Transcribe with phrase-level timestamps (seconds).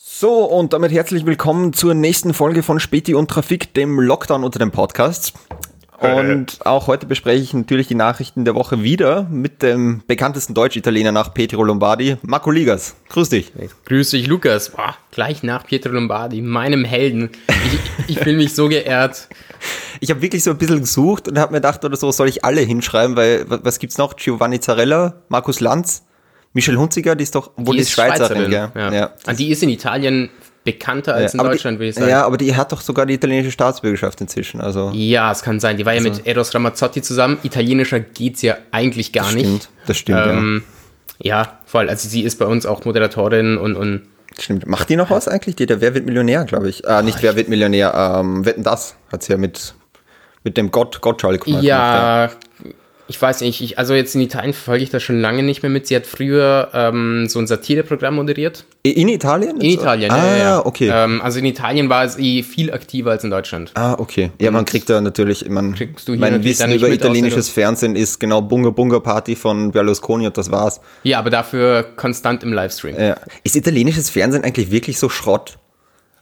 [0.00, 4.60] So, und damit herzlich willkommen zur nächsten Folge von Späti und Trafik, dem Lockdown unter
[4.60, 5.32] den Podcasts.
[5.98, 11.10] Und auch heute bespreche ich natürlich die Nachrichten der Woche wieder mit dem bekanntesten Deutsch-Italiener
[11.10, 12.94] nach Pietro Lombardi, Marco Ligas.
[13.08, 13.50] Grüß dich.
[13.86, 14.70] Grüß dich, Lukas.
[14.70, 17.30] Boah, gleich nach Pietro Lombardi, meinem Helden.
[17.48, 19.28] Ich, ich fühle mich so geehrt.
[19.98, 22.44] Ich habe wirklich so ein bisschen gesucht und habe mir gedacht, oder so soll ich
[22.44, 24.14] alle hinschreiben, weil was gibt's noch?
[24.14, 26.04] Giovanni Zarella, Markus Lanz,
[26.58, 28.70] Michelle Hunziger, die ist doch, obwohl die, ist Schweizerin, Schweizerin gell?
[28.74, 28.92] Ja.
[28.92, 29.10] ja.
[29.26, 30.28] Ah, die ist in Italien
[30.64, 32.10] bekannter als in Deutschland, die, würde ich sagen.
[32.10, 34.60] Ja, aber die hat doch sogar die italienische Staatsbürgerschaft inzwischen.
[34.60, 34.90] Also.
[34.92, 35.76] Ja, es kann sein.
[35.76, 36.08] Die war also.
[36.08, 37.38] ja mit Eros Ramazzotti zusammen.
[37.44, 39.46] Italienischer geht's ja eigentlich gar das nicht.
[39.46, 40.26] Stimmt, das stimmt.
[40.26, 40.64] Ähm,
[41.20, 41.42] ja.
[41.42, 41.88] ja, voll.
[41.88, 44.02] Also sie ist bei uns auch Moderatorin und, und
[44.36, 44.66] Stimmt.
[44.66, 45.54] Macht die noch was eigentlich?
[45.54, 46.84] Die, der Wer wird Millionär, glaube ich.
[46.84, 49.74] Äh, nicht Wer wird Millionär, ähm, Wetten das hat sie ja mit,
[50.42, 51.62] mit dem Gott, Gottschalk gemacht.
[51.62, 52.70] Ja, gemacht, ja
[53.10, 55.70] ich weiß nicht, ich, also jetzt in Italien verfolge ich das schon lange nicht mehr
[55.70, 55.86] mit.
[55.86, 58.66] Sie hat früher ähm, so ein Satireprogramm moderiert.
[58.82, 59.62] In Italien?
[59.62, 60.66] In Italien, ah, ja, ja.
[60.66, 60.90] okay.
[60.92, 63.72] Ähm, also in Italien war sie viel aktiver als in Deutschland.
[63.74, 64.30] Ah, okay.
[64.38, 65.74] Ja, man kriegt da natürlich, man,
[66.06, 70.78] mein Wissen über italienisches Fernsehen ist genau Bunga Bunga Party von Berlusconi und das war's.
[71.02, 72.94] Ja, aber dafür konstant im Livestream.
[73.00, 73.16] Ja.
[73.42, 75.58] Ist italienisches Fernsehen eigentlich wirklich so Schrott?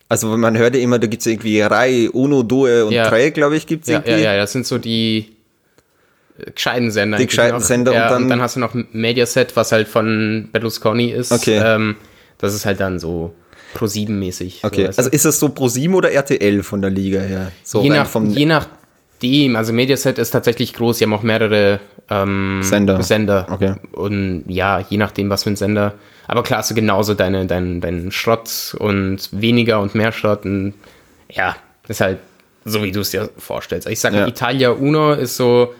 [0.08, 3.08] Also man hört ja immer, da gibt es irgendwie Rai, Uno, Due und ja.
[3.08, 4.22] Tre, glaube ich, gibt es ja, irgendwie.
[4.22, 5.35] Ja, ja, das sind so die
[6.54, 7.18] gescheiten Sender.
[7.18, 10.48] Die gescheiten Sender ja, und, dann und dann hast du noch Mediaset, was halt von
[10.52, 11.32] Berlusconi ist.
[11.32, 11.60] Okay.
[11.62, 11.96] Ähm,
[12.38, 13.34] das ist halt dann so
[13.74, 14.62] Pro 7 mäßig.
[14.64, 17.52] Okay, so, also ist das so Pro 7 oder RTL von der Liga her?
[17.62, 21.80] So je, nach, vom je nachdem, also Mediaset ist tatsächlich groß, die haben auch mehrere
[22.10, 23.02] ähm, Sender.
[23.02, 23.46] Sender.
[23.50, 23.74] Okay.
[23.92, 25.94] Und ja, je nachdem, was für ein Sender.
[26.28, 30.44] Aber klar hast du genauso deine, deinen dein Schrott und weniger und mehr Schrott.
[30.44, 30.74] Und
[31.30, 31.56] ja,
[31.88, 32.18] ist halt
[32.64, 33.88] so, wie du es dir vorstellst.
[33.88, 34.26] Ich sage, ja.
[34.26, 35.74] Italia Uno ist so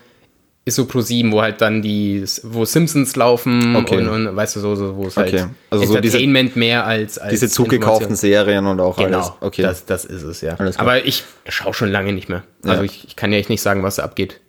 [0.66, 3.98] ist so Pro 7, wo halt dann die, wo Simpsons laufen okay.
[3.98, 5.40] und, und, weißt du, so, so wo es okay.
[5.40, 9.32] halt also Entertainment so diese, mehr als, als Diese zugekauften Serien und auch genau, alles.
[9.40, 9.62] Okay.
[9.62, 10.56] Das, das ist es, ja.
[10.76, 12.42] Aber ich schaue schon lange nicht mehr.
[12.64, 12.82] Also ja.
[12.82, 14.40] ich, ich, kann ja echt nicht sagen, was da abgeht.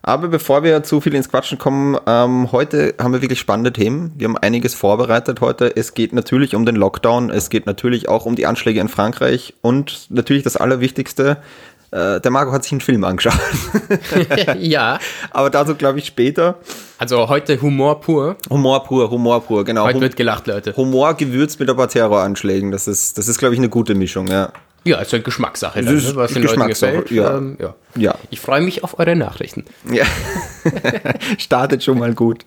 [0.00, 4.14] Aber bevor wir zu viel ins Quatschen kommen, ähm, heute haben wir wirklich spannende Themen.
[4.16, 5.76] Wir haben einiges vorbereitet heute.
[5.76, 9.52] Es geht natürlich um den Lockdown, es geht natürlich auch um die Anschläge in Frankreich
[9.60, 11.36] und natürlich das Allerwichtigste,
[11.90, 13.38] äh, der Marco hat sich einen Film angeschaut.
[14.58, 14.98] ja.
[15.30, 16.56] Aber dazu glaube ich später.
[16.98, 18.36] Also heute Humor pur.
[18.50, 19.84] Humor pur, Humor pur, genau.
[19.84, 20.74] Heute wird gelacht, Leute.
[20.76, 22.70] Humor gewürzt mit ein paar Terroranschlägen.
[22.70, 24.52] Das ist, das ist glaube ich, eine gute Mischung, ja.
[24.88, 26.16] Ja, ist halt Geschmackssache, dann, ne?
[26.16, 27.10] was den Leuten gefällt.
[27.10, 27.36] Ja.
[27.36, 27.74] Ähm, ja.
[27.94, 28.14] ja.
[28.30, 29.66] Ich freue mich auf eure Nachrichten.
[29.92, 30.06] Ja.
[31.38, 32.46] Startet schon mal gut.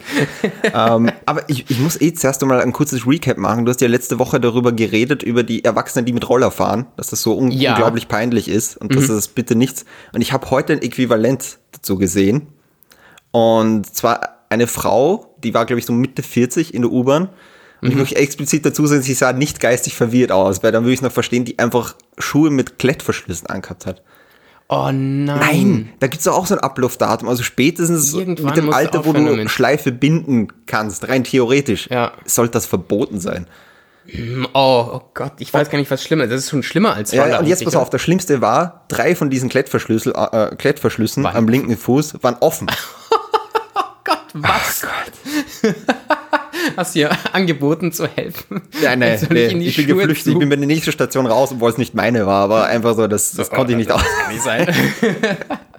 [0.64, 3.66] ähm, aber ich, ich muss eh zuerst mal ein kurzes Recap machen.
[3.66, 7.12] Du hast ja letzte Woche darüber geredet, über die Erwachsenen, die mit Roller fahren, dass
[7.12, 7.74] das so un ja.
[7.74, 8.96] unglaublich peinlich ist und mhm.
[8.96, 9.86] dass das bitte nichts.
[10.14, 12.48] Und ich habe heute ein Äquivalent dazu gesehen.
[13.30, 17.30] Und zwar eine Frau, die war, glaube ich, so Mitte 40 in der U-Bahn
[17.82, 17.92] und mhm.
[17.92, 21.02] ich möchte explizit dazu sagen, sie sah nicht geistig verwirrt aus, weil dann würde ich
[21.02, 24.04] noch verstehen, die einfach Schuhe mit Klettverschlüssen angehabt hat.
[24.70, 25.26] Oh nein.
[25.26, 27.28] Nein, da gibt es auch so ein Ablaufdatum.
[27.28, 29.50] Also spätestens Irgendwann mit dem Alter, wo du.
[29.50, 32.14] Schleife binden kannst, rein theoretisch, ja.
[32.26, 33.48] sollte das verboten sein.
[34.54, 36.32] Oh, oh Gott, ich weiß gar nicht, was schlimmer ist.
[36.32, 39.30] Das ist schon schlimmer als Ja, und jetzt pass auf, das Schlimmste war, drei von
[39.30, 42.68] diesen Klettverschlüssel, äh, Klettverschlüssen am linken Fuß waren offen.
[43.76, 44.84] oh Gott, was?
[44.84, 44.88] Oh
[45.64, 45.76] Gott.
[46.78, 48.62] Hast du dir angeboten zu helfen?
[48.82, 50.26] Ja, nein, nee, ich, ich bin Schuhe geflüchtet.
[50.26, 50.32] Zu?
[50.32, 53.08] Ich bin bei der nächsten Station raus, obwohl es nicht meine war, aber einfach so,
[53.08, 54.02] das, das so, konnte ich nicht aus.
[54.02, 55.60] Das kann nicht sein.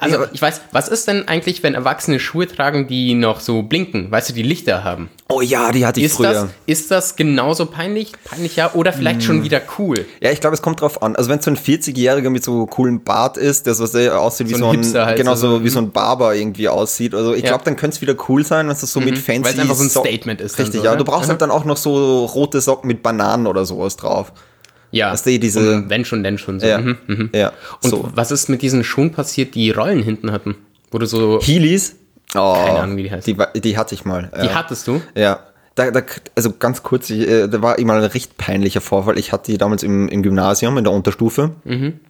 [0.00, 4.10] Also, ich weiß, was ist denn eigentlich, wenn Erwachsene Schuhe tragen, die noch so blinken?
[4.10, 5.08] Weißt du, die Lichter haben?
[5.28, 6.32] Oh ja, die hatte ich ist früher.
[6.32, 8.12] Das, ist das genauso peinlich?
[8.24, 9.26] Peinlich ja, oder vielleicht hm.
[9.26, 10.06] schon wieder cool?
[10.20, 11.16] Ja, ich glaube, es kommt drauf an.
[11.16, 14.54] Also, wenn so ein 40-Jähriger mit so coolen Bart ist, der so sehr aussieht wie
[14.54, 17.14] so, ein, so ein halt genau so, wie so ein Barber irgendwie aussieht.
[17.14, 19.06] Also, ich glaube, dann könnte es wieder cool sein, wenn es so mhm.
[19.06, 20.58] mit fancy Weil es einfach so ein Statement ist.
[20.58, 20.96] Richtig, so, ja.
[20.96, 21.30] Du brauchst mhm.
[21.30, 24.32] halt dann auch noch so rote Socken mit Bananen oder sowas drauf.
[24.90, 26.60] Ja, dass die diese, wenn schon, denn schon.
[26.60, 26.66] So.
[26.66, 27.30] Ja, mhm, mhm.
[27.34, 27.52] ja.
[27.82, 28.10] Und so.
[28.14, 30.56] was ist mit diesen Schuhen passiert, die Rollen hinten hatten?
[30.90, 31.40] Du so.
[31.42, 31.96] Heelys?
[32.34, 33.26] Oh, keine Ahnung, wie die heißt.
[33.26, 34.30] Die, die hatte ich mal.
[34.40, 34.54] Die ja.
[34.54, 35.02] hattest du?
[35.14, 35.40] Ja.
[35.74, 36.00] Da, da,
[36.34, 39.18] also ganz kurz, ich, äh, da war immer ein recht peinlicher Vorfall.
[39.18, 41.50] Ich hatte die damals im, im Gymnasium, in der Unterstufe.
[41.64, 42.00] Mhm.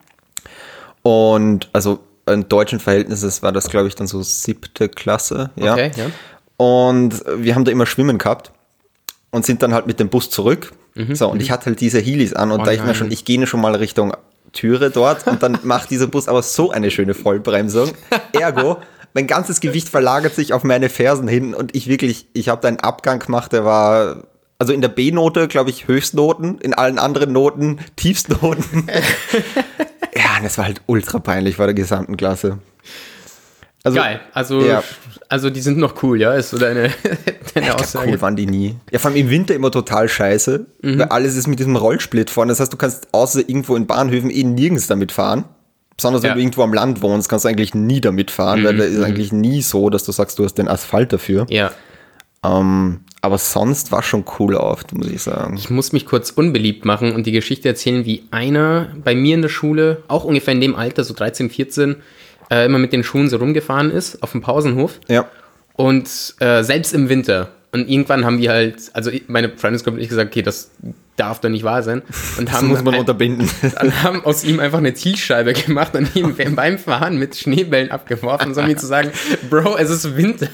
[1.02, 5.50] Und also in deutschen Verhältnissen war das, glaube ich, dann so siebte Klasse.
[5.56, 5.72] Ja.
[5.72, 6.06] Okay, ja.
[6.56, 8.52] Und wir haben da immer Schwimmen gehabt
[9.30, 10.72] und sind dann halt mit dem Bus zurück.
[10.96, 11.14] Mhm.
[11.14, 13.24] So, und ich hatte halt diese Heelys an und oh, da ich mir schon, ich
[13.24, 14.14] gehe schon mal Richtung
[14.52, 17.92] Türe dort und dann macht dieser Bus aber so eine schöne Vollbremsung.
[18.32, 18.78] Ergo,
[19.14, 22.68] mein ganzes Gewicht verlagert sich auf meine Fersen hin und ich wirklich, ich habe da
[22.68, 24.24] einen Abgang gemacht, der war,
[24.58, 28.86] also in der B-Note, glaube ich, Höchstnoten, in allen anderen Noten Tiefstnoten.
[30.14, 32.58] ja, und das war halt ultra peinlich bei der gesamten Klasse.
[33.86, 34.82] Also, Geil, also, ja.
[35.28, 36.90] also die sind noch cool, ja, ist so deine,
[37.54, 38.10] deine glaub, Aussage.
[38.10, 38.74] Cool waren die nie.
[38.90, 40.98] Ja, vor allem im Winter immer total scheiße, mhm.
[40.98, 42.50] weil alles ist mit diesem Rollsplit vorne.
[42.50, 45.44] Das heißt, du kannst außer irgendwo in Bahnhöfen eh nirgends damit fahren.
[45.96, 46.34] Besonders wenn ja.
[46.34, 48.64] du irgendwo am Land wohnst, kannst du eigentlich nie damit fahren, mhm.
[48.64, 49.04] weil da ist mhm.
[49.04, 51.46] eigentlich nie so, dass du sagst, du hast den Asphalt dafür.
[51.48, 51.70] Ja.
[52.44, 55.56] Ähm, aber sonst war schon cool oft, muss ich sagen.
[55.56, 59.42] Ich muss mich kurz unbeliebt machen und die Geschichte erzählen, wie einer bei mir in
[59.42, 61.96] der Schule, auch ungefähr in dem Alter, so 13, 14,
[62.50, 65.00] äh, immer mit den Schuhen so rumgefahren ist auf dem Pausenhof.
[65.08, 65.26] Ja.
[65.74, 67.48] Und äh, selbst im Winter.
[67.72, 70.70] Und irgendwann haben wir halt, also meine Freundesgruppe und ich gesagt, okay, das
[71.16, 72.02] darf doch nicht wahr sein.
[72.38, 73.50] Und haben das muss man ein, unterbinden.
[73.80, 78.54] Dann haben aus ihm einfach eine Zielscheibe gemacht und ihn beim Fahren mit Schneebällen abgeworfen,
[78.54, 79.10] so wie zu sagen,
[79.50, 80.48] Bro, es ist Winter.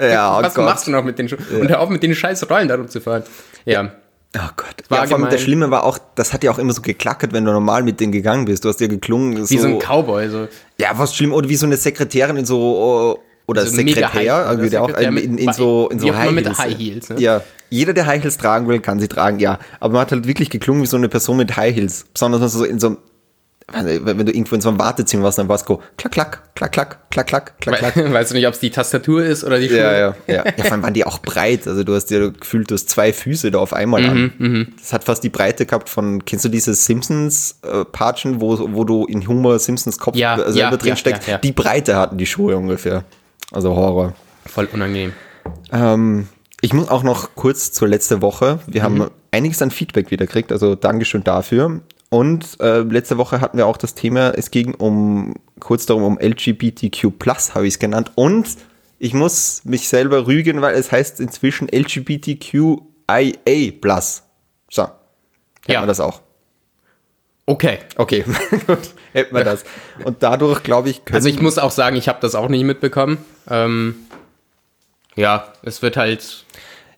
[0.00, 0.64] Ja, oh Was Gott.
[0.64, 1.44] machst du noch mit den Schuhen?
[1.52, 1.58] Ja.
[1.58, 3.24] Und hör auf mit den scheiß Rollen darum zu fahren.
[3.66, 3.92] Ja.
[4.34, 4.74] Oh Gott.
[4.88, 7.32] War ja, vor allem das Schlimme war auch, das hat ja auch immer so geklackert,
[7.32, 8.64] wenn du normal mit denen gegangen bist.
[8.64, 9.48] Du hast ja geklungen.
[9.48, 10.28] Wie so, so ein Cowboy.
[10.28, 10.48] So.
[10.78, 11.32] Ja, was schlimm.
[11.32, 15.16] Oder wie so eine Sekretärin in so, oh, oder also Sekretär, also der auch in,
[15.16, 16.58] in, in so, in so High, Heels.
[16.58, 17.20] High Heels ne?
[17.20, 19.58] Ja, jeder, der High Heels tragen will, kann sie tragen, ja.
[19.78, 22.06] Aber man hat halt wirklich geklungen wie so eine Person mit High Heels.
[22.12, 22.98] Besonders so in so einem
[23.72, 26.72] wenn du irgendwo in so einem Wartezimmer warst, dann war es go, klack, klack, klack,
[26.72, 27.96] klack, klack, klack, klack, klack.
[28.12, 29.78] Weißt du nicht, ob es die Tastatur ist oder die Schuhe?
[29.78, 30.44] Ja, ja, ja.
[30.44, 30.52] ja.
[30.62, 31.66] Vor allem waren die auch breit.
[31.66, 34.32] Also du hast ja gefühlt, du hast zwei Füße da auf einmal mhm, an.
[34.38, 34.66] Mhm.
[34.78, 39.04] Das hat fast die Breite gehabt von, kennst du diese Simpsons-Patschen, äh, wo, wo du
[39.06, 41.28] in Homer Simpsons Kopf ja, selber ja, drin steckst?
[41.42, 43.04] Die Breite hatten die Schuhe ungefähr.
[43.50, 44.14] Also Horror.
[44.46, 45.12] Voll unangenehm.
[45.72, 46.28] Ähm,
[46.60, 48.60] ich muss auch noch kurz zur letzten Woche.
[48.68, 48.84] Wir mhm.
[48.84, 51.80] haben einiges an Feedback wieder gekriegt, also Dankeschön dafür.
[52.08, 56.18] Und äh, letzte Woche hatten wir auch das Thema, es ging um kurz darum um
[56.20, 57.12] LGBTQ
[57.54, 58.12] habe ich es genannt.
[58.14, 58.48] Und
[58.98, 63.22] ich muss mich selber rügen, weil es heißt inzwischen LGBTQIA
[64.70, 64.82] So.
[64.82, 64.92] Hätten
[65.72, 65.82] ja.
[65.82, 66.22] wir das auch.
[67.46, 67.78] Okay.
[67.96, 68.24] Okay,
[68.66, 68.78] gut.
[69.12, 69.64] Hätten wir das.
[70.04, 72.64] Und dadurch, glaube ich, können Also ich muss auch sagen, ich habe das auch nicht
[72.64, 73.18] mitbekommen.
[73.48, 73.94] Ähm,
[75.14, 76.44] ja, es wird halt.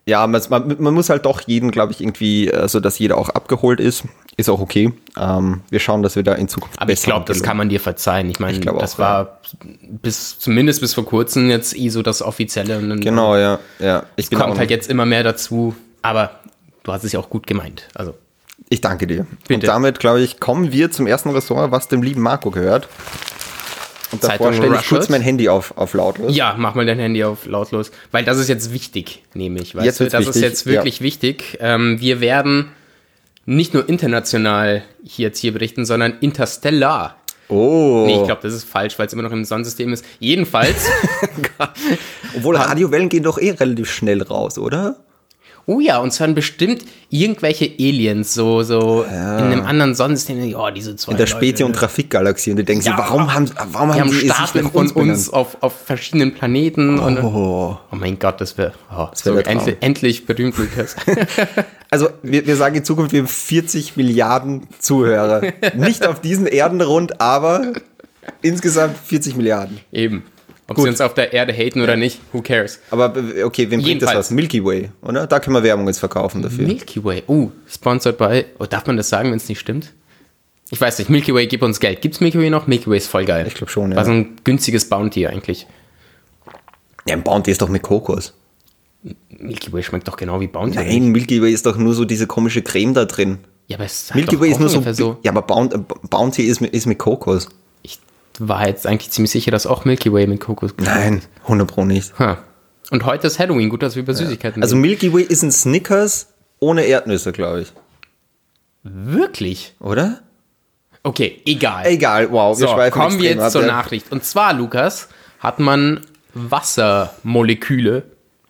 [0.05, 3.29] Ja, man, man, muss halt doch jeden, glaube ich, irgendwie, so also dass jeder auch
[3.29, 4.05] abgeholt ist.
[4.39, 4.93] Ist auch okay.
[5.19, 6.81] Ähm, wir schauen, dass wir da in Zukunft.
[6.81, 8.29] Aber ich glaube, das kann man dir verzeihen.
[8.29, 9.69] Ich meine, das auch, war ja.
[10.01, 12.79] bis zumindest bis vor kurzem jetzt eh so das offizielle.
[12.99, 14.05] Genau, ja, ja.
[14.15, 15.75] Ich es kommt halt jetzt immer mehr dazu.
[16.03, 16.39] Aber
[16.83, 17.89] du hast es ja auch gut gemeint.
[17.93, 18.13] Also
[18.69, 19.27] ich danke dir.
[19.45, 19.55] Bitte.
[19.55, 22.87] Und damit, glaube ich, kommen wir zum ersten Ressort, was dem lieben Marco gehört.
[24.13, 26.33] Und davor stelle ich kurz mein Handy auf, auf lautlos.
[26.33, 27.91] Ja, mach mal dein Handy auf lautlos.
[28.13, 29.75] Weil das ist jetzt wichtig, nehme ich.
[29.75, 30.35] Weißt jetzt du, das wichtig.
[30.35, 31.03] ist jetzt wirklich ja.
[31.03, 31.57] wichtig.
[31.59, 32.71] Ähm, wir werden
[33.49, 37.15] nicht nur international hier jetzt hier berichten, sondern interstellar.
[37.47, 38.03] Oh.
[38.05, 40.05] Nee, ich glaube, das ist falsch, weil es immer noch im Sonnensystem ist.
[40.19, 40.87] Jedenfalls.
[42.37, 44.97] Obwohl Radiowellen gehen doch eh relativ schnell raus, oder?
[45.65, 49.39] Oh ja, und zwar bestimmt irgendwelche Aliens, so, so ja.
[49.39, 50.55] in einem anderen Sonnensystem.
[50.55, 52.51] Oh, diese zwei in der Späti- und Trafikgalaxie.
[52.51, 55.57] Und die denken ja, so, warum haben, warum die haben, die Staaten von uns auf,
[55.61, 56.99] auf verschiedenen Planeten.
[56.99, 60.95] Oh, und, oh mein Gott, das wäre oh, das wär so endlich, endlich berühmt, Lukas.
[61.89, 65.41] also, wir, wir sagen in Zukunft, wir haben 40 Milliarden Zuhörer.
[65.75, 67.73] Nicht auf diesen Erdenrund, aber
[68.41, 69.79] insgesamt 40 Milliarden.
[69.91, 70.23] Eben.
[70.69, 70.83] Ob Gut.
[70.83, 72.79] sie uns auf der Erde haten oder nicht, who cares?
[72.91, 73.11] Aber
[73.43, 74.29] okay, wem bringt das was?
[74.29, 75.25] Milky Way, oder?
[75.25, 76.67] Da können wir Werbung jetzt verkaufen dafür.
[76.67, 79.93] Milky Way, oh, sponsored by, oh, darf man das sagen, wenn es nicht stimmt?
[80.69, 82.01] Ich weiß nicht, Milky Way, gib uns Geld.
[82.01, 82.67] Gibt's Milky Way noch?
[82.67, 83.45] Milky Way ist voll geil.
[83.47, 83.97] Ich glaube schon, ja.
[83.97, 85.65] War so ein günstiges Bounty eigentlich.
[87.07, 88.35] Ja, ein Bounty ist doch mit Kokos.
[89.29, 90.77] Milky Way schmeckt doch genau wie Bounty.
[90.77, 93.39] Nein, Milky Way ist doch nur so diese komische Creme da drin.
[93.65, 96.85] Ja, aber es Milky Way ist nur so, so, Ja, aber Bounty ist mit, ist
[96.85, 97.49] mit Kokos
[98.39, 102.17] war jetzt eigentlich ziemlich sicher, dass auch Milky Way mit Kokos Nein, 100 Pro nicht.
[102.19, 102.37] Ha.
[102.91, 104.63] Und heute ist Halloween, gut, dass wir über Süßigkeiten ja.
[104.63, 106.27] Also Milky Way ist ein Snickers
[106.59, 107.73] ohne Erdnüsse, glaube ich.
[108.83, 109.75] Wirklich?
[109.79, 110.21] Oder?
[111.03, 111.85] Okay, egal.
[111.85, 112.57] Egal, wow.
[112.59, 114.11] Wir so, kommen wir jetzt zur Nachricht.
[114.11, 116.01] Und zwar, Lukas, hat man
[116.33, 118.03] Wassermoleküle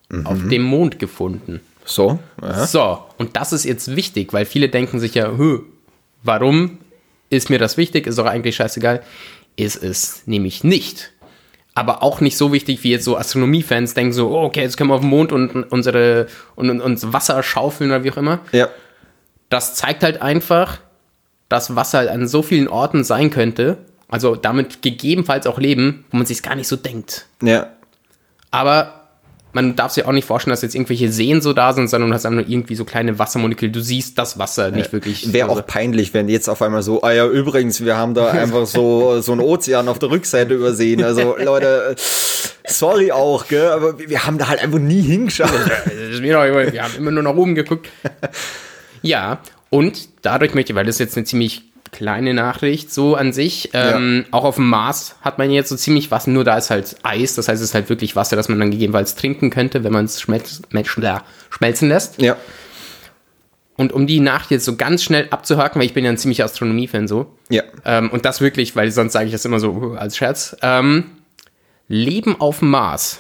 [0.10, 0.26] mhm.
[0.26, 1.62] auf dem Mond gefunden.
[1.86, 2.20] So.
[2.42, 2.66] Ja.
[2.66, 5.32] So, und das ist jetzt wichtig, weil viele denken sich ja,
[6.24, 6.78] warum
[7.30, 8.08] ist mir das wichtig?
[8.08, 9.04] Ist doch eigentlich scheißegal
[9.66, 11.12] ist es nämlich nicht.
[11.76, 14.90] Aber auch nicht so wichtig, wie jetzt so Astronomiefans denken so, oh, okay, jetzt können
[14.90, 18.40] wir auf den Mond und unsere und uns Wasser schaufeln oder wie auch immer.
[18.52, 18.68] Ja.
[19.50, 20.80] Das zeigt halt einfach,
[21.48, 23.78] dass Wasser halt an so vielen Orten sein könnte,
[24.10, 27.28] also damit gegebenenfalls auch leben, wo man sich gar nicht so denkt.
[27.42, 27.70] Ja.
[28.52, 28.99] Aber
[29.54, 32.16] man darf sich auch nicht vorstellen, dass jetzt irgendwelche Seen so da sind, sondern du
[32.16, 33.72] hast einfach nur irgendwie so kleine Wassermoleküle.
[33.72, 35.34] Du siehst das Wasser nicht wirklich.
[35.34, 35.62] Wäre also.
[35.62, 39.22] auch peinlich, wenn jetzt auf einmal so, ah ja, übrigens, wir haben da einfach so,
[39.22, 41.04] so einen Ozean auf der Rückseite übersehen.
[41.04, 41.96] Also, Leute,
[42.68, 45.50] sorry auch, gell, aber wir haben da halt einfach nie hingeschaut.
[45.52, 47.90] wir haben immer nur nach oben geguckt.
[49.02, 49.40] Ja,
[49.70, 53.70] und dadurch möchte ich, weil das jetzt eine ziemlich kleine Nachricht, so an sich.
[53.74, 54.34] Ähm, ja.
[54.34, 57.36] Auch auf dem Mars hat man jetzt so ziemlich Wasser, nur da ist halt Eis,
[57.36, 60.06] das heißt, es ist halt wirklich Wasser, das man dann gegebenenfalls trinken könnte, wenn man
[60.06, 60.62] es schmelz,
[61.50, 62.22] schmelzen lässt.
[62.22, 62.38] Ja.
[63.78, 66.44] Und um die Nacht jetzt so ganz schnell abzuhaken, weil ich bin ja ein ziemlicher
[66.44, 67.34] Astronomie-Fan so.
[67.50, 67.64] Ja.
[67.86, 70.58] Ähm, und das wirklich, weil sonst sage ich das immer so uh, als Scherz.
[70.62, 71.06] Ähm,
[71.88, 73.20] Leben auf dem Mars,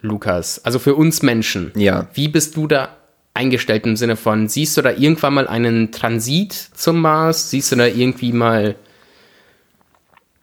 [0.00, 1.72] Lukas, also für uns Menschen.
[1.74, 2.06] Ja.
[2.14, 2.96] Wie bist du da
[3.34, 7.50] eingestellt im Sinne von, siehst du da irgendwann mal einen Transit zum Mars?
[7.50, 8.76] Siehst du da irgendwie mal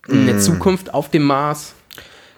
[0.09, 0.39] eine mm.
[0.39, 1.73] Zukunft auf dem Mars?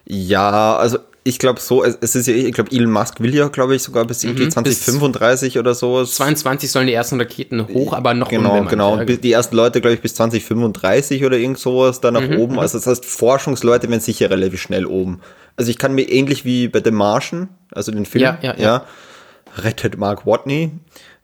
[0.05, 3.75] Ja, also ich glaube so, es ist ja, ich glaube, Elon Musk will ja, glaube
[3.75, 6.03] ich, sogar bis mhm, 2035 oder so.
[6.03, 8.93] 22 sollen die ersten Raketen hoch, aber noch Genau, genau.
[8.93, 12.53] Und die ersten Leute, glaube ich, bis 2035 oder irgend sowas da nach mhm, oben.
[12.53, 12.59] Mhm.
[12.59, 15.21] Also das heißt, Forschungsleute werden sicher relativ schnell oben.
[15.55, 18.63] Also ich kann mir ähnlich wie bei The Martian, also den Film, ja, ja, ja.
[18.63, 18.85] ja
[19.57, 20.71] rettet Mark Watney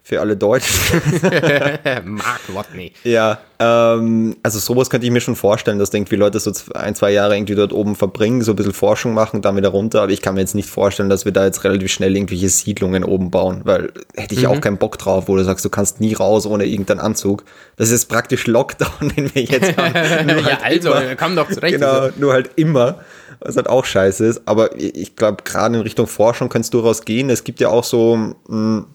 [0.08, 1.02] für alle Deutschen.
[2.06, 2.94] Mark Watney.
[3.04, 7.12] Ja, ähm, also sowas könnte ich mir schon vorstellen, dass irgendwie Leute so ein, zwei
[7.12, 10.04] Jahre irgendwie dort oben verbringen, so ein bisschen Forschung machen, dann wieder runter.
[10.04, 13.04] Aber ich kann mir jetzt nicht vorstellen, dass wir da jetzt relativ schnell irgendwelche Siedlungen
[13.04, 14.48] oben bauen, weil hätte ich mhm.
[14.48, 17.44] auch keinen Bock drauf, wo du sagst, du kannst nie raus ohne irgendeinen Anzug.
[17.76, 19.94] Das ist praktisch Lockdown, den wir jetzt haben.
[20.30, 21.76] ja, halt also, immer, komm doch zurecht.
[21.76, 22.18] Genau, also.
[22.18, 23.00] nur halt immer
[23.40, 24.42] was halt auch scheiße ist.
[24.46, 27.30] Aber ich glaube, gerade in Richtung Forschung könnte es durchaus gehen.
[27.30, 28.86] Es gibt ja auch so mh, hm,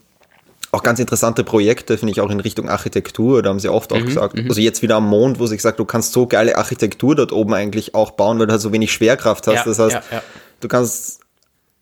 [0.72, 3.42] auch ganz interessante Projekte, finde ich, auch in Richtung Architektur.
[3.42, 4.48] Da haben sie oft auch mhm, gesagt, mhm.
[4.48, 7.52] also jetzt wieder am Mond, wo sie gesagt, du kannst so geile Architektur dort oben
[7.52, 9.54] eigentlich auch bauen, weil du halt so wenig Schwerkraft hast.
[9.54, 10.22] Ja, das heißt, ja, ja.
[10.60, 11.20] du kannst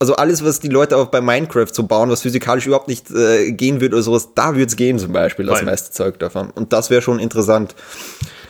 [0.00, 3.52] also alles, was die Leute auch bei Minecraft so bauen, was physikalisch überhaupt nicht äh,
[3.52, 6.50] gehen wird oder sowas, da würde es gehen zum Beispiel, das meiste Zeug davon.
[6.50, 7.74] Und das wäre schon interessant.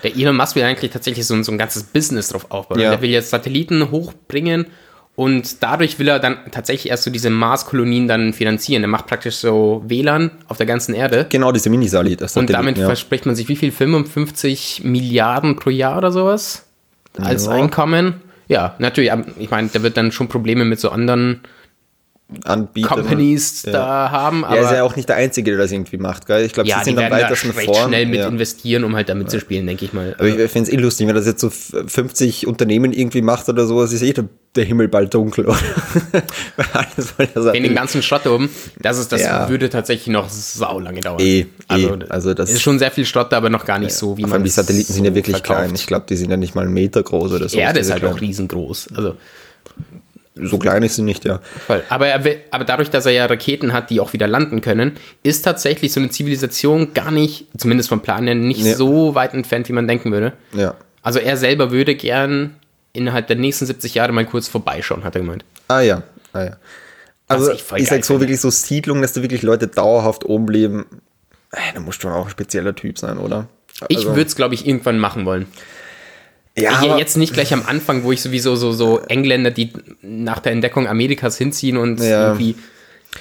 [0.03, 2.81] Der Elon Musk will eigentlich tatsächlich so, so ein ganzes Business drauf aufbauen.
[2.81, 2.91] Ja.
[2.91, 4.67] Der will jetzt Satelliten hochbringen
[5.17, 8.83] und dadurch will er dann tatsächlich erst so diese Mars-Kolonien dann finanzieren.
[8.83, 11.27] Er macht praktisch so WLAN auf der ganzen Erde.
[11.29, 12.23] Genau, diese Minisatellit.
[12.37, 12.87] Und damit ja.
[12.87, 13.71] verspricht man sich wie viel?
[13.71, 16.65] 55 Milliarden pro Jahr oder sowas
[17.19, 17.53] als ja.
[17.53, 18.23] Einkommen.
[18.49, 19.13] Ja, natürlich.
[19.39, 21.41] Ich meine, der wird dann schon Probleme mit so anderen
[22.45, 22.89] Anbieter.
[22.89, 23.73] Companies ja.
[23.73, 24.45] da haben.
[24.45, 26.45] Aber ja, ist ja auch nicht der Einzige, der das irgendwie macht, gell?
[26.45, 27.89] Ich glaube, ja, sie sind am weitesten vor.
[27.89, 28.29] schnell mit ja.
[28.29, 29.31] investieren, um halt damit ja.
[29.31, 30.15] zu spielen, denke ich mal.
[30.19, 33.67] Aber ich finde es eh lustig, wenn das jetzt so 50 Unternehmen irgendwie macht oder
[33.67, 35.47] sowas, ist eh der, der Himmel bald dunkel.
[37.53, 41.21] In den ganzen Schrott oben, das, ist, das würde tatsächlich noch sau lange dauern.
[41.21, 42.05] Eh, also, eh.
[42.09, 44.51] also das ist schon sehr viel Schrott, aber noch gar nicht so, wie man Die
[44.51, 45.61] Satelliten sind ja wirklich verkauft.
[45.61, 45.75] klein.
[45.75, 47.57] Ich glaube, die sind ja nicht mal einen Meter groß oder so.
[47.57, 48.91] Die Erde ist halt auch riesengroß.
[48.95, 49.17] Also
[50.43, 51.41] so klein ist sie nicht, ja.
[51.67, 51.83] Voll.
[51.89, 54.93] Aber, er aber dadurch, dass er ja Raketen hat, die auch wieder landen können,
[55.23, 58.75] ist tatsächlich so eine Zivilisation gar nicht, zumindest vom Plan her, nicht ja.
[58.75, 60.33] so weit entfernt, wie man denken würde.
[60.53, 60.75] Ja.
[61.03, 62.57] Also er selber würde gern
[62.93, 65.45] innerhalb der nächsten 70 Jahre mal kurz vorbeischauen, hat er gemeint.
[65.69, 66.57] Ah ja, ah ja.
[67.29, 70.87] Also ich, ich sag so wirklich so Siedlungen, dass da wirklich Leute dauerhaft oben leben,
[71.53, 73.47] äh, da musst du auch ein spezieller Typ sein, oder?
[73.81, 75.47] Also, ich würde es, glaube ich, irgendwann machen wollen.
[76.59, 80.53] Ja, jetzt nicht gleich am Anfang, wo ich sowieso so, so Engländer, die nach der
[80.53, 82.29] Entdeckung Amerikas hinziehen und ja.
[82.29, 82.57] irgendwie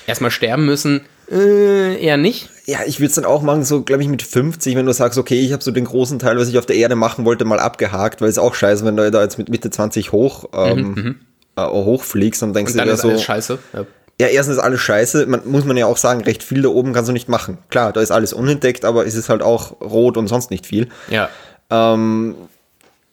[0.07, 2.49] erstmal sterben müssen, äh, eher nicht.
[2.65, 5.17] Ja, ich würde es dann auch machen, so glaube ich mit 50, wenn du sagst,
[5.17, 7.59] okay, ich habe so den großen Teil, was ich auf der Erde machen wollte, mal
[7.59, 10.87] abgehakt, weil es auch scheiße, wenn du da jetzt mit Mitte 20 hoch ähm, mhm,
[10.95, 11.15] mhm,
[11.55, 13.59] äh, hochfliegst und denkst und dann dir ist so, alles scheiße.
[13.73, 13.85] Ja.
[14.21, 15.27] Ja, erstens ist alles scheiße.
[15.27, 17.57] Man, muss man ja auch sagen, recht viel da oben kannst du nicht machen.
[17.69, 20.89] Klar, da ist alles unentdeckt, aber es ist halt auch rot und sonst nicht viel.
[21.09, 21.29] Ja.
[21.69, 22.35] Ähm,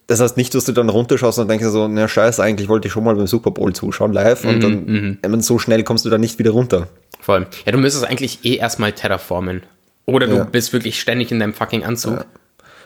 [0.07, 2.93] das heißt nicht, dass du dann runterschaust und denkst so, na scheiße, eigentlich wollte ich
[2.93, 5.41] schon mal beim Super Bowl zuschauen live und mhm, dann, mhm.
[5.41, 6.89] so schnell kommst du dann nicht wieder runter.
[7.21, 7.47] Vor allem.
[7.65, 9.63] Ja, du müsstest eigentlich eh erstmal terraformen.
[10.05, 10.45] Oder du ja.
[10.45, 12.25] bist wirklich ständig in deinem fucking Anzug.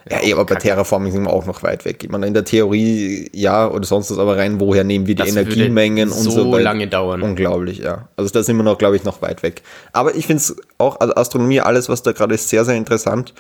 [0.09, 2.03] Ja, ja aber bei Terraforming sind wir auch noch weit weg.
[2.03, 5.23] Ich meine, in der Theorie ja oder sonst was, aber rein, woher nehmen wir die
[5.23, 7.21] das Energiemengen und so, so lange dauern.
[7.21, 8.09] Unglaublich, ja.
[8.17, 9.61] Also da sind wir noch, glaube ich, noch weit weg.
[9.93, 13.35] Aber ich finde es auch, also Astronomie, alles, was da gerade ist, sehr, sehr interessant.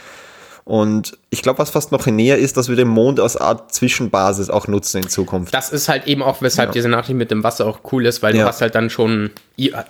[0.65, 4.51] Und ich glaube, was fast noch näher ist, dass wir den Mond als Art Zwischenbasis
[4.51, 5.53] auch nutzen in Zukunft.
[5.55, 6.73] Das ist halt eben auch, weshalb ja.
[6.75, 8.43] diese Nachricht mit dem Wasser auch cool ist, weil ja.
[8.43, 9.31] du hast halt dann schon,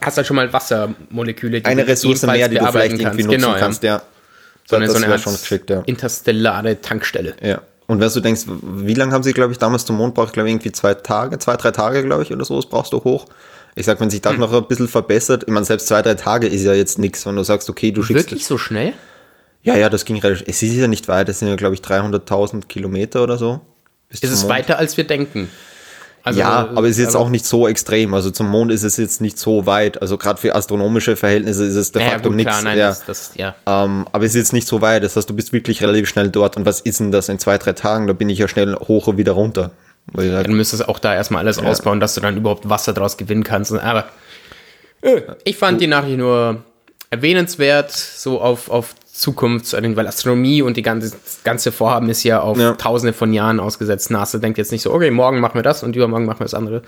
[0.01, 3.03] hast halt schon mal Wassermoleküle, die Eine Ressource mehr, die du vielleicht kannst.
[3.03, 4.03] irgendwie nutzen genau, kannst, ja.
[4.69, 5.83] So eine, so eine geschickt, ja.
[5.87, 7.35] interstellare Tankstelle.
[7.43, 7.61] Ja.
[7.89, 10.49] Und wenn du denkst, wie lange haben sie, glaube ich, damals zum Mond braucht, glaube
[10.49, 13.27] ich, irgendwie zwei Tage, zwei, drei Tage, glaube ich, oder so, das brauchst du hoch.
[13.75, 14.41] Ich sag, wenn sich das hm.
[14.41, 17.35] noch ein bisschen verbessert, ich meine, selbst zwei, drei Tage ist ja jetzt nichts, wenn
[17.35, 18.27] du sagst, okay, du schickst.
[18.27, 18.93] Wirklich so schnell?
[19.63, 20.47] Ja, ja, das ging relativ.
[20.49, 23.61] Es ist ja nicht weit, es sind ja, glaube ich, 300.000 Kilometer oder so.
[24.09, 24.55] Ist es Mond.
[24.55, 25.49] weiter, als wir denken?
[26.23, 28.13] Also, ja, aber es ist jetzt auch nicht so extrem.
[28.13, 30.03] Also zum Mond ist es jetzt nicht so weit.
[30.03, 32.63] Also gerade für astronomische Verhältnisse ist es de facto ja, nichts.
[32.63, 33.55] Ja, das, das, ja.
[33.67, 35.03] Ähm, aber es ist jetzt nicht so weit.
[35.03, 36.59] Das heißt, du bist wirklich relativ schnell dort.
[36.59, 38.07] Und was ist denn das in zwei, drei Tagen?
[38.07, 39.71] Da bin ich ja schnell hoch und wieder runter.
[40.13, 41.63] Weil ja, du müsstest auch da erstmal alles ja.
[41.63, 43.73] ausbauen, dass du dann überhaupt Wasser draus gewinnen kannst.
[43.73, 44.05] Aber
[45.01, 46.63] äh, ich fand die Nachricht nur
[47.09, 52.41] erwähnenswert, so auf, auf Zukunftsorientierung, weil Astronomie und die ganze, das ganze Vorhaben ist ja
[52.41, 52.73] auf ja.
[52.73, 54.11] tausende von Jahren ausgesetzt.
[54.11, 56.55] NASA denkt jetzt nicht so, okay, morgen machen wir das und übermorgen machen wir das
[56.55, 56.81] andere.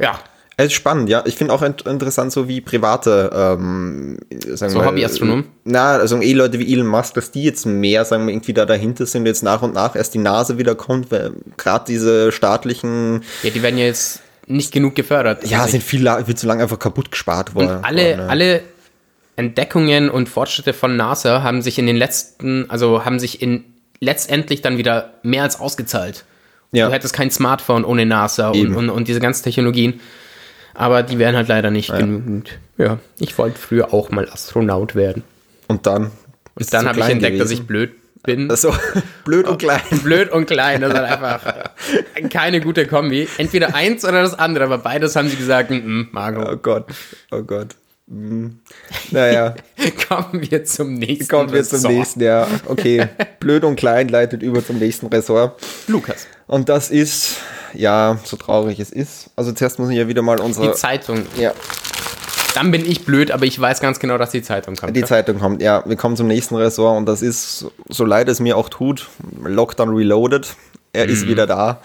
[0.00, 0.18] Ja.
[0.56, 1.22] Es ist spannend, ja.
[1.24, 4.18] Ich finde auch interessant, so wie private, ähm,
[4.52, 5.44] sagen so Hobbyastronomen.
[5.64, 8.66] Na, also eh Leute wie Elon Musk, dass die jetzt mehr, sagen wir, irgendwie da
[8.66, 13.22] dahinter sind, jetzt nach und nach erst die Nase wieder kommt, weil gerade diese staatlichen.
[13.44, 15.46] Ja, die werden ja jetzt nicht genug gefördert.
[15.46, 17.76] Ja, sind viel, viel zu lange einfach kaputt gespart worden.
[17.76, 18.62] Und alle, worden, alle
[19.36, 23.64] Entdeckungen und Fortschritte von NASA haben sich in den letzten, also haben sich in
[24.00, 26.24] letztendlich dann wieder mehr als ausgezahlt.
[26.72, 26.88] Ja.
[26.88, 30.00] Du hättest kein Smartphone ohne NASA und, und, und, diese ganzen Technologien.
[30.74, 31.98] Aber die wären halt leider nicht ja.
[31.98, 32.58] genügend.
[32.78, 35.22] Ja, ich wollte früher auch mal Astronaut werden.
[35.68, 36.10] Und dann?
[36.54, 37.38] Und dann habe ich entdeckt, gewesen.
[37.38, 38.50] dass ich blöd bin.
[38.50, 38.74] Also,
[39.24, 39.80] blöd und klein.
[40.02, 41.70] Blöd und klein, das ist halt einfach
[42.30, 43.28] keine gute Kombi.
[43.38, 46.48] Entweder eins oder das andere, aber beides haben sie gesagt, mm, mm Margot.
[46.50, 46.86] Oh Gott,
[47.30, 47.68] oh Gott.
[48.12, 48.58] Hm.
[49.10, 49.54] Naja.
[50.08, 52.46] Kommen wir zum nächsten Kommen wir zum nächsten, ja.
[52.66, 53.08] Okay.
[53.40, 55.58] Blöd und klein leitet über zum nächsten Ressort.
[55.86, 56.26] Lukas.
[56.46, 57.36] Und das ist,
[57.72, 59.30] ja, so traurig es ist.
[59.34, 60.68] Also zuerst muss ich ja wieder mal unsere.
[60.68, 61.22] Die Zeitung.
[61.38, 61.54] Ja.
[62.54, 64.94] Dann bin ich blöd, aber ich weiß ganz genau, dass die Zeitung kommt.
[64.94, 65.06] Die ja?
[65.06, 65.82] Zeitung kommt, ja.
[65.86, 69.08] Wir kommen zum nächsten Ressort und das ist, so leid es mir auch tut,
[69.42, 70.54] Lockdown Reloaded.
[70.92, 71.12] Er mhm.
[71.14, 71.80] ist wieder da.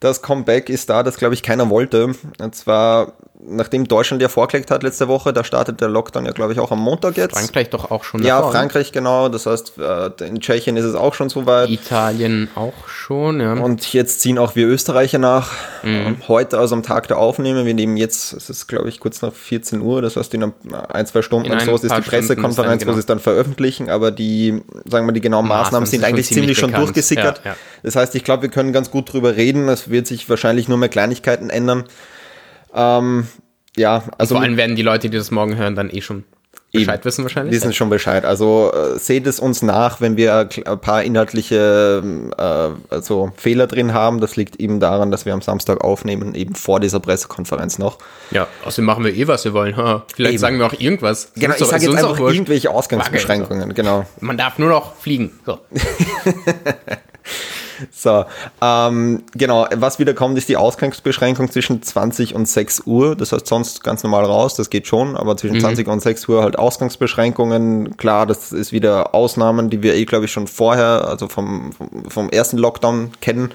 [0.00, 2.12] Das Comeback ist da, das glaube ich keiner wollte.
[2.40, 6.52] Und zwar nachdem Deutschland ja vorgelegt hat letzte Woche, da startet der Lockdown ja, glaube
[6.52, 7.34] ich, auch am Montag jetzt.
[7.34, 8.22] Frankreich doch auch schon.
[8.22, 9.28] Ja, davor, Frankreich, genau.
[9.28, 11.70] Das heißt, äh, in Tschechien ist es auch schon soweit.
[11.70, 13.52] Italien auch schon, ja.
[13.54, 15.52] Und jetzt ziehen auch wir Österreicher nach.
[15.82, 15.88] Mhm.
[15.88, 19.22] Ähm, heute, also am Tag der Aufnahme, wir nehmen jetzt, es ist, glaube ich, kurz
[19.22, 20.52] nach 14 Uhr, das heißt, in
[20.88, 22.92] ein, zwei Stunden und so ist die Pressekonferenz, genau.
[22.92, 26.26] wo sie es dann veröffentlichen, aber die, sagen wir, die genauen Maßnahmen, Maßnahmen sind eigentlich
[26.26, 27.40] ziemlich, schon durchgesickert.
[27.44, 27.56] Ja, ja.
[27.82, 29.68] Das heißt, ich glaube, wir können ganz gut drüber reden.
[29.68, 31.84] Es wird sich wahrscheinlich nur mehr Kleinigkeiten ändern.
[32.74, 33.28] Ähm,
[33.76, 34.34] ja, also.
[34.34, 36.24] Vor allem werden die Leute, die das morgen hören, dann eh schon
[36.72, 37.54] Bescheid wissen wahrscheinlich.
[37.54, 38.24] Wissen schon Bescheid.
[38.26, 42.02] Also äh, seht es uns nach, wenn wir ein paar inhaltliche
[42.36, 44.20] äh, also Fehler drin haben.
[44.20, 47.98] Das liegt eben daran, dass wir am Samstag aufnehmen, eben vor dieser Pressekonferenz noch.
[48.30, 49.76] Ja, außerdem machen wir eh, was wir wollen.
[49.76, 50.04] Ha.
[50.14, 50.40] Vielleicht eben.
[50.40, 51.32] sagen wir auch irgendwas.
[51.36, 53.72] Genau, ich sage jetzt einfach irgendwelche Ausgangsbeschränkungen.
[53.72, 54.04] Genau.
[54.20, 55.40] Man darf nur noch fliegen.
[55.46, 55.60] So.
[57.90, 58.24] So,
[58.60, 63.16] ähm, genau, was wieder kommt, ist die Ausgangsbeschränkung zwischen 20 und 6 Uhr.
[63.16, 65.60] Das heißt sonst ganz normal raus, das geht schon, aber zwischen mhm.
[65.60, 67.96] 20 und 6 Uhr halt Ausgangsbeschränkungen.
[67.96, 72.04] Klar, das ist wieder Ausnahmen, die wir eh, glaube ich, schon vorher, also vom, vom,
[72.08, 73.52] vom ersten Lockdown kennen.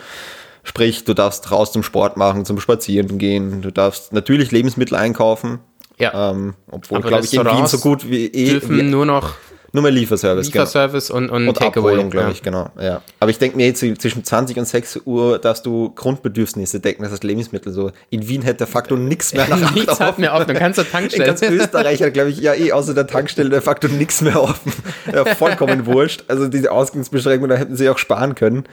[0.64, 5.60] Sprich, du darfst raus zum Sport machen, zum Spazieren gehen, du darfst natürlich Lebensmittel einkaufen.
[6.00, 6.32] Ja.
[6.32, 8.50] Ähm, obwohl, glaube ich, in Wien so gut wie eh.
[8.50, 9.36] Dürfen nur noch
[9.74, 10.52] nur mehr Lieferservice.
[10.52, 10.66] Genau.
[10.66, 11.18] Lieferservice genau.
[11.18, 11.96] und, und, und Takeaway.
[11.96, 12.30] glaube ja.
[12.30, 12.70] ich, genau.
[12.80, 13.02] Ja.
[13.20, 17.12] Aber ich denke mir jetzt zwischen 20 und 6 Uhr, dass du Grundbedürfnisse decken, das
[17.12, 17.92] heißt Lebensmittel so.
[18.12, 20.88] In Wien hätte de facto nichts mehr nach Nichts hat mehr offen, du kannst zur
[20.88, 21.24] Tankstelle.
[21.24, 24.42] In ganz Österreich hat, glaube ich, ja eh außer der Tankstelle de facto nichts mehr
[24.42, 24.72] offen.
[25.12, 26.26] Ja, vollkommen wurscht.
[26.28, 28.66] Also diese Ausgangsbeschränkungen, da hätten sie auch sparen können.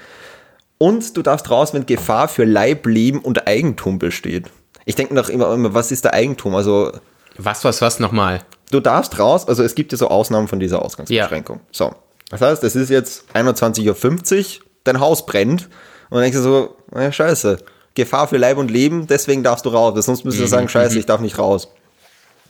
[0.76, 4.50] Und du darfst raus, wenn Gefahr für Leib, Leben und Eigentum besteht.
[4.84, 6.54] Ich denke noch immer, immer, was ist der Eigentum?
[6.54, 6.92] Also.
[7.38, 8.40] Was, was, was nochmal?
[8.70, 11.56] Du darfst raus, also es gibt ja so Ausnahmen von dieser Ausgangsbeschränkung.
[11.58, 11.62] Ja.
[11.72, 11.94] So.
[12.30, 15.64] Das heißt, es ist jetzt 21.50 Uhr, dein Haus brennt
[16.10, 17.58] und dann denkst du so, naja, scheiße,
[17.94, 19.92] Gefahr für Leib und Leben, deswegen darfst du raus.
[20.04, 20.50] Sonst müsstest du mhm.
[20.50, 21.00] sagen, scheiße, mhm.
[21.00, 21.68] ich darf nicht raus.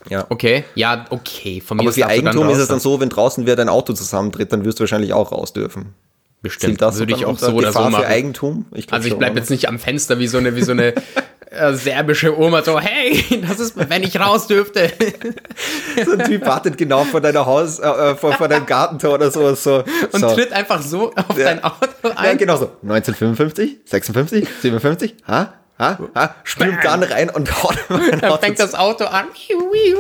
[0.08, 0.26] Ja.
[0.28, 1.60] Okay, ja, okay.
[1.60, 4.52] Von mir Aber für Eigentum ist es dann so, wenn draußen wer dein Auto zusammentritt,
[4.52, 5.94] dann wirst du wahrscheinlich auch raus dürfen.
[6.42, 6.80] Bestimmt.
[6.80, 8.02] Das würde ich auch so oder so machen.
[8.02, 8.64] Für Eigentum?
[8.72, 10.94] Ich also ich bleibe jetzt nicht am Fenster wie so eine, wie so eine
[11.50, 14.90] äh, serbische Oma so, hey, das ist, wenn ich raus dürfte.
[16.04, 19.30] so ein Typ wartet genau vor deiner Haus, äh, äh vor, vor deinem Gartentor oder
[19.30, 19.54] so.
[19.54, 20.34] so und so.
[20.34, 21.44] tritt einfach so auf ja.
[21.44, 22.24] dein Auto ein.
[22.24, 22.70] Ja, genau so.
[22.82, 25.54] 1955, 56, 57, ha?
[25.78, 27.78] Ha, ha, spült dann rein und haut
[28.20, 29.28] Dann fängt das Auto an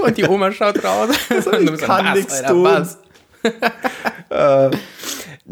[0.04, 1.08] und die Oma schaut raus.
[1.42, 2.86] So, ich kann nichts tun.
[4.28, 4.70] äh,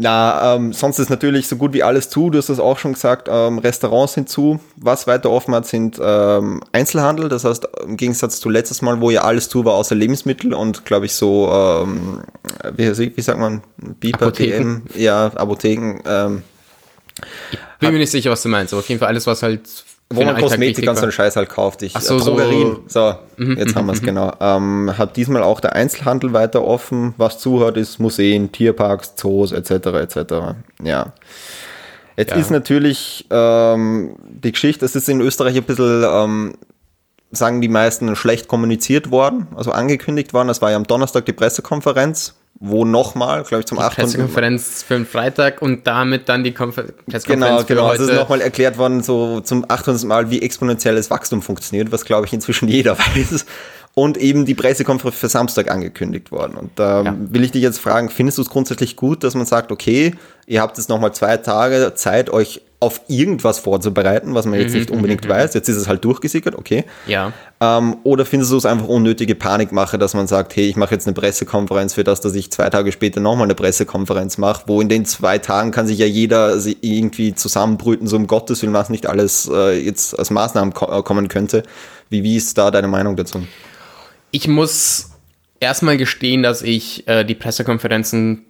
[0.00, 2.30] na, ähm, sonst ist natürlich so gut wie alles zu.
[2.30, 3.26] Du hast das auch schon gesagt.
[3.28, 4.60] Ähm, Restaurants sind zu.
[4.76, 7.28] Was weiter offen hat, sind ähm, Einzelhandel.
[7.28, 10.84] Das heißt, im Gegensatz zu letztes Mal, wo ja alles zu war, außer Lebensmittel und
[10.84, 12.20] glaube ich so, ähm,
[12.76, 13.62] wie, wie sagt man,
[13.98, 16.00] Beeper, PM, ja, Apotheken.
[16.06, 16.42] Ähm,
[17.50, 19.62] ich bin mir nicht sicher, was du meinst, aber auf jeden Fall alles, was halt
[20.10, 21.82] wo man Kosmetik und so einen Scheiß halt kauft.
[21.82, 22.78] Ich, Ach so, Drogerien.
[22.86, 24.32] So, mhm, jetzt haben wir es mhm, genau.
[24.40, 27.14] Ähm, hat diesmal auch der Einzelhandel weiter offen.
[27.18, 29.70] Was zuhört, ist Museen, Tierparks, Zoos etc.
[29.70, 30.16] etc.
[30.82, 31.12] Ja.
[32.16, 32.36] Jetzt ja.
[32.36, 36.54] ist natürlich ähm, die Geschichte, das ist in Österreich ein bisschen, ähm,
[37.30, 40.48] sagen die meisten, schlecht kommuniziert worden, also angekündigt worden.
[40.48, 43.96] Das war ja am Donnerstag die Pressekonferenz wo nochmal, glaube ich, zum 8.
[43.96, 47.88] Pressekonferenz für den Freitag und damit dann die Konfer Pressekonferenz Genau, genau.
[47.88, 48.02] Heute.
[48.02, 50.04] Es ist nochmal erklärt worden, so zum 800.
[50.04, 53.46] Mal, wie exponentielles Wachstum funktioniert, was, glaube ich, inzwischen jeder weiß.
[53.94, 56.56] und eben die Pressekonferenz für Samstag angekündigt worden.
[56.56, 57.14] Und da ja.
[57.18, 60.14] will ich dich jetzt fragen, findest du es grundsätzlich gut, dass man sagt, okay,
[60.46, 64.78] ihr habt jetzt nochmal zwei Tage Zeit, euch auf irgendwas vorzubereiten, was man jetzt mhm,
[64.78, 65.54] nicht unbedingt mhm, weiß.
[65.54, 66.84] Jetzt ist es halt durchgesickert, okay.
[67.08, 67.32] Ja.
[67.60, 71.08] Ähm, oder findest du es einfach unnötige Panikmache, dass man sagt, hey, ich mache jetzt
[71.08, 74.88] eine Pressekonferenz für das, dass ich zwei Tage später nochmal eine Pressekonferenz mache, wo in
[74.88, 79.06] den zwei Tagen kann sich ja jeder irgendwie zusammenbrüten, so um Gottes Willen, was nicht
[79.06, 81.64] alles äh, jetzt als Maßnahmen ko äh, kommen könnte.
[82.10, 83.42] Wie, wie ist da deine Meinung dazu?
[84.30, 85.10] Ich muss
[85.58, 88.44] erstmal gestehen, dass ich äh, die Pressekonferenzen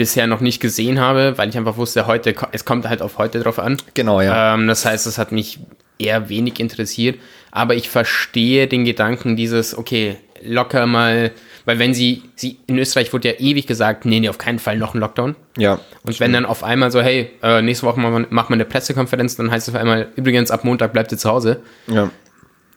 [0.00, 3.38] bisher noch nicht gesehen habe, weil ich einfach wusste, heute, es kommt halt auf heute
[3.40, 3.76] drauf an.
[3.92, 4.54] Genau, ja.
[4.54, 5.58] Ähm, das heißt, es hat mich
[5.98, 7.18] eher wenig interessiert,
[7.50, 11.32] aber ich verstehe den Gedanken dieses, okay, locker mal,
[11.66, 14.78] weil wenn sie, sie, in Österreich wurde ja ewig gesagt, nee, nee, auf keinen Fall
[14.78, 15.36] noch ein Lockdown.
[15.58, 15.78] Ja.
[16.02, 18.64] Und wenn dann auf einmal so, hey, äh, nächste Woche machen wir, machen wir eine
[18.64, 21.60] Pressekonferenz, dann heißt es auf einmal, übrigens, ab Montag bleibt ihr zu Hause.
[21.88, 22.10] Ja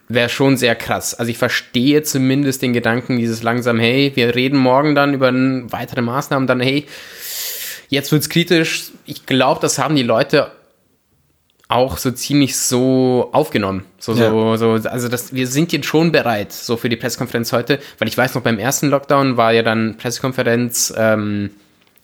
[0.07, 1.13] wäre schon sehr krass.
[1.13, 5.31] Also ich verstehe zumindest den Gedanken dieses langsam, hey, wir reden morgen dann über
[5.71, 6.85] weitere Maßnahmen, dann hey,
[7.89, 8.91] jetzt wird's kritisch.
[9.05, 10.51] Ich glaube, das haben die Leute
[11.69, 13.85] auch so ziemlich so aufgenommen.
[13.97, 14.29] So, ja.
[14.29, 18.07] so, so, also das, wir sind jetzt schon bereit, so für die Pressekonferenz heute, weil
[18.07, 21.51] ich weiß noch, beim ersten Lockdown war ja dann Pressekonferenz ähm,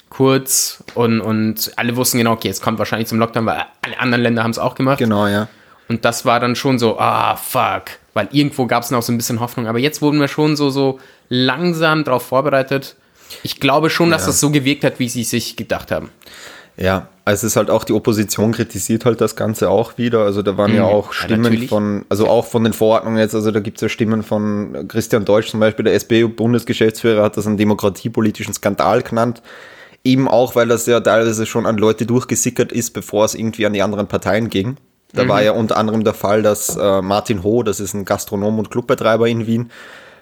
[0.10, 4.24] kurz und, und alle wussten genau, okay, es kommt wahrscheinlich zum Lockdown, weil alle anderen
[4.24, 4.98] Länder haben es auch gemacht.
[4.98, 5.48] Genau, ja.
[5.90, 7.98] Und das war dann schon so, ah, fuck.
[8.14, 9.68] Weil irgendwo gab es noch so ein bisschen Hoffnung.
[9.68, 11.00] Aber jetzt wurden wir schon so, so
[11.30, 12.96] langsam darauf vorbereitet.
[13.44, 14.28] Ich glaube schon, dass ja.
[14.28, 16.10] das so gewirkt hat, wie sie sich gedacht haben.
[16.78, 20.20] Ja, also es ist halt auch die Opposition kritisiert halt das Ganze auch wieder.
[20.22, 20.78] Also da waren mhm.
[20.78, 23.82] ja auch Stimmen ja, von, also auch von den Verordnungen jetzt, also da gibt es
[23.82, 29.42] ja Stimmen von Christian Deutsch zum Beispiel, der SPÖ-Bundesgeschäftsführer hat das einen demokratiepolitischen Skandal genannt.
[30.06, 33.74] Eben auch, weil das ja teilweise schon an Leute durchgesickert ist, bevor es irgendwie an
[33.74, 34.78] die anderen Parteien ging.
[35.14, 35.30] Da mhm.
[35.30, 38.70] war ja unter anderem der Fall, dass äh, Martin Ho, das ist ein Gastronom und
[38.70, 39.72] Clubbetreiber in Wien,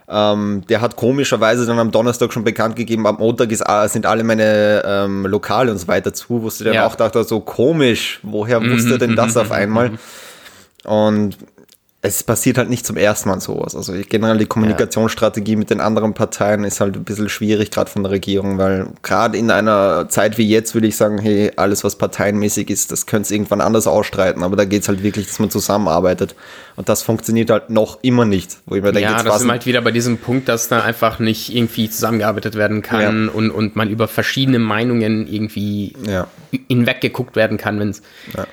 [0.10, 4.06] ähm, der hat komischerweise dann am Donnerstag schon bekannt gegeben, am Montag ist, äh, sind
[4.06, 6.88] alle meine ähm, Lokale und so weiter zu, wo du dann ja.
[6.88, 9.00] auch dachte, so komisch, woher wusste mhm.
[9.00, 9.92] denn das auf einmal?
[10.86, 11.38] Und
[12.04, 13.76] es passiert halt nicht zum ersten Mal sowas.
[13.76, 15.58] Also generell die Kommunikationsstrategie ja.
[15.58, 19.36] mit den anderen Parteien ist halt ein bisschen schwierig, gerade von der Regierung, weil gerade
[19.36, 23.24] in einer Zeit wie jetzt würde ich sagen, hey, alles, was parteienmäßig ist, das könnte
[23.24, 24.44] es irgendwann anders ausstreiten.
[24.44, 26.36] Aber da geht es halt wirklich, dass man zusammenarbeitet.
[26.76, 28.60] Und das funktioniert halt noch immer nicht.
[28.68, 31.18] Wo ich mir denke, ja, das ist halt wieder bei diesem Punkt, dass da einfach
[31.18, 33.34] nicht irgendwie zusammengearbeitet werden kann ja.
[33.34, 36.28] und, und man über verschiedene Meinungen irgendwie ja.
[36.68, 38.04] hinweggeguckt werden kann, wenn es.
[38.36, 38.46] Ja.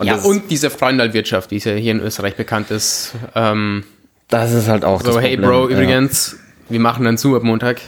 [0.00, 3.12] Und ja, und diese Freundalwirtschaft, die ja hier in Österreich bekannt ist.
[3.34, 3.84] Ähm,
[4.28, 5.20] das ist halt auch so.
[5.20, 6.38] hey, Bro, übrigens, ja.
[6.70, 7.82] wir machen dann zu ab Montag.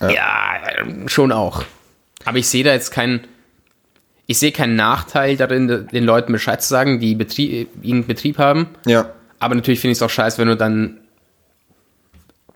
[0.00, 0.10] Ja.
[0.10, 1.64] ja, schon auch.
[2.24, 3.26] Aber ich sehe da jetzt keinen.
[4.26, 8.68] Ich sehe keinen Nachteil darin, den Leuten Bescheid zu sagen, die Betrieb, ihn Betrieb haben.
[8.86, 9.10] Ja.
[9.40, 11.00] Aber natürlich finde ich es auch scheiße, wenn du dann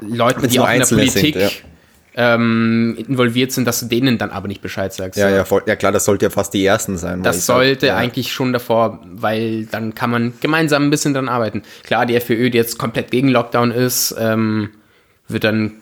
[0.01, 1.63] Leuten, die auch in der Politik sind,
[2.21, 5.21] ähm, involviert sind, dass du denen dann aber nicht Bescheid sagst.
[5.21, 7.23] Ja, ja, voll, ja klar, das sollte ja fast die ersten sein.
[7.23, 7.97] Das sollte sag, ja.
[7.97, 11.63] eigentlich schon davor, weil dann kann man gemeinsam ein bisschen dran arbeiten.
[11.85, 14.71] Klar, die FPÖ, die jetzt komplett gegen Lockdown ist, ähm,
[15.29, 15.75] wird dann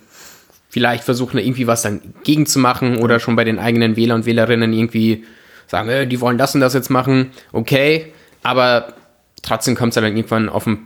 [0.69, 4.27] vielleicht versuchen, irgendwie was dann gegen zu machen oder schon bei den eigenen Wähler und
[4.27, 5.25] Wählerinnen irgendwie
[5.67, 7.31] sagen, äh, die wollen das und das jetzt machen.
[7.53, 8.93] Okay, aber
[9.41, 10.81] trotzdem kommt es dann irgendwann auf ein,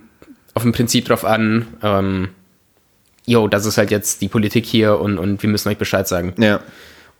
[0.54, 1.66] auf ein Prinzip drauf an.
[1.82, 2.28] Ähm,
[3.26, 6.35] yo, das ist halt jetzt die Politik hier und, und wir müssen euch Bescheid sagen.
[6.38, 6.61] Ja.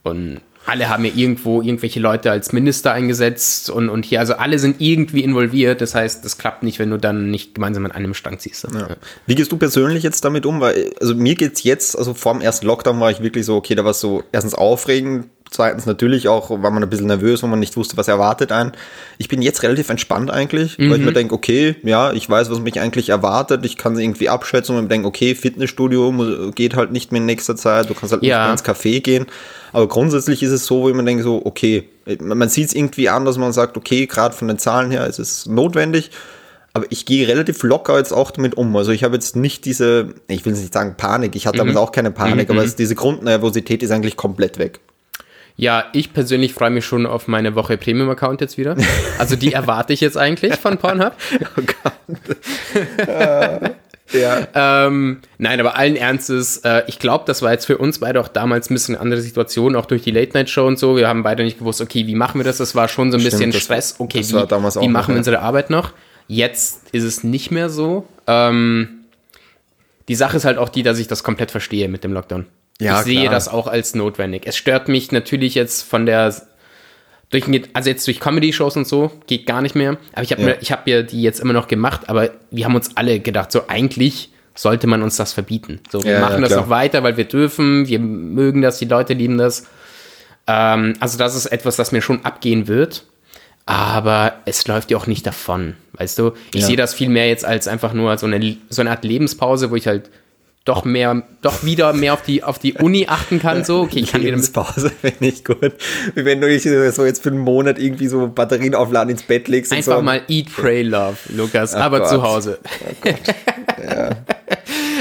[0.02, 4.58] Und alle haben ja irgendwo irgendwelche Leute als Minister eingesetzt und, und hier, also alle
[4.58, 5.80] sind irgendwie involviert.
[5.80, 8.68] Das heißt, das klappt nicht, wenn du dann nicht gemeinsam an einem Strang ziehst.
[8.72, 8.96] Ja.
[9.26, 10.60] Wie gehst du persönlich jetzt damit um?
[10.60, 13.74] Weil, also mir geht's jetzt, also vor dem ersten Lockdown war ich wirklich so, okay,
[13.74, 17.50] da war es so erstens aufregend, Zweitens natürlich auch, war man ein bisschen nervös, weil
[17.50, 18.70] man nicht wusste, was erwartet einen.
[19.18, 20.90] Ich bin jetzt relativ entspannt eigentlich, mhm.
[20.90, 21.14] weil ich mir mhm.
[21.14, 23.66] denke, okay, ja, ich weiß, was mich eigentlich erwartet.
[23.66, 27.56] Ich kann irgendwie abschätzen und mir denke, okay, Fitnessstudio geht halt nicht mehr in nächster
[27.56, 27.90] Zeit.
[27.90, 28.36] Du kannst halt ja.
[28.36, 29.26] nicht mehr ins Café gehen.
[29.72, 31.88] Aber grundsätzlich ist es so, wo ich mir denke, so, okay,
[32.20, 35.18] man sieht es irgendwie an, dass man sagt, okay, gerade von den Zahlen her ist
[35.18, 36.12] es notwendig.
[36.72, 38.76] Aber ich gehe relativ locker jetzt auch damit um.
[38.76, 41.66] Also ich habe jetzt nicht diese, ich will nicht sagen Panik, ich hatte mhm.
[41.66, 42.56] damit auch keine Panik, mhm.
[42.56, 44.78] aber es, diese Grundnervosität ist eigentlich komplett weg.
[45.56, 48.76] Ja, ich persönlich freue mich schon auf meine Woche Premium-Account jetzt wieder.
[49.18, 51.12] Also die erwarte ich jetzt eigentlich von Pornhub.
[51.56, 51.92] Oh Gott.
[54.12, 54.48] ja.
[54.54, 58.28] ähm, nein, aber allen Ernstes, äh, ich glaube, das war jetzt für uns beide auch
[58.28, 60.96] damals ein bisschen eine andere Situation, auch durch die Late-Night-Show und so.
[60.96, 62.58] Wir haben beide nicht gewusst, okay, wie machen wir das?
[62.58, 63.96] Das war schon so ein Stimmt, bisschen Stress.
[63.98, 65.92] Okay, wie, wie machen wir unsere Arbeit noch?
[66.26, 68.06] Jetzt ist es nicht mehr so.
[68.26, 69.00] Ähm,
[70.08, 72.46] die Sache ist halt auch die, dass ich das komplett verstehe mit dem Lockdown.
[72.80, 73.32] Ja, ich sehe klar.
[73.32, 74.42] das auch als notwendig.
[74.46, 76.34] Es stört mich natürlich jetzt von der
[77.30, 79.98] durch, also jetzt durch Comedy-Shows und so geht gar nicht mehr.
[80.12, 80.54] Aber ich habe ja.
[80.60, 83.62] ich habe ja die jetzt immer noch gemacht, aber wir haben uns alle gedacht, so
[83.68, 85.80] eigentlich sollte man uns das verbieten.
[85.90, 88.84] So, wir Ja, machen ja, das noch weiter, weil wir dürfen, wir mögen das, die
[88.84, 89.66] Leute lieben das.
[90.46, 93.04] Ähm, also das ist etwas, das mir schon abgehen wird.
[93.66, 96.32] Aber es läuft ja auch nicht davon, weißt du?
[96.52, 99.70] Ich sehe das viel mehr jetzt als einfach nur so eine, so eine Art Lebenspause,
[99.70, 100.10] wo ich halt
[100.70, 103.64] doch mehr, doch wieder mehr auf die, auf die Uni achten kann.
[103.64, 105.72] So, okay, ich kann wieder mit, Lebenspause finde ich gut.
[106.14, 109.48] Wie wenn du dich so jetzt für einen Monat irgendwie so Batterien aufladen ins Bett
[109.48, 110.02] legst einfach so.
[110.02, 112.09] mal Eat, Pray, Love, Lukas, aber Gott.
[112.09, 112.59] zu Hause.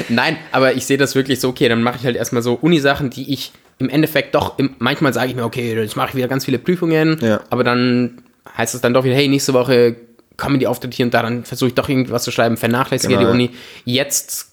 [0.10, 3.12] Nein, aber ich sehe das wirklich so, okay, dann mache ich halt erstmal so Uni-Sachen,
[3.12, 6.27] die ich im Endeffekt doch, im, manchmal sage ich mir, okay, jetzt mache ich wieder
[6.27, 7.41] ganz viele Prüfungen, Ja.
[7.51, 8.23] aber dann
[8.58, 9.95] heißt es dann doch wieder, hey, nächste Woche
[10.36, 13.19] kommen die Auftritte hier und da, dann versuche ich doch irgendwas zu schreiben, vernachlässige Genau,
[13.21, 13.34] die ja.
[13.34, 13.49] Uni.
[13.86, 14.48] Jetzt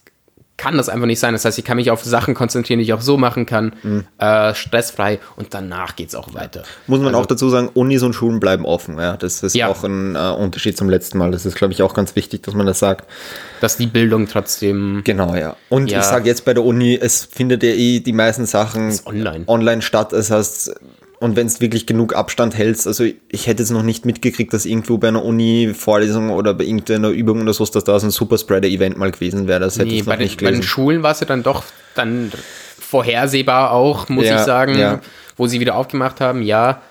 [0.59, 1.35] kann das einfach nicht sein.
[1.35, 4.05] Das heißt, ich kann mich auf Sachen konzentrieren, die ich auch so machen kann, Mhm.
[4.19, 6.63] äh, stressfrei und danach geht es auch weiter.
[6.87, 8.99] Muss man Also- auch dazu sagen, Unis und Schulen bleiben offen.
[8.99, 9.69] Ja, das ist Ja.
[9.69, 11.31] auch ein äh, Unterschied zum letzten Mal.
[11.31, 13.07] Das ist, glaube ich, auch ganz wichtig, dass man das sagt.
[13.61, 15.57] Dass die Bildung trotzdem Genau, ja.
[15.69, 15.99] Und Ja.
[16.01, 19.45] ich sage jetzt bei der Uni, es findet ja eh die meisten Sachen online.
[19.47, 20.13] online statt.
[20.13, 20.75] Das heißt,
[21.19, 24.67] und wenn es wirklich genug Abstand hältst, also ich hätte jetzt noch nicht mitgekriegt, dass
[24.67, 28.99] irgendwo bei einer Uni-Vorlesung oder bei irgendeiner Übung oder so, dass da so ein Superspreader-Event
[28.99, 29.61] mal gewesen wäre.
[29.61, 30.63] Das hätte Nee, ich noch bei, den, nicht bei den gelesen.
[30.69, 32.31] Schulen war es ja dann doch dann
[32.79, 35.01] vorhersehbar auch, muss Ja, ich sagen, ja.
[35.37, 36.83] wo sie wieder aufgemacht haben, ja.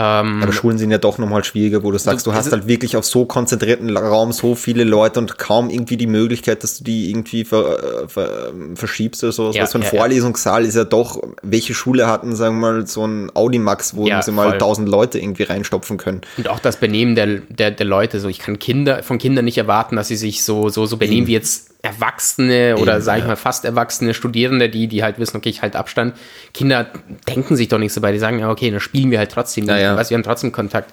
[0.00, 2.68] Ähm, Aber Schulen sind ja doch nochmal schwieriger, wo du sagst, du Du- hast halt
[2.68, 6.84] wirklich auf so konzentrierten Raum so viele Leute und kaum irgendwie die Möglichkeit, dass du
[6.84, 9.56] die irgendwie ver, äh, ver, ähm, verschiebst oder sowas.
[9.56, 9.98] Ja, so ein ja, ja.
[9.98, 14.22] Vorlesungssaal ist ja doch, welche Schule hatten, sagen wir mal, so ein Audimax, wo Ja,
[14.22, 16.20] sie mal tausend Leute irgendwie reinstopfen können.
[16.36, 19.58] Und auch das Benehmen der, der, der Leute, so ich kann Kinder von Kindern nicht
[19.58, 23.22] erwarten, dass sie sich so, so, so benehmen wie jetzt Erwachsene oder Eben, sag ich
[23.22, 23.28] ja.
[23.28, 26.14] mal fast Erwachsene Studierende, die, die halt wissen, okay, ich halte Abstand.
[26.52, 26.86] Kinder
[27.28, 29.66] denken sich doch nicht so bei, die sagen, ja, okay, dann spielen wir halt trotzdem,
[29.66, 29.96] Ja, ja.
[29.96, 30.92] Weißt, wir haben trotzdem Kontakt.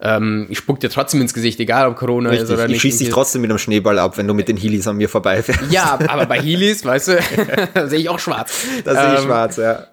[0.00, 2.80] Ähm, ich spuck dir trotzdem ins Gesicht, egal ob Corona ist Richtig, oder ich nicht.
[2.82, 5.08] schieße dich Irgendwie- trotzdem mit einem Schneeball ab, wenn du mit den Heelys an mir
[5.08, 5.70] vorbeifährst.
[5.70, 7.18] Ja, aber bei Heelys, weißt du,
[7.88, 8.66] sehe ich auch schwarz.
[8.84, 9.86] Da sehe ich Ähm, schwarz, ja.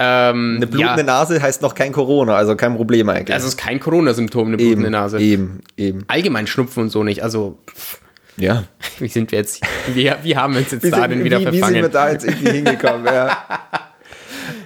[0.00, 3.34] Ähm, Eine blutende ja, Nase heißt noch kein Corona, also kein Problem eigentlich.
[3.36, 5.18] das ist kein Corona-Symptom, eine blutende eben, Nase.
[5.20, 6.04] eben, eben.
[6.08, 7.22] Allgemein Schnupfen und so nicht.
[7.22, 7.58] Also,
[8.38, 8.64] Ja.
[8.98, 9.60] wie sind wir jetzt,
[9.94, 11.82] wie, wie haben wir uns jetzt Wie da sind, denn wieder wie, wie sind verfangen?
[11.82, 13.06] wir da jetzt irgendwie hingekommen?
[13.06, 13.36] Ja.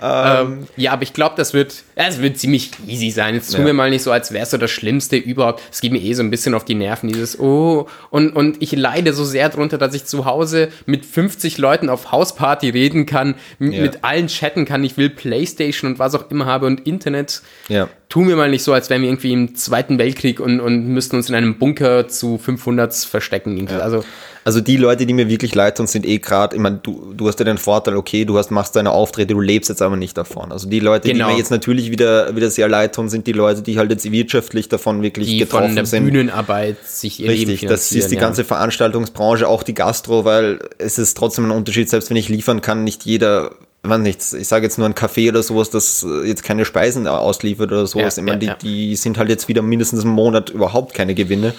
[0.02, 3.34] Ähm, ja, aber ich glaube, das wird, es wird ziemlich easy sein.
[3.34, 3.66] Jetzt tun Ja.
[3.66, 5.62] wir mal nicht so, als es so das Schlimmste überhaupt.
[5.70, 8.72] Es geht mir eh so ein bisschen auf die Nerven, dieses, oh, und, und ich
[8.72, 13.36] leide so sehr drunter, dass ich zu Hause mit 50 Leuten auf Hausparty reden kann,
[13.58, 13.80] Ja.
[13.82, 17.42] mit allen chatten kann, ich will Playstation und was auch immer habe und Internet.
[17.68, 17.88] Ja.
[18.12, 21.16] Tun wir mal nicht so, als wären wir irgendwie im Zweiten Weltkrieg und, und müssten
[21.16, 23.56] uns in einem Bunker zu 500 verstecken.
[23.56, 23.76] irgendwie.
[23.76, 24.04] Also,
[24.44, 27.26] Also die Leute, die mir wirklich leid tun, sind eh gerade, ich meine, du, du
[27.26, 30.14] hast ja den Vorteil, okay, du hast, machst deine Auftritte, du lebst jetzt aber nicht
[30.18, 30.52] davon.
[30.52, 31.28] Also die Leute, Genau.
[31.28, 34.12] die mir jetzt natürlich wieder, wieder sehr leid tun, sind die Leute, die halt jetzt
[34.12, 36.04] wirtschaftlich davon wirklich die von getroffen der sind.
[36.04, 38.20] Bühnenarbeit sich ihr Richtig, das ist die ja.
[38.20, 42.60] ganze Veranstaltungsbranche, auch die Gastro, weil es ist trotzdem ein Unterschied, selbst wenn ich liefern
[42.60, 46.26] kann, nicht jeder, man nichts, ich sage jetzt nur ein Café oder sowas, das äh,
[46.26, 48.16] jetzt keine Speisen ausliefert oder sowas.
[48.16, 51.14] Ja, ich meine, ja, die, die sind halt jetzt wieder mindestens einen Monat überhaupt keine
[51.14, 51.54] Gewinne.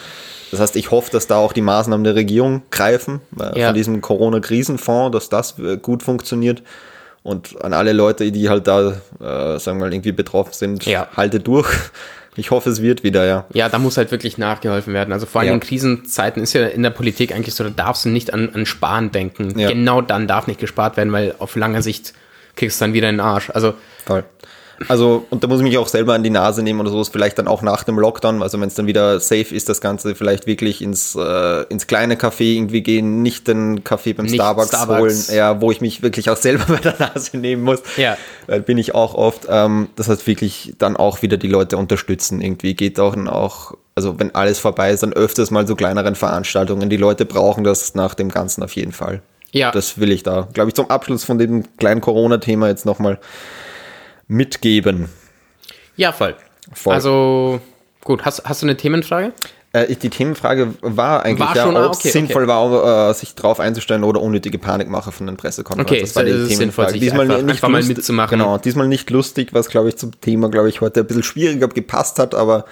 [0.51, 3.67] Das heißt, ich hoffe, dass da auch die Maßnahmen der Regierung greifen, äh, Ja.
[3.67, 6.61] von diesem Corona-Krisenfonds, dass das äh, gut funktioniert.
[7.23, 11.07] Und an alle Leute, die halt da, äh, sagen wir mal, irgendwie betroffen sind, Ja.
[11.15, 11.67] halte durch.
[12.35, 13.45] Ich hoffe, es wird wieder, ja.
[13.53, 15.11] Ja, da muss halt wirklich nachgeholfen werden.
[15.13, 15.53] Also vor allem Ja.
[15.53, 18.65] in Krisenzeiten ist ja in der Politik eigentlich so, da darfst du nicht an, an
[18.65, 19.57] Sparen denken.
[19.59, 19.69] Ja.
[19.69, 22.13] Genau dann darf nicht gespart werden, weil auf lange Sicht
[22.55, 23.49] kriegst du dann wieder in den Arsch.
[23.51, 24.23] Also Voll.
[24.87, 27.37] Also, und da muss ich mich auch selber an die Nase nehmen oder sowas, vielleicht
[27.37, 30.47] dann auch nach dem Lockdown, also wenn es dann wieder safe ist, das Ganze vielleicht
[30.47, 35.29] wirklich ins, äh, ins kleine Café irgendwie gehen, nicht den Kaffee beim Starbucks, Starbucks.
[35.29, 37.81] holen, ja, wo ich mich wirklich auch selber bei der Nase nehmen muss.
[37.97, 38.17] Ja.
[38.47, 39.47] Weil bin ich auch oft.
[39.49, 42.41] Ähm, das heißt wirklich dann auch wieder die Leute unterstützen.
[42.41, 46.89] Irgendwie geht auch, auch, also wenn alles vorbei ist, dann öfters mal so kleineren Veranstaltungen.
[46.89, 49.21] Die Leute brauchen das nach dem Ganzen auf jeden Fall.
[49.51, 49.71] Ja.
[49.71, 53.19] Das will ich da, glaube ich, zum Abschluss von dem kleinen Corona-Thema jetzt nochmal
[54.27, 55.09] mitgeben.
[55.95, 56.35] ja, voll.
[56.73, 56.93] Voll.
[56.93, 57.59] Also
[58.03, 59.33] gut, hast, hast du eine Themenfrage?
[59.73, 63.35] Äh, die Themenfrage war eigentlich, War ja, ah, ob es okay, sinnvoll war, äh, sich
[63.35, 65.93] drauf einzustellen oder unnötige Panikmache von den Pressekonferenzen.
[65.95, 66.91] Okay, das war die sinnvoll, Themenfrage.
[66.91, 68.37] sich Diesmal einfach- nicht einfach mal lustig- mitzumachen.
[68.39, 71.67] Genau, diesmal nicht lustig, was glaube ich zum Thema, glaube ich, heute ein bisschen schwieriger
[71.67, 72.65] gepasst hat, aber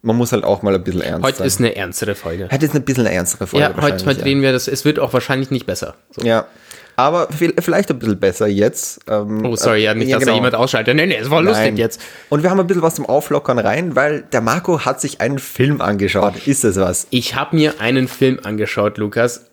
[0.00, 1.46] man muss halt auch mal ein bisschen ernst Heute sein.
[1.46, 2.48] ist eine ernstere Folge.
[2.50, 3.66] Heute ist eine bisschen eine ernstere Folge.
[3.76, 4.66] Ja, heute, heute reden wir das.
[4.68, 5.94] Es wird auch wahrscheinlich nicht besser.
[6.10, 6.22] So.
[6.26, 6.46] Ja.
[6.96, 9.00] Aber viel- vielleicht ein bisschen besser jetzt.
[9.08, 10.32] Ähm, Oh, sorry, ja, nicht, ja, dass genau.
[10.32, 10.94] da jemand ausschaltet.
[10.94, 11.76] Nee, nee, es war lustig Nein.
[11.78, 12.00] jetzt.
[12.28, 15.38] Und wir haben ein bisschen was zum Auflockern rein, weil der Marco hat sich einen
[15.38, 16.46] Film angeschaut.
[16.46, 17.06] Ist es was?
[17.10, 19.46] Ich habe mir einen Film angeschaut, Lukas.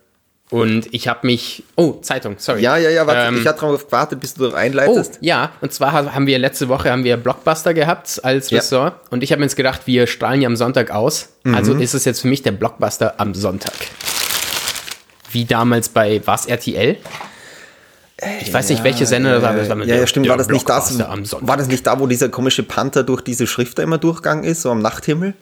[0.52, 1.63] Und ich habe mich.
[1.75, 2.62] Oh, Zeitung, sorry.
[2.63, 5.19] Ja, ja, ja, warte, Ähm, ich hatte darauf gewartet, bis du darauf Oh, einleitest.
[5.21, 8.58] ja, und zwar ha- haben wir letzte Woche haben wir Blockbuster gehabt als Ja.
[8.58, 11.30] Ressort und ich habe mir jetzt gedacht, wir strahlen ja am Sonntag aus.
[11.54, 13.73] Also ist es jetzt für mich der Blockbuster am Sonntag.
[15.32, 16.98] Wie damals bei was RTL?
[18.42, 19.54] Ich weiß nicht, welche Sender das war.
[19.56, 20.28] Das war ja, ja, stimmt.
[20.28, 23.80] War das, nicht das, war das nicht da, wo dieser komische Panther durch diese Schrift
[23.80, 25.34] da immer durchgegangen ist, so am Nachthimmel?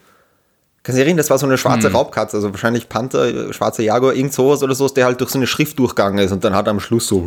[0.83, 1.95] Kannst du erinnern, das war so eine schwarze hm.
[1.95, 5.47] Raubkatze, also wahrscheinlich Panther, schwarzer Jaguar, irgend sowas oder so, der halt durch so eine
[5.47, 7.25] Schrift durchgegangen ist und dann hat er am Schluss so.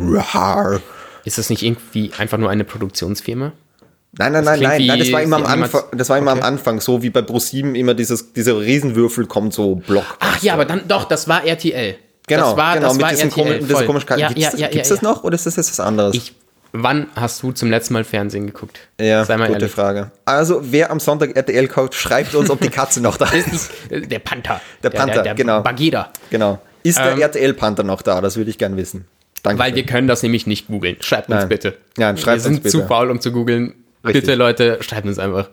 [1.25, 3.51] Ist das nicht irgendwie einfach nur eine Produktionsfirma?
[4.13, 6.41] Nein, nein, nein, nein, nein, das war immer am Anfang, das war immer okay.
[6.41, 10.05] am Anfang, so wie bei Pro7 immer dieses, dieser Riesenwürfel kommt so Block.
[10.19, 11.95] Ach ja, aber dann doch, das war RTL.
[12.35, 14.59] Genau, das war, genau, das mit war diesem RTL, diese komischen ja, Gibt's, ja, das,
[14.59, 16.15] ja, ja, das noch oder ist das jetzt was anderes?
[16.15, 16.33] Ich,
[16.71, 18.79] wann hast du zum letzten Mal Fernsehen geguckt?
[18.99, 19.71] Ja, gute ehrlich.
[19.71, 20.11] Frage.
[20.25, 23.71] Also, wer am Sonntag RTL kauft, schreibt uns, ob die Katze noch da ist.
[23.89, 24.61] der Panther.
[24.81, 25.61] Der Panther, der, der, der genau.
[25.61, 26.09] Bagheera.
[26.29, 26.59] Genau.
[26.83, 28.21] Ist der ähm, RTL-Panther noch da?
[28.21, 29.05] Das würde ich gern wissen.
[29.43, 29.61] Danke.
[29.61, 30.97] Weil wir können das nämlich nicht googeln.
[30.99, 31.49] Schreibt uns Nein.
[31.49, 31.77] bitte.
[31.97, 33.73] Ja, schreibt wir uns sind zu faul, um zu googeln.
[34.03, 35.49] Bitte, Leute, schreibt uns einfach.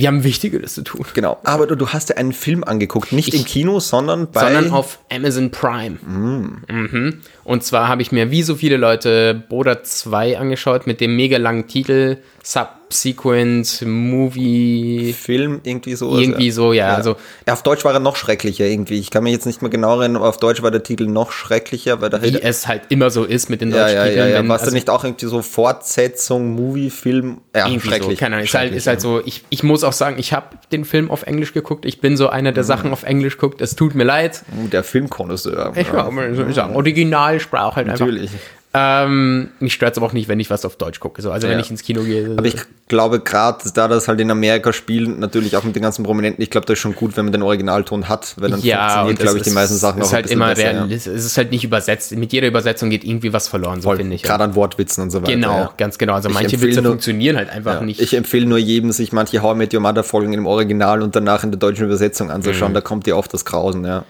[0.00, 1.04] Wir haben Wichtigeres zu tun.
[1.14, 1.38] Genau.
[1.44, 4.40] Aber du, du hast ja einen Film angeguckt, nicht ich, im Kino, sondern bei.
[4.40, 5.96] Sondern auf Amazon Prime.
[5.96, 6.64] Mm.
[6.68, 7.20] Mhm.
[7.44, 11.36] Und zwar habe ich mir wie so viele Leute Boda 2 angeschaut mit dem mega
[11.38, 15.12] langen Titel Subsequent Movie.
[15.12, 16.18] Film, irgendwie so.
[16.18, 16.88] Irgendwie so, ja.
[16.88, 16.94] ja.
[16.94, 18.98] Also, ja, auf Deutsch war er noch schrecklicher irgendwie.
[18.98, 21.32] Ich kann mir jetzt nicht mehr genau erinnern, aber auf Deutsch war der Titel noch
[21.32, 22.00] schrecklicher.
[22.00, 24.30] Weil wie es halt immer so ist mit den deutschen ja, ja, Titeln.
[24.30, 24.48] Ja, ja.
[24.48, 27.42] Warst also, du nicht auch irgendwie so Fortsetzung, Movie, Film?
[27.54, 28.02] Ja, schrecklich.
[28.02, 28.46] So, keine Ahnung.
[28.46, 31.24] Ist halt, ist halt so, ich, ich muss auch sagen, ich habe den Film auf
[31.24, 31.84] Englisch geguckt.
[31.84, 32.68] Ich bin so einer, der mhm.
[32.68, 33.60] Sachen auf Englisch guckt.
[33.60, 34.42] Es tut mir leid.
[34.56, 35.72] Uh, der Filmkonnoisseur.
[35.76, 36.08] Ich ja,
[36.50, 36.70] ja.
[36.70, 38.32] Originalsprache halt Natürlich.
[38.32, 38.59] einfach.
[38.72, 41.20] Ähm, mich stört es aber auch nicht, wenn ich was auf Deutsch gucke.
[41.22, 41.52] So, also ja.
[41.52, 42.34] wenn ich ins Kino gehe.
[42.36, 42.54] Aber ich
[42.86, 46.50] glaube gerade, da das halt in Amerika spielt, natürlich auch mit den ganzen Prominenten, ich
[46.50, 49.38] glaube, das ist schon gut, wenn man den Originalton hat, weil dann ja, funktioniert, glaube
[49.38, 50.86] ich, die meisten Sachen ist auch halt immer besser, ja.
[50.86, 52.12] Es ist halt nicht übersetzt.
[52.12, 54.22] Mit jeder Übersetzung geht irgendwie was verloren, so finde ich.
[54.22, 55.32] Gerade an Wortwitzen und so weiter.
[55.32, 55.74] Genau, ja.
[55.76, 56.14] ganz genau.
[56.14, 58.00] Also ich manche Witze nur, funktionieren halt einfach nicht.
[58.00, 61.16] Ich empfehle nur jedem, sich manche How I Met Your Mother Folgen im Original und
[61.16, 62.70] danach in der deutschen Übersetzung anzuschauen.
[62.70, 62.74] Mhm.
[62.74, 64.04] Da kommt dir oft das Grausen, ja.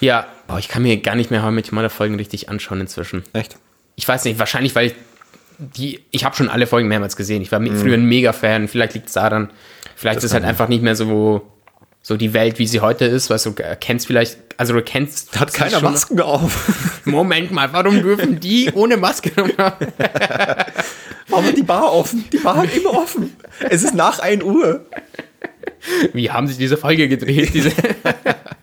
[0.00, 2.48] Ja, oh, ich kann mir gar nicht mehr How I Met Your Mother Folgen richtig
[2.48, 3.24] anschauen inzwischen.
[3.32, 3.56] Echt?
[3.98, 4.94] Ich weiß nicht, wahrscheinlich, weil ich
[5.58, 7.42] die, ich habe schon alle Folgen mehrmals gesehen.
[7.42, 7.76] Ich war mhm.
[7.76, 8.68] früher ein Mega-Fan.
[8.68, 9.50] Vielleicht liegt es daran.
[9.96, 11.42] Vielleicht das ist halt einfach nicht mehr so,
[12.00, 13.28] so die Welt, wie sie heute ist.
[13.28, 15.38] Weißt du, kennst vielleicht, also du kennst.
[15.40, 17.00] Hat keiner Masken auf.
[17.04, 19.88] Moment mal, warum dürfen die ohne Maske haben?
[21.26, 22.24] warum hat die Bar offen?
[22.32, 23.34] Die Bar hat immer offen.
[23.68, 24.86] Es ist nach 1 Uhr.
[26.12, 27.52] Wie haben sich diese Folge gedreht?
[27.52, 27.72] Diese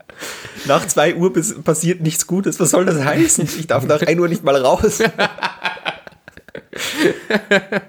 [0.65, 2.59] nach 2 Uhr passiert nichts Gutes.
[2.59, 3.47] Was soll das heißen?
[3.57, 4.99] Ich darf nach 1 Uhr nicht mal raus.
[4.99, 5.09] äh,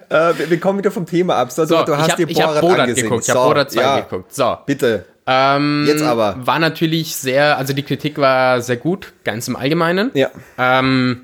[0.08, 1.52] wir, kommen wieder vom Thema ab.
[1.52, 3.04] So, so du hast hab, dir Borat, Borat angesehen.
[3.04, 3.26] geguckt.
[3.26, 4.00] Ich so, habe Borat 2 ja.
[4.00, 4.34] geguckt.
[4.34, 4.56] So.
[4.66, 5.04] Bitte.
[5.26, 6.36] Ähm, Jetzt aber.
[6.46, 10.10] War natürlich sehr, also die Kritik war sehr gut, ganz im Allgemeinen.
[10.14, 10.30] Ja.
[10.56, 11.22] Ähm,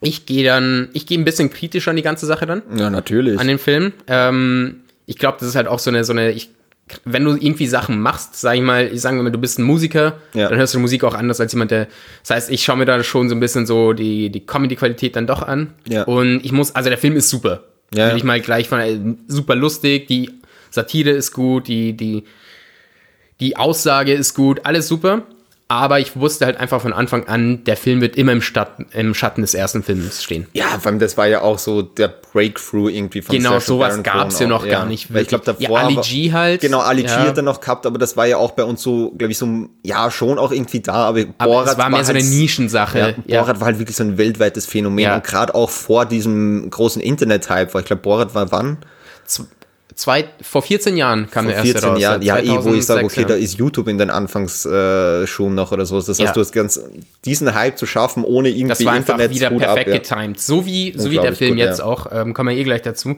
[0.00, 2.62] ich gehe dann, ich gehe ein bisschen kritisch an die ganze Sache dann.
[2.74, 3.38] Ja, natürlich.
[3.38, 3.92] An den Film.
[4.06, 6.50] Ähm, ich glaube, das ist halt auch so eine, so eine, ich
[7.04, 10.18] wenn du irgendwie Sachen machst, sag ich mal, ich sage mal, du bist ein Musiker,
[10.34, 10.48] ja.
[10.48, 11.88] dann hörst du Musik auch anders als jemand, der.
[12.22, 15.26] Das heißt, ich schaue mir da schon so ein bisschen so die, die Comedy-Qualität dann
[15.26, 15.74] doch an.
[15.88, 16.04] Ja.
[16.04, 17.64] Und ich muss, also der Film ist super.
[17.92, 18.10] Ja.
[18.10, 20.30] Will ich mal gleich von äh, super lustig, die
[20.70, 22.24] Satire ist gut, die, die,
[23.40, 25.22] die Aussage ist gut, alles super.
[25.68, 29.14] Aber ich wusste halt einfach von Anfang an, der Film wird immer im, Stadt, im
[29.14, 30.46] Schatten des ersten Films stehen.
[30.52, 34.02] Ja, vor allem das war ja auch so der Breakthrough irgendwie von Genau, Sacha sowas
[34.04, 35.12] gab es ja noch gar nicht.
[35.12, 35.80] Weil ich glaube, davor.
[35.80, 36.60] Ja, Ali G halt.
[36.60, 37.26] Genau, Ali G ja.
[37.26, 39.68] hat er noch gehabt, aber das war ja auch bei uns so, glaube ich, so,
[39.82, 42.30] ja, schon auch irgendwie da, aber, aber Borat es war mehr war so eine halt,
[42.30, 43.16] Nischensache.
[43.26, 47.02] Ja, Borat war halt wirklich so ein weltweites Phänomen und gerade auch vor diesem großen
[47.02, 48.78] Internet-Hype, weil ich glaube, Borat war wann?
[49.94, 52.00] Zwei, vor 14 Jahren kam vor der erste 14 raus.
[52.00, 53.28] Jahren, ja, eh, wo ich sage, okay, ja.
[53.28, 55.96] da ist YouTube in den Anfangsschuhen noch oder so.
[55.96, 56.32] Das heißt, ja.
[56.32, 56.78] du hast ganz
[57.24, 59.98] diesen Hype zu schaffen, ohne irgendwie Das war einfach Internet wieder perfekt ab, ja.
[59.98, 60.40] getimed.
[60.40, 63.16] So wie, so wie der Film gut, jetzt auch, ähm, kommen wir eh gleich dazu.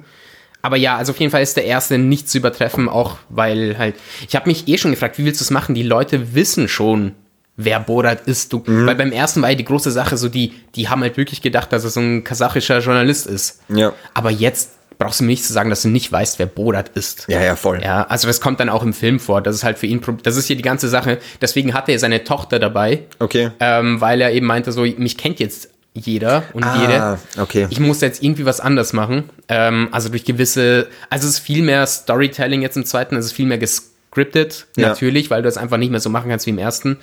[0.62, 3.96] Aber ja, also auf jeden Fall ist der erste nicht zu übertreffen, auch weil halt,
[4.28, 5.74] ich habe mich eh schon gefragt, wie willst du es machen?
[5.74, 7.12] Die Leute wissen schon,
[7.56, 8.52] wer Borat ist.
[8.52, 8.86] Du, mhm.
[8.86, 11.72] Weil beim ersten war ja die große Sache so, die, die haben halt wirklich gedacht,
[11.72, 13.60] dass er so ein kasachischer Journalist ist.
[13.68, 13.92] Ja.
[14.14, 17.26] Aber jetzt brauchst du mir nicht zu sagen, dass du nicht weißt, wer Borat ist.
[17.28, 17.80] Ja, ja, voll.
[17.82, 19.40] Ja, also das kommt dann auch im Film vor.
[19.40, 21.18] Das ist halt für ihn, das ist hier die ganze Sache.
[21.40, 23.04] Deswegen hatte er seine Tochter dabei.
[23.20, 23.50] Okay.
[23.60, 27.18] Ähm, weil er eben meinte, so, mich kennt jetzt jeder und ah, jede.
[27.40, 27.66] Okay.
[27.70, 29.30] Ich muss jetzt irgendwie was anders machen.
[29.48, 33.32] Ähm, also durch gewisse, also es ist viel mehr Storytelling jetzt im zweiten, es ist
[33.32, 34.88] viel mehr gescriptet, ja.
[34.88, 36.98] natürlich, weil du es einfach nicht mehr so machen kannst wie im ersten.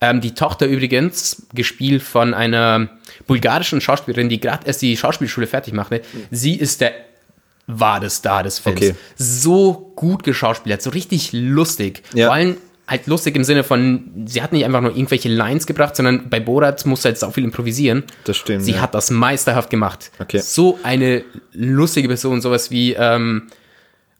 [0.00, 2.88] Ähm, die Tochter übrigens, gespielt von einer
[3.26, 6.02] bulgarischen Schauspielerin, die gerade erst die Schauspielschule fertig machte.
[6.30, 6.92] Sie ist der
[7.66, 8.80] war das da des Films.
[8.80, 8.94] Okay.
[9.16, 12.02] So gut geschauspielert, so richtig lustig.
[12.14, 12.26] Ja.
[12.26, 12.56] Vor allem
[12.86, 16.38] halt lustig im Sinne von, sie hat nicht einfach nur irgendwelche Lines gebracht, sondern bei
[16.38, 18.04] Borat musste halt auch viel improvisieren.
[18.24, 18.64] Das stimmt.
[18.64, 18.80] Sie ja.
[18.80, 20.12] hat das meisterhaft gemacht.
[20.20, 20.38] Okay.
[20.38, 23.48] So eine lustige Person, sowas wie, ähm,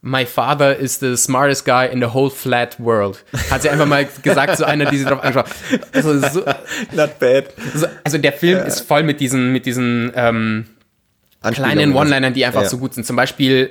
[0.02, 3.24] My father is the smartest guy in the whole flat world.
[3.50, 5.46] Hat sie einfach mal gesagt, so einer, die sie drauf angeschaut.
[5.92, 6.44] Also, so,
[6.92, 7.46] Not bad.
[7.74, 10.66] so, also der Film ist voll mit diesen, mit diesen ähm,
[11.52, 12.68] kleinen One-Linern, die einfach Ja.
[12.68, 13.04] so gut sind.
[13.04, 13.70] Zum Beispiel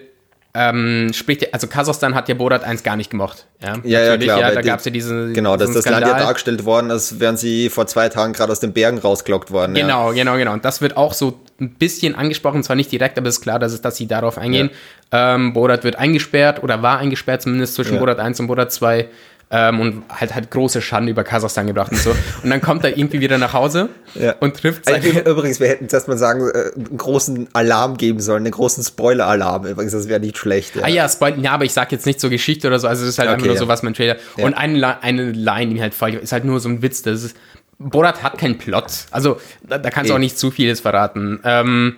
[0.58, 3.46] ähm, spricht, also Kasachstan hat ja Borat 1 gar nicht gemocht.
[3.62, 4.40] Ja, Ja, ja, klar.
[4.40, 5.34] Ja, da gab es ja diese.
[5.34, 8.54] Genau, dass diesen das Land ja dargestellt worden, als wären sie vor zwei Tagen gerade
[8.54, 9.76] aus den Bergen rausgelockt worden.
[9.76, 9.82] Ja.
[9.82, 10.54] Genau, genau, genau.
[10.54, 13.60] Und das wird auch so ein bisschen angesprochen, zwar nicht direkt, aber es ist klar,
[13.60, 14.70] dass, es, dass sie darauf eingehen.
[15.12, 18.00] Ähm, Borat wird eingesperrt oder war eingesperrt zumindest zwischen.
[18.00, 19.10] Borat 1 und Borat 2
[19.52, 22.16] ähm, und halt halt große Schande über Kasachstan gebracht und so.
[22.44, 24.36] Und dann kommt er irgendwie wieder nach Hause Ja.
[24.40, 25.30] und trifft Also, seine...
[25.30, 29.68] übrigens, wir hätten zuerst mal sagen, äh, einen großen Alarm geben sollen, einen großen Spoiler-Alarm.
[29.68, 30.76] Übrigens, das wäre nicht schlecht.
[30.76, 30.84] Ja.
[30.84, 33.10] Ah ja, Spoil ja, aber ich sag jetzt nicht so Geschichte oder so, also es
[33.10, 33.60] ist halt einfach Okay, nur ja.
[33.62, 34.16] so was mein Trailer.
[34.38, 37.24] Und eine, eine Line, die mir halt voll, ist halt nur so ein Witz, das
[37.24, 37.38] ist,
[37.78, 38.86] Borat hat keinen Plot.
[39.12, 41.40] Also, da, da kannst du auch nicht zu vieles verraten.
[41.44, 41.98] Ähm,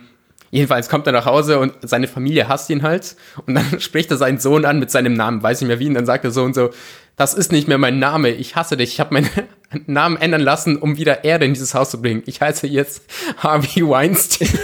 [0.50, 3.14] jedenfalls kommt er nach Hause und seine Familie hasst ihn halt.
[3.46, 5.94] Und dann spricht er seinen Sohn an mit seinem Namen, weiß nicht mehr wie, und
[5.94, 6.70] dann sagt er so und so,
[7.18, 9.28] das ist nicht mehr mein Name, ich hasse dich, ich habe meinen
[9.86, 12.22] Namen ändern lassen, um wieder Erde in dieses Haus zu bringen.
[12.24, 13.02] Ich heiße jetzt
[13.36, 14.48] Harvey Weinstein.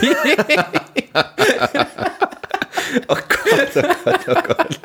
[3.08, 4.80] Oh Gott, oh Gott, oh Gott.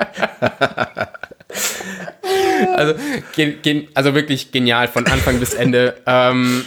[2.75, 2.95] Also,
[3.93, 6.01] also wirklich genial von Anfang bis Ende.
[6.07, 6.65] Ähm,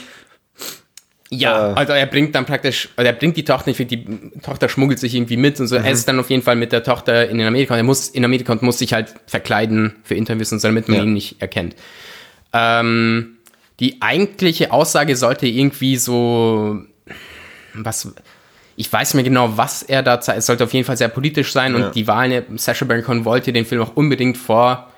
[1.35, 1.75] ja, Äh.
[1.75, 4.05] also er bringt dann praktisch, also er bringt die Tochter nicht, die
[4.43, 5.79] Tochter schmuggelt sich irgendwie mit und so.
[5.79, 5.85] Mhm.
[5.87, 8.25] Er ist dann auf jeden Fall mit der Tochter in Amerika und er muss in
[8.25, 11.03] Amerika und muss sich halt verkleiden für Interviews und so, damit man Ja.
[11.05, 11.75] ihn nicht erkennt.
[12.53, 13.39] Ähm,
[13.81, 16.83] die eigentliche Aussage sollte irgendwie so,
[17.75, 18.13] was,
[18.77, 20.39] ich weiß nicht mehr genau, was er da zeigt.
[20.41, 21.87] Es sollte auf jeden Fall sehr politisch sein Ja.
[21.87, 24.91] und die Wahlen, Sacha Baron Cohen wollte den Film auch unbedingt vor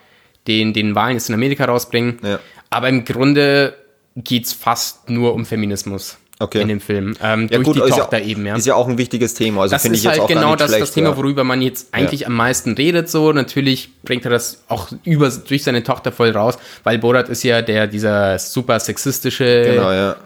[0.49, 2.19] den, den Wahlen jetzt in Amerika rausbringen.
[2.23, 2.41] Ja.
[2.71, 3.75] Aber im Grunde
[4.17, 6.63] geht's fast nur um Feminismus Okay.
[6.63, 7.17] in dem Film.
[7.23, 8.57] Ähm, Ja, durch gut, die ist Tochter ja, eben, ja.
[8.57, 9.63] Ist ja auch ein wichtiges Thema.
[9.63, 11.89] Also Das ist ich jetzt halt auch genau das, schlecht, das Thema, worüber man jetzt
[11.93, 13.09] eigentlich am meisten redet.
[13.11, 17.43] So natürlich bringt er das auch über durch seine Tochter voll raus, weil Borat ist
[17.43, 20.17] ja der dieser super sexistische, Genau, ja.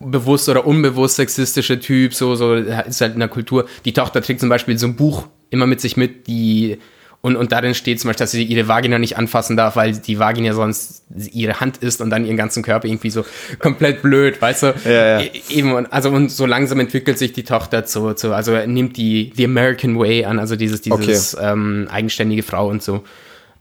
[0.00, 2.14] bewusst oder unbewusst sexistische Typ.
[2.14, 3.66] So so ist halt in der Kultur.
[3.84, 6.78] Die Tochter trägt zum Beispiel so ein Buch immer mit sich mit, die
[7.24, 10.18] und, und darin steht zum Beispiel, dass sie ihre Vagina nicht anfassen darf, weil die
[10.18, 13.24] Vagina sonst ihre Hand ist und dann ihren ganzen Körper irgendwie so
[13.60, 14.74] komplett blöd, weißt du?
[14.84, 15.20] Ja, ja.
[15.20, 18.66] E- Eben, und, also und so langsam entwickelt sich die Tochter zu, zu also er
[18.66, 23.04] nimmt die the American Way an, also dieses, dieses ähm, eigenständige Frau und so.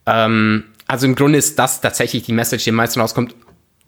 [0.06, 3.34] Ähm, also im Grunde ist das tatsächlich die Message, die am meisten rauskommt.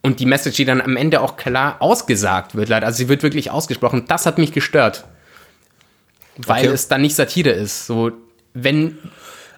[0.03, 2.85] Und die Message, die dann am Ende auch klar ausgesagt wird, leider.
[2.85, 4.05] Also sie wird wirklich ausgesprochen.
[4.07, 5.03] Das hat mich gestört.
[6.37, 6.73] Weil Okay.
[6.73, 7.87] es dann nicht Satire ist.
[7.87, 8.11] So,
[8.53, 8.97] wenn,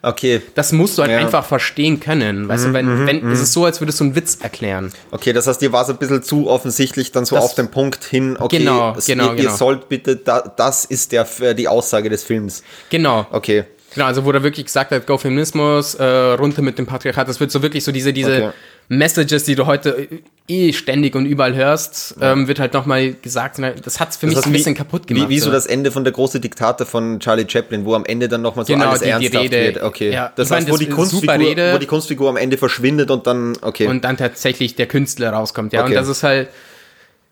[0.02, 1.20] Okay, das musst du halt Ja.
[1.20, 2.48] Mhm, einfach verstehen können.
[2.48, 4.91] Weißt du, wenn, wenn, es ist so, als würdest du einen Witz erklären.
[5.12, 7.70] okay, das heißt, dir war es ein bisschen zu offensichtlich dann so Das- auf den
[7.72, 9.50] Punkt hin, okay, Genau, es- genau, ihr, genau.
[9.52, 11.26] ihr sollt bitte, da, das ist der,
[11.56, 12.64] die Aussage des Films.
[12.89, 13.26] Genau.
[13.32, 17.28] Okay, Genau, also wo er wirklich gesagt hat, Go Feminismus, äh, runter mit dem Patriarchat,
[17.30, 18.50] das wird so wirklich so diese, diese Okay.
[18.89, 20.07] Messages, die du heute
[20.47, 23.59] eh ständig und überall hörst, ähm, wird halt nochmal gesagt.
[23.83, 25.27] Das hat es für mich Das so ein heißt, bisschen wie- kaputt gemacht.
[25.27, 28.29] Wie, wie so das Ende von der große Diktator von Charlie Chaplin, wo am Ende
[28.29, 29.57] dann nochmal so Genau, alles die- die ernsthaft Rede.
[29.75, 29.83] wird.
[29.83, 32.57] Okay, Ja, das ich meine, heißt, wo, das die Kunstfigur, wo die Kunstfigur am Ende
[32.57, 33.88] verschwindet und dann, okay.
[33.88, 35.73] und dann tatsächlich der Künstler rauskommt.
[35.73, 35.89] Ja, Okay.
[35.89, 36.47] und das ist halt,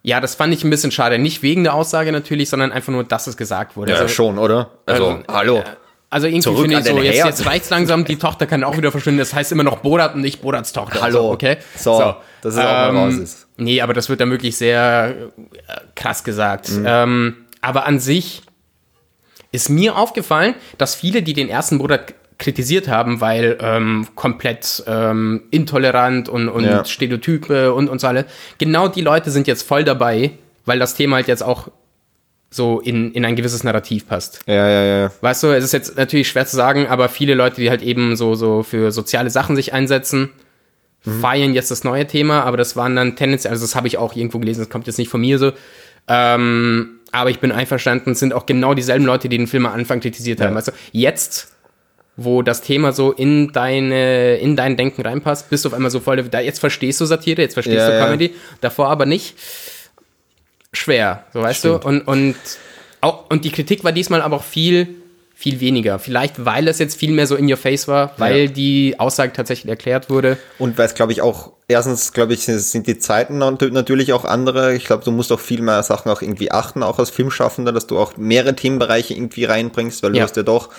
[0.04, 1.18] ja, das fand ich ein bisschen schade.
[1.18, 3.94] Nicht wegen der Aussage natürlich, sondern einfach nur, dass es gesagt wurde.
[3.94, 4.72] ja, also, schon, oder?
[4.86, 5.64] Also, also, hallo.
[6.10, 7.28] Also irgendwie Zurück finde ich so, jetzt, Herd.
[7.28, 9.20] jetzt reicht's langsam, die Tochter kann auch wieder verschwinden.
[9.20, 11.02] Das heißt immer noch Borat und nicht Borats Tochter.
[11.02, 11.18] Hallo.
[11.20, 11.58] Also, okay?
[11.76, 13.48] So, dass es auch mal raus ist.
[13.58, 15.16] Nee, aber das wird dann wirklich sehr
[15.68, 16.70] äh, krass gesagt.
[16.72, 16.86] Mhm.
[16.88, 18.44] Ähm, aber an sich
[19.52, 25.44] ist mir aufgefallen, dass viele, die den ersten Borat kritisiert haben, weil ähm, komplett ähm,
[25.52, 26.84] intolerant und, und Ja.
[26.86, 28.26] Stereotype und, und so alle,
[28.58, 30.32] genau die Leute sind jetzt voll dabei,
[30.66, 31.70] weil das Thema halt jetzt auch
[32.56, 34.40] so in, in ein gewisses Narrativ passt.
[34.48, 35.12] Ja, ja, ja.
[35.22, 38.16] Weißt du, es ist jetzt natürlich schwer zu sagen, aber viele Leute, die halt eben
[38.16, 40.30] so, so für soziale Sachen sich einsetzen,
[41.22, 44.16] feiern jetzt das neue Thema, aber das waren dann tendenziell, also das habe ich auch
[44.16, 45.52] irgendwo gelesen, das kommt jetzt nicht von mir so.
[46.08, 49.74] Ähm, aber ich bin einverstanden, es sind auch genau dieselben Leute, die den Film am
[49.74, 50.56] Anfang kritisiert haben.
[50.56, 51.54] Weißt du, jetzt,
[52.18, 56.00] wo das Thema so in deine, in dein Denken reinpasst, bist du auf einmal so
[56.00, 58.06] voll, da jetzt verstehst du Satire, jetzt verstehst Ja, du ja.
[58.06, 59.36] Comedy, davor aber nicht.
[60.76, 61.84] Schwer, so weißt Stimmt.
[61.84, 61.88] du?
[61.88, 62.36] Und, und,
[63.02, 64.88] auch, und die Kritik war diesmal aber auch viel,
[65.36, 66.00] viel weniger.
[66.00, 68.48] Vielleicht, weil es jetzt viel mehr so in your face war, weil Ja.
[68.48, 70.38] die Aussage tatsächlich erklärt wurde.
[70.60, 74.24] Und weil es, glaube ich, auch, erstens, glaube ich, sind die Zeiten nat- natürlich auch
[74.26, 74.74] andere.
[74.76, 77.86] Ich glaube, du musst auch viel mehr Sachen auch irgendwie achten, auch als Filmschaffender, dass
[77.88, 80.24] du auch mehrere Themenbereiche irgendwie reinbringst, weil du Ja.
[80.24, 80.70] hast ja doch,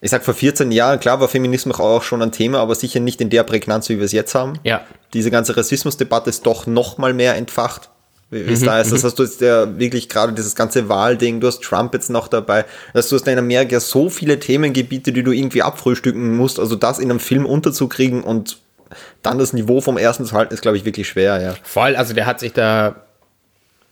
[0.00, 3.20] ich sag vor 14 Jahren, klar war Feminismus auch schon ein Thema, aber sicher nicht
[3.22, 4.58] in der Prägnanz, wie wir es jetzt haben.
[4.64, 4.82] Ja.
[5.14, 7.90] Diese ganze Rassismusdebatte ist doch noch mal mehr entfacht,
[8.34, 8.92] wie es mhm, da ist.
[8.92, 9.06] Das mhm.
[9.06, 12.64] hast du jetzt ja wirklich gerade dieses ganze Wahlding, du hast Trump jetzt noch dabei,
[12.92, 16.98] dass du hast in Amerika so viele Themengebiete, die du irgendwie abfrühstücken musst, also das
[16.98, 18.58] in einem Film unterzukriegen und
[19.22, 21.54] dann das Niveau vom ersten zu halten, ist, glaube ich, wirklich schwer, ja.
[21.62, 22.96] Voll, also der hat sich da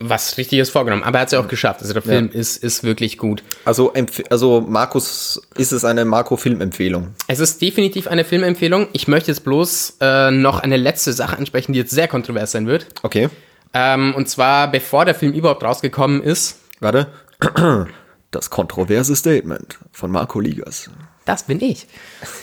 [0.09, 1.03] was Richtiges vorgenommen.
[1.03, 1.81] Aber er hat es ja auch geschafft.
[1.81, 2.39] Also der Film ja.
[2.39, 3.43] ist, ist wirklich gut.
[3.65, 3.93] Also,
[4.31, 7.15] also Markus, ist es eine Marco-Filmempfehlung?
[7.29, 8.89] Es ist definitiv eine Filmempfehlung.
[8.93, 12.67] Ich möchte jetzt bloß äh, noch eine letzte Sache ansprechen, die jetzt sehr kontrovers sein
[12.67, 12.87] wird.
[13.03, 13.29] Okay.
[13.75, 16.59] Ähm, und zwar, bevor der Film überhaupt rausgekommen ist.
[16.81, 17.09] Warte.
[18.31, 20.89] Das kontroverse Statement von Marco Ligas.
[21.27, 21.87] Das bin ich.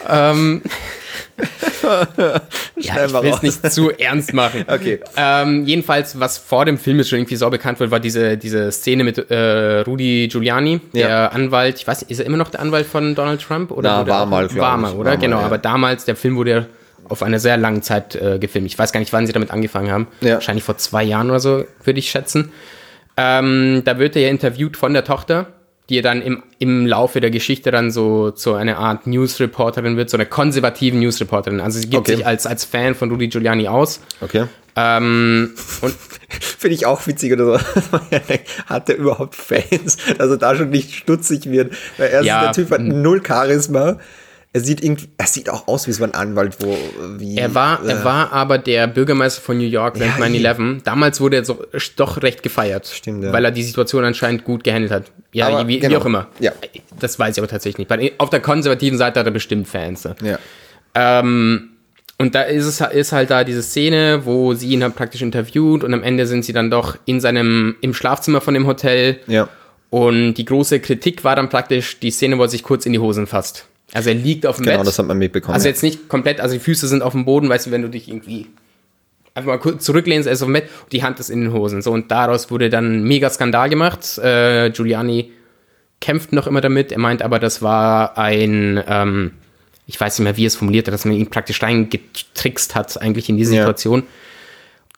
[0.08, 0.62] ähm,
[2.78, 4.66] ja, ich will es nicht zu ernst machen.
[4.70, 5.00] Okay.
[5.18, 8.72] Ähm, jedenfalls, was vor dem Film jetzt schon irgendwie so bekannt wird, war diese, diese
[8.72, 11.28] Szene mit äh, Rudy Giuliani, der ja.
[11.30, 11.80] Anwalt.
[11.80, 13.72] Ich weiß nicht, ist er immer noch der Anwalt von Donald Trump?
[13.72, 15.12] Oder Na, war mal, War mal, oder?
[15.12, 15.48] War genau, mal, ja.
[15.48, 16.68] aber damals, der Film wurde
[17.10, 18.68] auf eine sehr lange Zeit äh, gefilmt.
[18.68, 20.08] Ich weiß gar nicht, wann sie damit angefangen haben.
[20.22, 20.36] Ja.
[20.36, 22.52] Wahrscheinlich vor zwei Jahren oder so, würde ich schätzen.
[23.18, 25.48] Ähm, da wird er ja interviewt von der Tochter
[25.90, 30.18] die dann im, im Laufe der Geschichte dann so, so eine Art Newsreporterin wird, so
[30.18, 31.60] eine konservative Newsreporterin.
[31.60, 32.18] Also sie gibt okay.
[32.18, 34.00] sich als, als Fan von Rudy Giuliani aus.
[34.22, 34.46] Okay.
[34.76, 35.52] Ähm,
[35.82, 35.96] und
[36.40, 38.00] Finde ich auch witzig oder so.
[38.68, 39.98] hat er überhaupt Fans?
[40.20, 41.74] Also da schon nicht stutzig wird.
[41.98, 43.98] Weil er ja, der Typ hat null Charisma
[44.52, 46.76] er sieht irgendwie, er sieht auch aus wie so ein Anwalt, wo
[47.20, 47.38] wie.
[47.38, 50.84] Er war, äh, er war aber der Bürgermeister von New York während ja, 9-11.
[50.84, 51.64] Damals wurde er so,
[51.96, 52.88] doch recht gefeiert.
[52.88, 53.32] Stimmt, ja.
[53.32, 55.12] Weil er die Situation anscheinend gut gehandelt hat.
[55.34, 55.92] Ja, aber, wie, genau.
[55.92, 56.28] wie, auch immer.
[56.40, 56.54] Ja.
[57.00, 58.20] Das weiß ich aber tatsächlich nicht.
[58.20, 60.08] auf der konservativen Seite hat er bestimmt Fans.
[60.24, 60.40] Ja.
[60.96, 61.70] Ähm,
[62.18, 65.84] und da ist es ist halt da diese Szene, wo sie ihn halt praktisch interviewt
[65.84, 69.20] und am Ende sind sie dann doch in seinem im Schlafzimmer von dem Hotel.
[69.28, 69.48] Ja.
[69.92, 73.00] Und die große Kritik war dann praktisch die Szene, wo er sich kurz in die
[73.00, 73.68] Hosen fasst.
[73.94, 74.80] Also er liegt auf dem genau, Bett.
[74.82, 75.56] Genau, das hat man mitbekommen.
[75.56, 77.90] Also jetzt nicht komplett, also die Füße sind auf dem Boden, weißt du, wenn du
[77.90, 78.48] dich irgendwie
[79.34, 81.54] einfach mal kurz zurücklehnst, er ist auf dem Bett und die Hand ist in den
[81.54, 81.82] Hosen.
[81.82, 84.18] So, und daraus wurde dann ein mega Skandal gemacht.
[84.20, 85.32] Äh, Giuliani
[86.02, 86.92] kämpft noch immer damit.
[86.92, 89.32] Er meint aber, das war ein, ähm,
[89.88, 93.02] ich weiß nicht mehr, wie er es formuliert hat, dass man ihn praktisch reingetrickst hat,
[93.02, 94.02] eigentlich in diese Situation.
[94.02, 94.06] Ja.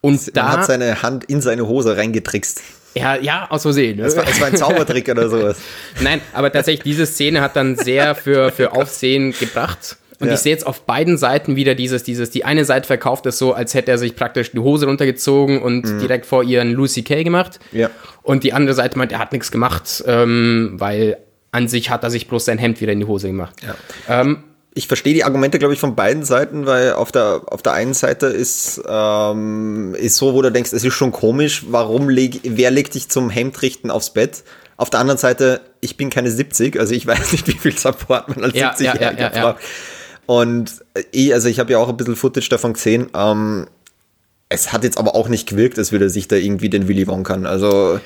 [0.02, 2.62] Und man da hat seine Hand in seine Hose reingetrickst.
[2.94, 3.98] Ja, ja, aus Versehen.
[3.98, 4.04] Ne?
[4.04, 5.58] Das, war, war ein Zaubertrick oder sowas.
[6.02, 9.98] Nein, aber tatsächlich, diese Szene hat dann sehr für, für Aufsehen gebracht.
[10.20, 10.36] Und ja.
[10.36, 13.54] ich sehe jetzt auf beiden Seiten wieder dieses, dieses, die eine Seite verkauft es so,
[13.54, 16.00] als hätte er sich praktisch die Hose runtergezogen und mhm.
[16.00, 17.60] direkt vor ihr einen Lucy Kay gemacht.
[17.72, 17.90] Ja.
[18.22, 21.18] Und die andere Seite meint, er hat nichts gemacht, ähm, weil
[21.52, 23.56] an sich hat er sich bloß sein Hemd wieder in die Hose gemacht.
[23.66, 24.22] Ja.
[24.22, 27.74] Ähm, ich verstehe die Argumente, glaube ich, von beiden Seiten, weil auf der, auf der
[27.74, 32.40] einen Seite ist, ähm, ist so, wo du denkst, es ist schon komisch, warum leg,
[32.44, 34.44] wer legt dich zum Hemdrichten aufs Bett?
[34.78, 38.30] Auf der anderen Seite, ich bin keine 70, also ich weiß nicht, wie viel Support
[38.30, 39.64] man als ja, 70-Jähriger ja, ja, braucht.
[40.26, 43.10] Und eh, also ich habe ja auch ein bisschen Footage davon gesehen.
[43.14, 43.68] Ähm,
[44.48, 47.08] es hat jetzt aber auch nicht gewirkt, als würde er sich da irgendwie den Willy
[47.08, 47.46] wonkern.
[47.46, 48.00] Also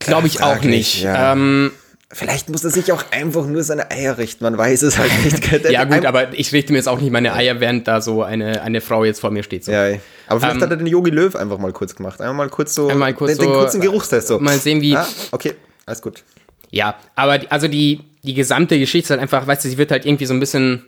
[0.00, 1.02] glaube ich auch nicht.
[1.02, 1.32] Ja.
[1.32, 1.70] Ähm,
[2.12, 5.64] Vielleicht muss er sich auch einfach nur seine Eier richten, man weiß es halt nicht.
[5.70, 8.62] ja gut, aber ich richte mir jetzt auch nicht meine Eier, während da so eine,
[8.62, 9.64] eine Frau jetzt vor mir steht.
[9.64, 9.72] So.
[9.72, 9.98] Ja,
[10.28, 12.20] aber vielleicht ähm, hat er den Yogi Löw einfach mal kurz gemacht.
[12.20, 14.38] Einmal mal kurz so einmal kurz den, den kurzen Geruchstest so.
[14.38, 14.96] Mal sehen, wie...
[14.96, 15.54] Ah, okay,
[15.84, 16.22] alles gut.
[16.70, 19.90] Ja, aber die, also die, die gesamte Geschichte ist halt einfach, weißt du, sie wird
[19.90, 20.84] halt irgendwie so ein bisschen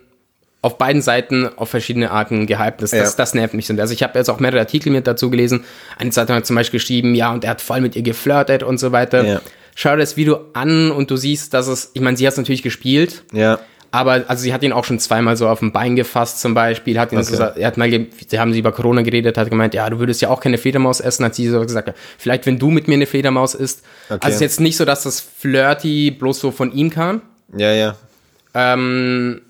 [0.61, 2.81] auf beiden Seiten auf verschiedene Arten gehypt.
[2.81, 3.01] Das, ja.
[3.01, 3.73] das, das nervt mich so.
[3.73, 5.65] Also ich habe jetzt auch mehrere Artikel mit dazu gelesen.
[5.97, 8.77] Eine Zeitung hat zum Beispiel geschrieben, ja, und er hat voll mit ihr geflirtet und
[8.77, 9.25] so weiter.
[9.25, 9.41] Ja
[9.79, 12.37] schau dir das Video an und du siehst, dass es, ich meine, sie hat es
[12.37, 13.23] natürlich gespielt.
[13.31, 13.59] Ja.
[13.91, 16.99] Aber also sie hat ihn auch schon zweimal so auf dem Bein gefasst zum Beispiel.
[16.99, 17.35] Hat ihn okay.
[17.35, 20.21] so, er hat mal, sie haben sie über Corona geredet, hat gemeint, ja, du würdest
[20.21, 21.23] ja auch keine Fledermaus essen.
[21.23, 23.83] Hat sie so gesagt, vielleicht wenn du mit mir eine Fledermaus isst.
[24.09, 24.19] Okay.
[24.21, 27.21] Also ist jetzt nicht so, dass das Flirty bloß so von ihm kam.
[27.55, 27.95] Ja, ja.
[28.53, 29.41] Ähm,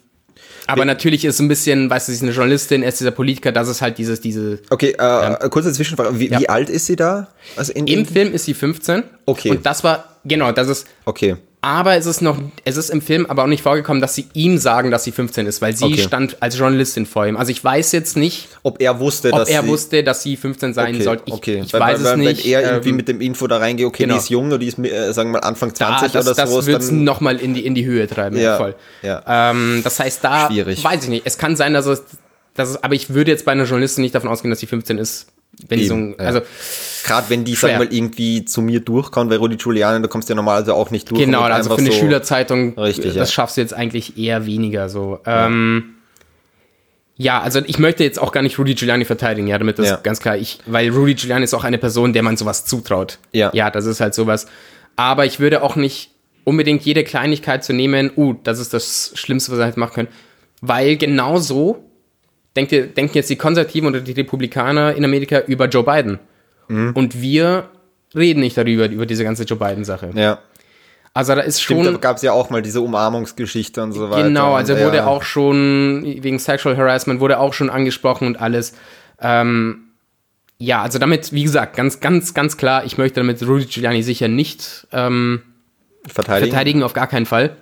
[0.69, 3.51] aber natürlich ist ein bisschen, weißt du, sie ist eine Journalistin, er ist dieser Politiker,
[3.51, 4.59] das ist halt dieses, diese.
[4.69, 5.35] Okay, äh, ja.
[5.49, 6.19] kurze Zwischenfrage.
[6.19, 6.39] Wie, ja.
[6.39, 7.27] wie, alt ist sie da?
[7.55, 9.03] Also in, Im in Film ist sie 15.
[9.25, 9.51] Okay.
[9.51, 10.87] Und das war, genau, das ist.
[11.05, 11.35] Okay.
[11.61, 14.57] Aber es ist noch, es ist im Film aber auch nicht vorgekommen, dass sie ihm
[14.57, 15.97] sagen, dass sie 15 ist, weil sie okay.
[15.97, 17.35] stand als Journalistin vor ihm.
[17.35, 20.37] Also ich weiß jetzt nicht, ob er wusste, ob dass er sie wusste, dass sie
[20.37, 21.23] 15 sein okay, sollte.
[21.25, 21.61] Ich, okay.
[21.65, 22.45] ich weil, weiß weil, es nicht.
[22.45, 24.13] Wenn er irgendwie ähm, mit dem Info da reingeht, okay, genau.
[24.13, 26.47] die ist jung oder die ist, äh, sagen wir mal, Anfang 20 da, das, oder
[26.47, 26.57] so.
[26.57, 28.37] Das wird es nochmal in die, in die Höhe treiben.
[28.37, 28.75] Ja, voll.
[29.01, 29.51] Ja.
[29.51, 30.81] Ähm, das heißt, da Schwierig.
[30.81, 31.25] weiß ich nicht.
[31.25, 32.03] Es kann sein, dass es,
[32.55, 34.97] dass es, aber ich würde jetzt bei einer Journalistin nicht davon ausgehen, dass sie 15
[34.97, 35.27] ist.
[35.67, 36.45] Wenn Eben, so, also, ja.
[37.03, 37.71] Gerade wenn die, schwer.
[37.71, 40.91] sag mal, irgendwie zu mir durchkommen, weil Rudi Giuliani, da kommst du ja normalerweise auch
[40.91, 41.19] nicht durch.
[41.19, 43.25] Genau, also für eine so Schülerzeitung, richtig, das ja.
[43.25, 45.19] schaffst du jetzt eigentlich eher weniger so.
[45.25, 45.47] Ja.
[45.47, 45.95] Ähm,
[47.17, 50.21] ja, also ich möchte jetzt auch gar nicht Rudy Giuliani verteidigen, ja, damit das ganz
[50.21, 53.19] klar, ich, weil Rudy Giuliani ist auch eine Person, der man sowas zutraut.
[53.33, 53.51] Ja.
[53.53, 54.47] Ja, das ist halt sowas.
[54.95, 56.11] Aber ich würde auch nicht
[56.45, 60.07] unbedingt jede Kleinigkeit zu nehmen, uh, das ist das Schlimmste, was er halt machen können.
[60.61, 61.88] Weil genau so
[62.55, 66.19] denkt ihr, denken jetzt die Konservativen oder die Republikaner in Amerika über Joe Biden.
[66.69, 66.91] mhm.
[66.93, 67.69] und wir
[68.15, 70.11] reden nicht darüber, über diese ganze Joe Biden-Sache.
[70.15, 70.39] Ja.
[71.13, 71.93] Also da ist Stimmt, schon.
[71.93, 74.23] Da gab es ja auch mal diese Umarmungsgeschichte und so weiter.
[74.23, 75.07] Genau, also wurde ja.
[75.07, 78.73] auch schon, wegen Sexual Harassment wurde auch schon angesprochen und alles.
[79.19, 79.85] Ähm,
[80.59, 84.27] ja, also damit, wie gesagt, ganz, ganz, ganz klar, ich möchte damit Rudy Giuliani sicher
[84.27, 85.41] nicht ähm,
[86.05, 86.51] verteidigen.
[86.51, 87.55] verteidigen, auf gar keinen Fall.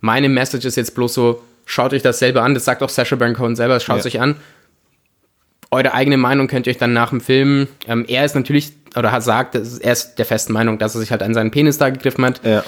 [0.00, 3.16] Meine Message ist jetzt bloß so, schaut euch das selber an, das sagt auch Sasha
[3.16, 4.20] Baron Cohen selber, schaut es ja.
[4.20, 4.36] euch an.
[5.70, 9.10] Eure eigene Meinung könnt ihr euch dann nach dem Film, ähm, er ist natürlich, oder
[9.10, 11.90] hat sagt, er ist der festen Meinung, dass er sich halt an seinen Penis da
[11.90, 12.40] gegriffen hat.
[12.44, 12.62] Ja.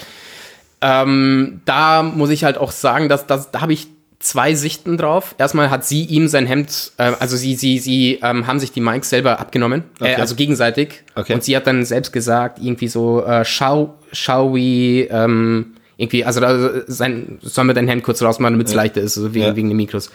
[0.81, 3.87] Ähm, da muss ich halt auch sagen, dass, dass da habe ich
[4.19, 5.35] zwei Sichten drauf.
[5.37, 8.81] Erstmal hat sie ihm sein Hemd, äh, also sie, sie, sie ähm, haben sich die
[8.81, 10.13] Mikes selber abgenommen, äh, okay.
[10.13, 11.03] äh, also gegenseitig.
[11.15, 11.33] Okay.
[11.33, 16.39] Und sie hat dann selbst gesagt, irgendwie so, äh, shall, shall we, ähm, irgendwie, also
[16.39, 18.77] da, sein, sollen wir dein Hemd kurz rausmachen, damit es ja.
[18.81, 19.55] leichter ist, also wegen, ja.
[19.55, 20.11] wegen den Mikros.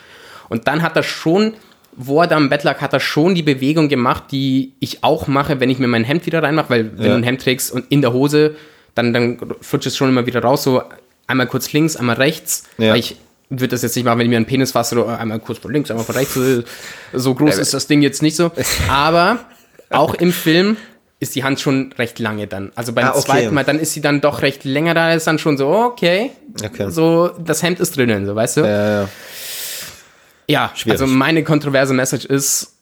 [0.48, 1.54] Und dann hat er schon,
[1.96, 5.26] wo er da im Bett lag, hat er schon die Bewegung gemacht, die ich auch
[5.26, 7.10] mache, wenn ich mir mein Hemd wieder reinmache, weil wenn ja.
[7.10, 8.54] du ein Hemd trägst und in der Hose,
[8.94, 10.82] dann, dann flutscht es schon immer wieder raus, so
[11.26, 13.16] einmal kurz links, einmal rechts, weil ich
[13.48, 15.72] würde das jetzt nicht machen, wenn ich mir einen Penis fasse oder einmal kurz von
[15.72, 16.38] links, einmal von rechts.
[17.12, 18.50] So groß ist das Ding jetzt nicht so.
[18.88, 19.38] Aber
[19.90, 20.76] auch im Film
[21.22, 22.72] ist die Hand schon recht lange dann.
[22.74, 23.20] Also beim ah, okay.
[23.20, 26.32] zweiten Mal, dann ist sie dann doch recht länger da, ist dann schon so, okay.
[26.64, 26.90] okay.
[26.90, 28.60] So, das Hemd ist drinnen, so weißt du?
[28.62, 29.08] Ja, ja.
[30.48, 32.74] ja also meine kontroverse Message ist,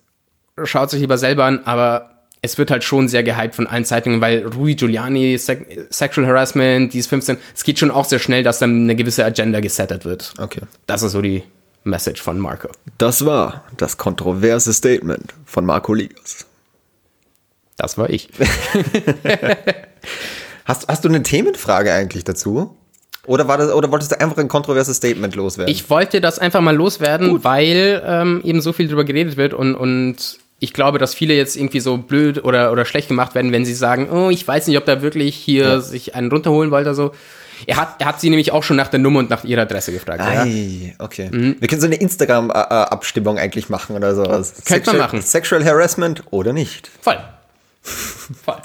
[0.65, 4.23] schaut sich lieber selber an, aber es wird halt schon sehr gehypt von allen Zeitungen,
[4.23, 5.59] weil Rui Giuliani, Se
[5.91, 9.61] Sexual Harassment, dies 15, es geht schon auch sehr schnell, dass dann eine gewisse Agenda
[9.61, 10.33] gesettet wird.
[10.39, 10.63] Okay.
[10.87, 11.43] Das ist so die
[11.85, 12.71] Message von Marco.
[12.97, 16.47] Das war das kontroverse Statement von Marco Ligas.
[17.81, 18.29] Das war ich.
[20.67, 22.77] hast, hast du eine Themenfrage eigentlich dazu?
[23.27, 25.73] Oder, war das, oder wolltest du einfach ein kontroverses Statement loswerden?
[25.73, 27.45] Ich wollte das einfach mal loswerden, Gut.
[27.45, 31.57] weil ähm, eben so viel darüber geredet wird und, und ich glaube, dass viele jetzt
[31.57, 34.77] irgendwie so blöd oder, oder schlecht gemacht werden, wenn sie sagen, oh, ich weiß nicht,
[34.77, 35.81] ob da wirklich hier ja.
[35.81, 37.13] sich einen runterholen wollte oder so.
[37.67, 39.93] Er hat, er hat sie nämlich auch schon nach der Nummer und nach ihrer Adresse
[39.93, 40.21] gefragt.
[40.21, 40.93] Ei, ja?
[40.99, 41.31] okay.
[41.31, 41.57] Mhm.
[41.61, 44.53] Wir können so eine Instagram-Abstimmung eigentlich machen oder sowas.
[44.67, 45.23] Könnte man machen.
[45.23, 46.91] Sexual Harassment oder nicht.
[47.01, 47.19] Voll.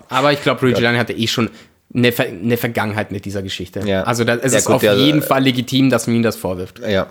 [0.09, 1.49] Aber ich glaube, Rudy Giuliani hatte eh schon
[1.93, 3.82] eine, Ver eine Vergangenheit mit dieser Geschichte.
[3.86, 4.03] Ja.
[4.03, 6.36] Also da, es ja, ist gut, auf der, jeden Fall legitim, dass man ihm das
[6.36, 6.80] vorwirft.
[6.80, 7.07] Ja.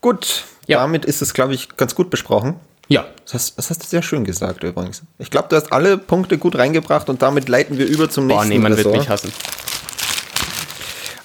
[0.00, 0.78] Gut, ja.
[0.78, 2.56] damit ist es, glaube ich, ganz gut besprochen.
[2.88, 3.06] Ja.
[3.24, 5.02] Das hast, das hast, du sehr schön gesagt übrigens.
[5.18, 8.48] Ich glaube, du hast alle Punkte gut reingebracht und damit leiten wir über zum nächsten
[8.48, 8.94] Boah, nee, man Ressort.
[8.94, 9.32] wird mich hassen.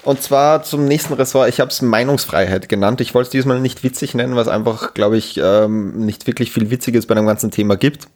[0.04, 1.50] Und zwar zum nächsten Ressort.
[1.50, 3.02] Ich habe es Meinungsfreiheit genannt.
[3.02, 6.70] Ich wollte es diesmal nicht witzig nennen, was einfach, glaube ich, ähm, nicht wirklich viel
[6.70, 8.08] Witziges bei dem ganzen Thema gibt.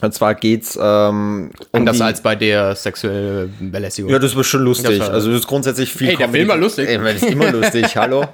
[0.00, 4.10] Und zwar geht's ähm, um anders als bei der sexuellen Belästigung.
[4.10, 4.98] Ja, das war schon lustig.
[4.98, 6.08] Das war, also das ist grundsätzlich viel.
[6.08, 6.88] Hey, der Film war lustig.
[6.88, 7.96] Ey, das ist immer lustig.
[7.96, 8.24] Hallo.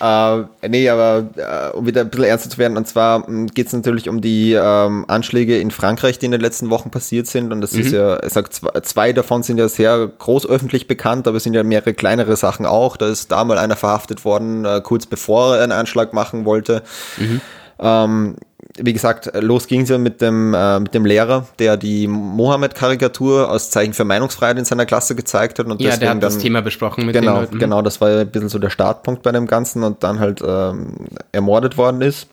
[0.00, 3.66] Äh, nee, aber äh, um wieder ein bisschen ernster zu werden, und zwar hm, geht
[3.66, 7.52] es natürlich um die ähm, Anschläge in Frankreich, die in den letzten Wochen passiert sind.
[7.52, 7.80] Und das mhm.
[7.80, 11.44] ist ja, ich sag, zwei, zwei davon sind ja sehr groß öffentlich bekannt, aber es
[11.44, 12.96] sind ja mehrere kleinere Sachen auch.
[12.96, 16.82] Da ist da mal einer verhaftet worden, äh, kurz bevor er einen Anschlag machen wollte.
[17.18, 17.40] Mhm.
[17.78, 18.36] Ähm,
[18.78, 23.50] wie gesagt, los ging es ja mit dem, äh, mit dem Lehrer, der die Mohammed-Karikatur
[23.50, 25.66] als Zeichen für Meinungsfreiheit in seiner Klasse gezeigt hat.
[25.66, 27.58] Und ja, der hat dann, das Thema besprochen mit genau, den Leuten.
[27.58, 30.42] Genau, das war ja ein bisschen so der Startpunkt bei dem Ganzen und dann halt
[30.46, 30.94] ähm,
[31.32, 32.28] ermordet worden ist.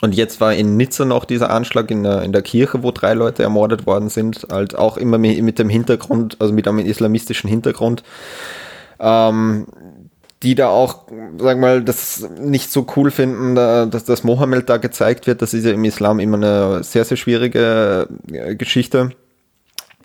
[0.00, 3.14] Und jetzt war in Nizza noch dieser Anschlag in der, in der Kirche, wo drei
[3.14, 8.02] Leute ermordet worden sind, halt auch immer mit dem Hintergrund, also mit einem islamistischen Hintergrund.
[9.00, 9.66] Ähm,
[10.42, 11.06] die da auch,
[11.38, 15.42] sag mal, das nicht so cool finden, dass das Mohammed da gezeigt wird.
[15.42, 19.10] Das ist ja im Islam immer eine sehr, sehr schwierige äh, Geschichte.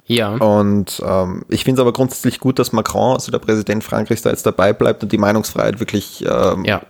[0.05, 0.36] Ja.
[0.36, 4.31] Und ähm, ich finde es aber grundsätzlich gut, dass Macron, also der Präsident Frankreichs, da
[4.31, 6.81] jetzt dabei bleibt und die Meinungsfreiheit wirklich ähm, ja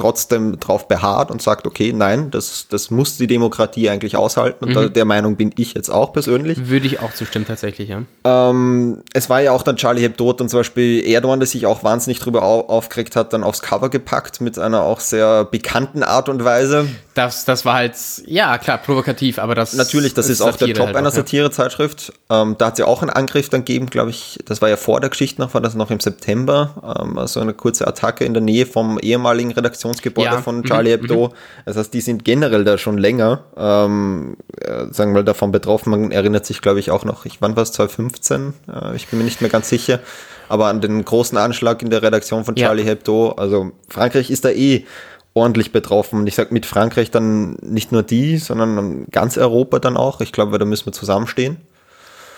[0.00, 4.64] trotzdem drauf beharrt und sagt, okay, nein, das, das muss die Demokratie eigentlich aushalten.
[4.64, 4.74] Und mhm.
[4.74, 6.68] da, der Meinung bin ich jetzt auch persönlich.
[6.68, 8.02] Würde ich auch zustimmen, tatsächlich, ja.
[8.24, 11.84] Ähm, es war ja auch dann Charlie Hebdo und zum Beispiel Erdogan, der sich auch
[11.84, 16.44] wahnsinnig drüber aufgeregt hat, dann aufs Cover gepackt mit einer auch sehr bekannten Art und
[16.44, 16.88] Weise.
[17.20, 19.74] Das, das war halt, ja, klar, provokativ, aber das.
[19.74, 22.14] Natürlich, das ist, ist auch der Job halt einer Satirezeitschrift.
[22.30, 24.38] Ähm, da hat es ja auch einen Angriff dann gegeben, glaube ich.
[24.46, 26.98] Das war ja vor der Geschichte noch, war das noch im September.
[26.98, 30.40] Ähm, also eine kurze Attacke in der Nähe vom ehemaligen Redaktionsgebäude ja.
[30.40, 31.00] von Charlie mhm.
[31.02, 31.28] Hebdo.
[31.28, 31.32] Mhm.
[31.66, 35.90] Das heißt, die sind generell da schon länger, ähm, äh, sagen wir mal, davon betroffen.
[35.90, 38.54] Man erinnert sich, glaube ich, auch noch, ich wann war es, 2015?
[38.66, 40.00] Äh, ich bin mir nicht mehr ganz sicher.
[40.48, 42.88] Aber an den großen Anschlag in der Redaktion von Charlie ja.
[42.88, 43.32] Hebdo.
[43.32, 44.86] Also Frankreich ist da eh
[45.34, 46.20] ordentlich betroffen.
[46.20, 50.20] Und ich sage mit Frankreich dann nicht nur die, sondern ganz Europa dann auch.
[50.20, 51.58] Ich glaube, da müssen wir zusammenstehen.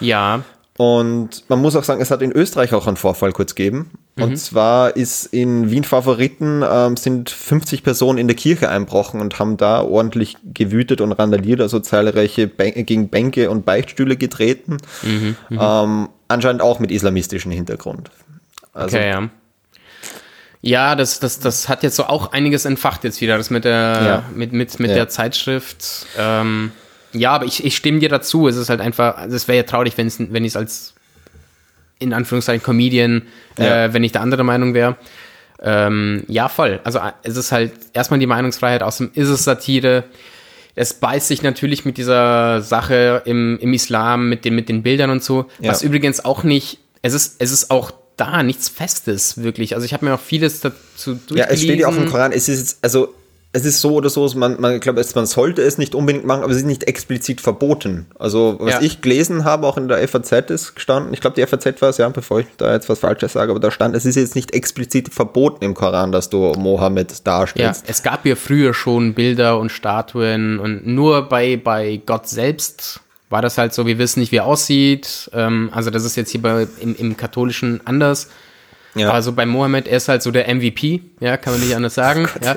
[0.00, 0.42] Ja.
[0.78, 3.90] Und man muss auch sagen, es hat in Österreich auch einen Vorfall kurz gegeben.
[4.18, 4.36] Und mhm.
[4.36, 9.56] zwar ist in Wien Favoriten ähm, sind 50 Personen in der Kirche einbrochen und haben
[9.58, 14.78] da ordentlich gewütet und randaliert, also zahlreiche Bän gegen Bänke und Beichtstühle getreten.
[15.02, 18.10] Mhm, mhm, ähm, anscheinend auch mit islamistischem Hintergrund.
[18.72, 19.28] Also, okay, ja.
[20.62, 23.72] Ja, das, das, das hat jetzt so auch einiges entfacht jetzt wieder, das mit der,
[23.72, 24.24] ja.
[24.34, 24.96] mit, mit, mit ja.
[24.96, 26.06] der Zeitschrift.
[26.16, 26.70] Ähm,
[27.12, 28.46] ja, aber ich, ich stimme dir dazu.
[28.46, 30.06] Es ist halt einfach, also es wäre ja traurig, wenn
[30.44, 30.94] ich es als
[31.98, 33.22] in Anführungszeichen Comedian,
[33.58, 33.84] ja.
[33.84, 34.96] äh, wenn ich der andere Meinung wäre.
[35.60, 36.80] Ähm, ja, voll.
[36.84, 40.04] Also äh, es ist halt erstmal die Meinungsfreiheit, außerdem ist es Satire.
[40.74, 45.10] Es beißt sich natürlich mit dieser Sache im, im Islam, mit den, mit den Bildern
[45.10, 45.46] und so.
[45.60, 45.70] Ja.
[45.70, 49.74] Was übrigens auch nicht, es ist, es ist auch da nichts Festes, wirklich.
[49.74, 51.36] Also ich habe mir auch vieles dazu durchgelesen.
[51.36, 53.14] Ja, es steht ja auch im Koran, es ist also
[53.54, 56.52] es ist so oder so, man, man glaube, man sollte es nicht unbedingt machen, aber
[56.52, 58.06] es ist nicht explizit verboten.
[58.18, 58.80] Also, was ja.
[58.80, 61.98] ich gelesen habe, auch in der FAZ ist gestanden, ich glaube, die FAZ war es,
[61.98, 64.54] ja, bevor ich da jetzt was Falsches sage, aber da stand, es ist jetzt nicht
[64.54, 67.84] explizit verboten im Koran, dass du Mohammed darstellst.
[67.84, 73.00] Ja, es gab ja früher schon Bilder und Statuen und nur bei, bei Gott selbst
[73.32, 75.30] war das halt so, wir wissen nicht, wie er aussieht.
[75.32, 78.28] Ähm, also, das ist jetzt hier bei, im, im Katholischen anders.
[78.94, 79.10] Ja.
[79.10, 82.28] Also bei Mohammed, er ist halt so der MVP, ja, kann man nicht anders sagen.
[82.42, 82.56] Oh ja.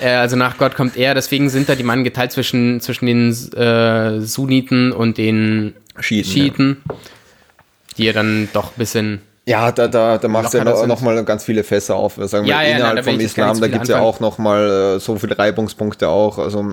[0.00, 3.30] Äh, also nach Gott kommt er, deswegen sind da die Mann geteilt zwischen, zwischen den
[3.54, 6.96] äh, Sunniten und den Schiiten, Schiiten ja.
[7.98, 11.02] die ja dann doch ein bisschen ja, da, da, da macht es ja noch, noch,
[11.02, 12.14] mal ganz viele Fässer auf.
[12.16, 15.00] Sagen wir, ja, ja, innerhalb vom Islam, da gibt es ja auch noch mal äh,
[15.00, 16.38] so viele Reibungspunkte auch.
[16.38, 16.64] Also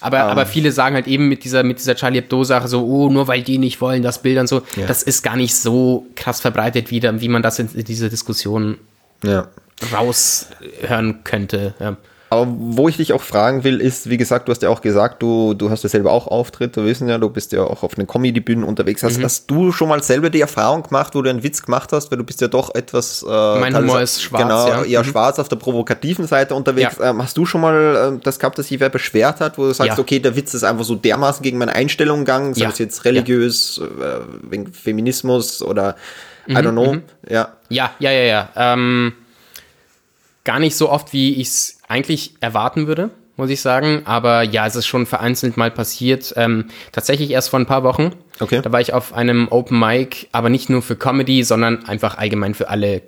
[0.00, 0.26] aber, ähm.
[0.26, 3.42] aber viele sagen halt eben mit dieser, mit dieser Charlie Hebdo-Sache so, oh, nur weil
[3.42, 4.86] die nicht wollen, das Bild und so, ja.
[4.86, 8.78] das ist gar nicht so krass verbreitet, wie, wie man das in, in dieser Diskussion
[9.24, 9.48] ja.
[9.92, 11.74] raushören könnte.
[11.80, 11.96] Ja.
[12.32, 15.20] Aber wo ich dich auch fragen will, ist, wie gesagt, du hast ja auch gesagt,
[15.20, 17.96] du, du hast ja selber auch Auftritte, wir wissen ja, du bist ja auch auf
[17.96, 19.02] den Comedy-Bühnen unterwegs.
[19.02, 19.24] Hast, mhm.
[19.24, 22.18] hast du schon mal selber die Erfahrung gemacht, wo du einen Witz gemacht hast, weil
[22.18, 23.24] du bist ja doch etwas...
[23.28, 24.84] Äh, mein Humor ist schwarz, Genau, ja.
[24.84, 25.08] eher mhm.
[25.08, 26.98] schwarz auf der provokativen Seite unterwegs.
[27.00, 27.10] Ja.
[27.10, 29.74] Ähm, hast du schon mal äh, das gehabt, dass sich wer beschwert hat, wo du
[29.74, 29.98] sagst, ja.
[29.98, 33.78] okay, der Witz ist einfach so dermaßen gegen meine Einstellung gegangen, sei es jetzt religiös,
[33.80, 35.96] äh, wegen Feminismus oder
[36.46, 37.02] mhm, I don't know, mhm.
[37.28, 37.48] ja.
[37.70, 38.48] Ja, ja, ja, ja.
[38.54, 39.14] Ähm,
[40.44, 44.02] gar nicht so oft, wie ich es eigentlich erwarten würde, muss ich sagen.
[44.04, 46.32] Aber ja, es ist schon vereinzelt mal passiert.
[46.36, 48.12] Ähm, tatsächlich erst vor ein paar Wochen.
[48.38, 48.60] Okay.
[48.62, 52.54] Da war ich auf einem Open Mic, aber nicht nur für Comedy, sondern einfach allgemein
[52.54, 53.02] für alle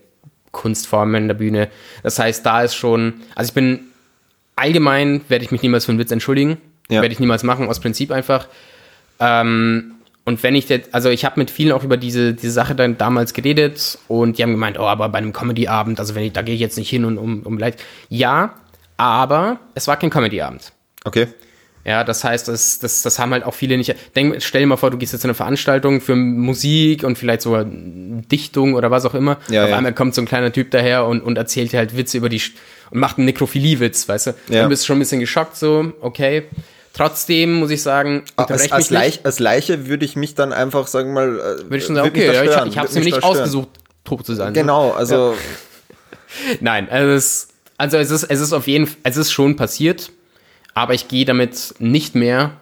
[0.51, 1.69] Kunstformen in der Bühne.
[2.03, 3.81] Das heißt, da ist schon, also ich bin
[4.57, 6.59] allgemein, werde ich mich niemals für einen Witz entschuldigen.
[6.91, 7.01] Ja.
[7.01, 8.49] Werde ich niemals machen, aus Prinzip einfach.
[9.21, 12.75] Ähm, und wenn ich jetzt, also ich habe mit vielen auch über diese, diese Sache
[12.75, 16.33] dann damals geredet und die haben gemeint, oh, aber bei einem Comedy-Abend, also wenn ich,
[16.33, 17.83] da gehe ich jetzt nicht hin und um, um Leid.
[18.09, 18.55] Ja,
[19.03, 20.73] aber es war kein Comedy-Abend.
[21.05, 21.29] Okay.
[21.85, 23.97] Ja, das heißt, das, das, das haben halt auch viele nicht.
[24.15, 27.43] Denk, stell dir mal vor, du gehst jetzt zu einer Veranstaltung für Musik und vielleicht
[27.43, 29.39] sogar Dichtung oder was auch immer.
[29.49, 29.77] Ja, Auf ja.
[29.77, 32.41] einmal kommt so ein kleiner Typ daher und, und erzählt dir halt Witze über die
[32.91, 34.31] und macht einen Nekrophilie-Witz, weißt du?
[34.49, 34.61] Ja.
[34.61, 36.45] Dann bist du schon ein bisschen geschockt, so, okay.
[36.93, 40.87] Trotzdem muss ich sagen, ah, als, als, Leich, als, Leiche würde ich mich dann einfach,
[40.87, 43.25] sagen mal, äh, würde ich schon sagen, okay, ja, ich, ich habe es mir nicht
[43.25, 43.71] ausgesucht,
[44.05, 44.53] tot zu sein.
[44.53, 44.95] Genau, so.
[44.95, 45.37] also.
[46.61, 47.49] Nein, also es
[47.83, 50.13] also es ist, es ist auf jeden Fall, es ist schon passiert,
[50.73, 52.53] aber ich gehe damit nicht mehr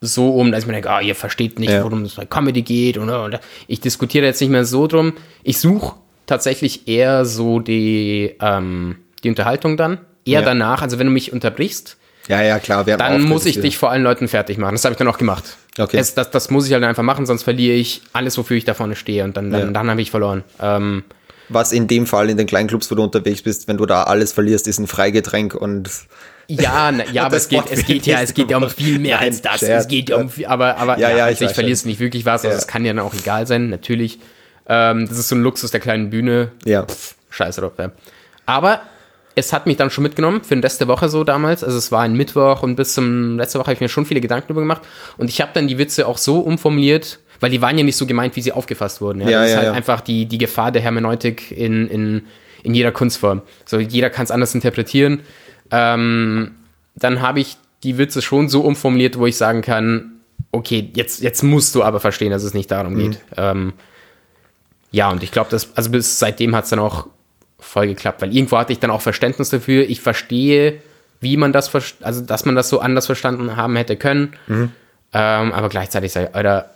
[0.00, 1.82] so um, dass ich mir denke, ah, ihr versteht nicht, ja.
[1.82, 2.96] worum es bei Comedy geht.
[2.96, 5.14] Und, und ich diskutiere jetzt nicht mehr so drum.
[5.42, 9.98] Ich suche tatsächlich eher so die, ähm, die Unterhaltung dann.
[10.24, 10.46] Eher ja.
[10.46, 11.96] danach, also wenn du mich unterbrichst,
[12.28, 12.84] ja, ja, klar.
[12.84, 14.74] dann muss ich dich vor allen Leuten fertig machen.
[14.74, 15.56] Das habe ich dann auch gemacht.
[15.76, 15.96] Okay.
[15.96, 18.74] Es, das, das muss ich halt einfach machen, sonst verliere ich alles, wofür ich da
[18.74, 19.24] vorne stehe.
[19.24, 20.44] Und dann, dann, dann habe ich verloren.
[20.60, 21.04] Ähm,
[21.48, 24.04] was in dem Fall in den kleinen Clubs, wo du unterwegs bist, wenn du da
[24.04, 25.90] alles verlierst, ist ein Freigetränk und
[26.48, 29.20] ja, na, ja, aber es geht, es geht ja, es geht ja um viel mehr
[29.20, 29.60] als das.
[29.60, 29.82] Scherz.
[29.82, 32.44] Es geht ja um, aber, aber ja, ja, ja ich, ich verlierst nicht wirklich was.
[32.44, 34.18] Also es kann ja dann auch egal sein, natürlich.
[34.68, 36.52] Ähm, das ist so ein Luxus der kleinen Bühne.
[36.64, 36.84] Ja.
[36.84, 37.72] Pff, scheiße drauf.
[37.78, 37.92] Ja.
[38.46, 38.82] Aber
[39.34, 41.62] es hat mich dann schon mitgenommen für den Rest der Woche so damals.
[41.62, 44.20] Also es war ein Mittwoch und bis zum letzte Woche habe ich mir schon viele
[44.20, 44.82] Gedanken darüber gemacht.
[45.18, 48.06] Und ich habe dann die Witze auch so umformuliert, weil die waren ja nicht so
[48.06, 49.20] gemeint, wie sie aufgefasst wurden.
[49.20, 49.72] Ja, ja das ist halt ja.
[49.72, 52.22] einfach die, die Gefahr der Hermeneutik in, in,
[52.62, 53.42] in jeder Kunstform.
[53.64, 55.20] So, jeder kann es anders interpretieren.
[55.70, 56.52] Ähm,
[56.94, 60.12] dann habe ich die Witze schon so umformuliert, wo ich sagen kann,
[60.52, 62.98] okay, jetzt, jetzt musst du aber verstehen, dass es nicht darum mhm.
[62.98, 63.20] geht.
[63.36, 63.72] Ähm,
[64.90, 67.06] ja, und ich glaube, dass, also bis seitdem hat es dann auch
[67.58, 69.88] voll geklappt, weil irgendwo hatte ich dann auch Verständnis dafür.
[69.88, 70.80] Ich verstehe,
[71.20, 71.70] wie man das,
[72.00, 74.34] also dass man das so anders verstanden haben hätte können.
[74.46, 74.72] Mhm.
[75.12, 76.70] Ähm, aber gleichzeitig sage ich, Alter,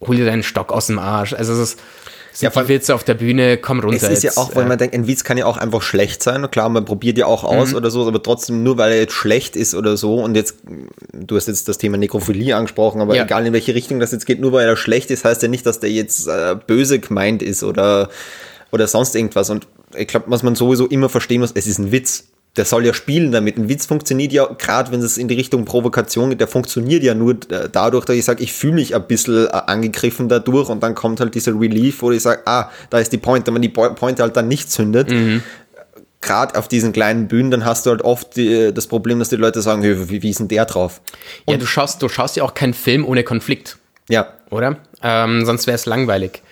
[0.00, 1.32] hol dir deinen Stock aus dem Arsch.
[1.32, 1.80] Also es ist,
[2.40, 3.96] ja, die Witze auf der Bühne, komm runter.
[3.96, 4.68] Es ist jetzt, ja auch, weil ja.
[4.68, 6.50] man denkt, ein Witz kann ja auch einfach schlecht sein.
[6.50, 7.76] Klar, man probiert ja auch aus mhm.
[7.76, 10.56] oder so, aber trotzdem nur, weil er jetzt schlecht ist oder so und jetzt,
[11.12, 13.24] du hast jetzt das Thema Nekrophilie angesprochen, aber ja.
[13.24, 15.64] egal in welche Richtung das jetzt geht, nur weil er schlecht ist, heißt ja nicht,
[15.64, 18.10] dass der jetzt äh, böse gemeint ist oder
[18.72, 19.48] oder sonst irgendwas.
[19.50, 19.66] Und
[19.96, 22.24] ich glaube, was man sowieso immer verstehen muss, es ist ein Witz.
[22.56, 23.58] Der soll ja spielen damit.
[23.58, 27.14] Ein Witz funktioniert ja, gerade wenn es in die Richtung Provokation geht, der funktioniert ja
[27.14, 30.94] nur dadurch, dass ich sage, ich fühle mich ein bisschen äh, angegriffen dadurch und dann
[30.94, 33.52] kommt halt dieser Relief, wo ich sage, ah, da ist die Pointe.
[33.52, 35.42] Wenn die Pointe halt dann nicht zündet, mhm
[36.20, 39.36] gerade auf diesen kleinen Bühnen, dann hast du halt oft die, das Problem, dass die
[39.36, 41.00] Leute sagen, wie, wie ist denn der drauf?
[41.44, 43.78] Und ja, du schaust, du schaust ja auch keinen Film ohne Konflikt.
[44.08, 44.32] Ja.
[44.50, 44.78] Oder?
[45.02, 46.42] Ähm, sonst wäre es langweilig.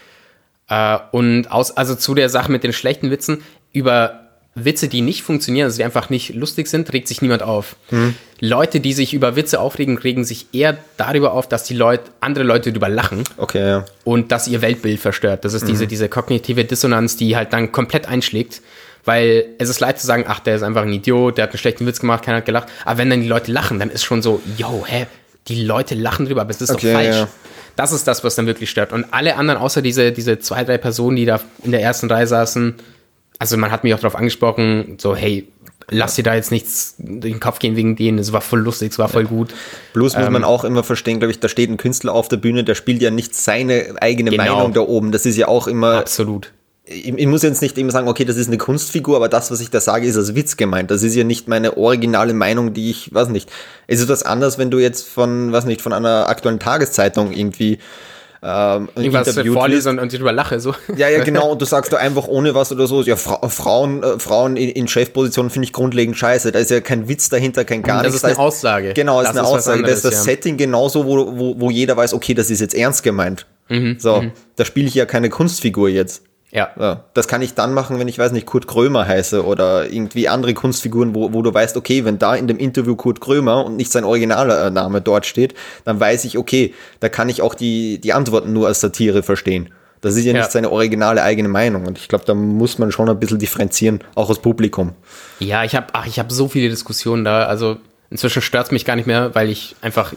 [0.69, 3.43] Äh, und aus, also zu der Sache mit den schlechten Witzen,
[3.73, 4.24] über
[4.55, 7.77] Witze, die nicht funktionieren, also die einfach nicht lustig sind, regt sich niemand auf.
[7.91, 8.15] Mhm.
[8.41, 12.45] Leute, die sich über Witze aufregen, regen sich eher darüber auf, dass die Leute, andere
[12.45, 13.25] Leute darüber lachen.
[13.37, 13.85] Okay, ja.
[14.05, 15.45] Und dass ihr Weltbild verstört.
[15.45, 15.69] Das ist mhm.
[15.69, 18.61] diese, diese kognitive Dissonanz, die halt dann komplett einschlägt.
[19.07, 21.59] Weil es ist leid zu sagen, ach, der ist einfach ein Idiot, der hat einen
[21.59, 22.69] schlechten Witz gemacht, keiner hat gelacht.
[22.87, 25.07] Aber wenn dann die Leute lachen, dann ist schon so, yo, hä,
[25.49, 27.17] die Leute lachen drüber, aber es ist okay, doch falsch.
[27.17, 27.29] Ja.
[27.77, 28.93] Das ist das, was dann wirklich stört.
[28.93, 32.27] Und alle anderen, außer diese, diese zwei, drei Personen, die da in der ersten Reihe
[32.27, 32.77] saßen,
[33.39, 35.49] also man hat mich auch darauf angesprochen, so, hey,
[35.91, 38.93] lass dir da jetzt nichts durch den Kopf gehen wegen denen, es war voll lustig,
[38.93, 39.55] es war voll gut.
[39.93, 42.37] Bloß muss ähm, man auch immer verstehen, glaube ich, da steht ein Künstler auf der
[42.37, 44.57] Bühne, der spielt ja nicht seine eigene genau.
[44.57, 45.13] Meinung da oben.
[45.13, 45.99] Das ist ja auch immer.
[45.99, 46.53] Absolut.
[46.87, 49.61] Ich, ich, muss jetzt nicht immer sagen, okay, das ist eine Kunstfigur, aber das, was
[49.61, 50.91] ich da sage, ist als Witz gemeint.
[50.91, 53.51] Das ist ja nicht meine originale Meinung, die ich, weiß nicht.
[53.87, 57.79] Es ist was anderes, wenn du jetzt von, weiß nicht, von einer aktuellen Tageszeitung irgendwie
[58.47, 60.61] ähm, Irgendwas vorlese und, darüber lache.
[60.61, 60.75] So.
[60.97, 61.49] Ja, ja, genau.
[61.53, 64.69] Und du sagst da einfach ohne was oder so, ja, Fra Frauen, äh, Frauen in,
[64.69, 66.53] in Chefpositionen finde ich grundlegend scheiße.
[66.53, 68.21] Da ist ja kein Witz dahinter, kein gar das nichts.
[68.21, 68.93] Das ist eine Aussage.
[68.93, 69.79] Genau, das ist eine Aussage.
[69.79, 70.33] Anderes, das ist das ja.
[70.35, 73.47] Setting genauso, wo, wo, wo jeder weiß, okay, das ist jetzt ernst gemeint.
[73.71, 74.33] Mhm, so, mhm.
[74.57, 76.23] da spiele ich ja keine Kunstfigur jetzt.
[76.55, 76.71] Ja.
[76.79, 77.05] ja.
[77.15, 80.55] Das kann ich dann machen, wenn ich, weiß nicht, Kurt Krömer heiße oder irgendwie andere
[80.55, 83.91] Kunstfiguren, wo, wo du weißt, okay, wenn da in dem Interview Kurt Krömer und nicht
[83.91, 88.13] sein originaler Name dort steht, dann weiß ich, okay, da kann ich auch die, die
[88.13, 89.71] Antworten nur als Satire verstehen.
[90.01, 90.39] Das ist ja, ja.
[90.39, 91.87] nicht seine originale eigene Meinung.
[91.87, 94.93] Und ich glaube, da muss man schon ein bisschen differenzieren, auch als Publikum.
[95.41, 97.47] Ja, ich habe ich hab so viele Diskussionen da.
[97.47, 97.79] Also
[98.11, 100.13] inzwischen stört es mich gar nicht mehr, weil ich einfach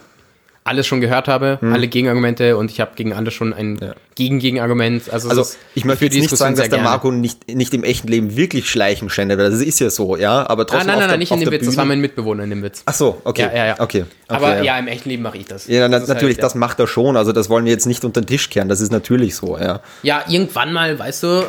[0.68, 1.74] alles schon gehört habe, hm.
[1.74, 3.96] alle Gegenargumente und ich habe gegen alle schon ein ja.
[4.16, 5.12] Gegen-Gegenargument.
[5.12, 5.46] Also, also
[5.76, 9.10] ich möchte jetzt nicht sagen, dass der Marco nicht, nicht im echten Leben wirklich Schleichen
[9.10, 10.90] schändet, das ist ja so, ja, aber trotzdem.
[10.90, 11.70] Ah, nein, nein, nein, nicht in dem Witz, Bühne.
[11.70, 12.84] das war mein Mitbewohner in dem Witz.
[12.86, 13.44] Ach so, okay.
[13.44, 13.80] Ja, ja, ja.
[13.80, 14.06] Okay, okay.
[14.28, 14.64] Aber ja.
[14.64, 14.80] ja.
[14.80, 15.68] im echten Leben mache ich das.
[15.68, 18.22] Ja, das natürlich, halt, das macht er schon, also das wollen wir jetzt nicht unter
[18.22, 19.82] den Tisch kehren, das ist natürlich so, ja.
[20.04, 21.44] Ja, irgendwann mal, weißt du,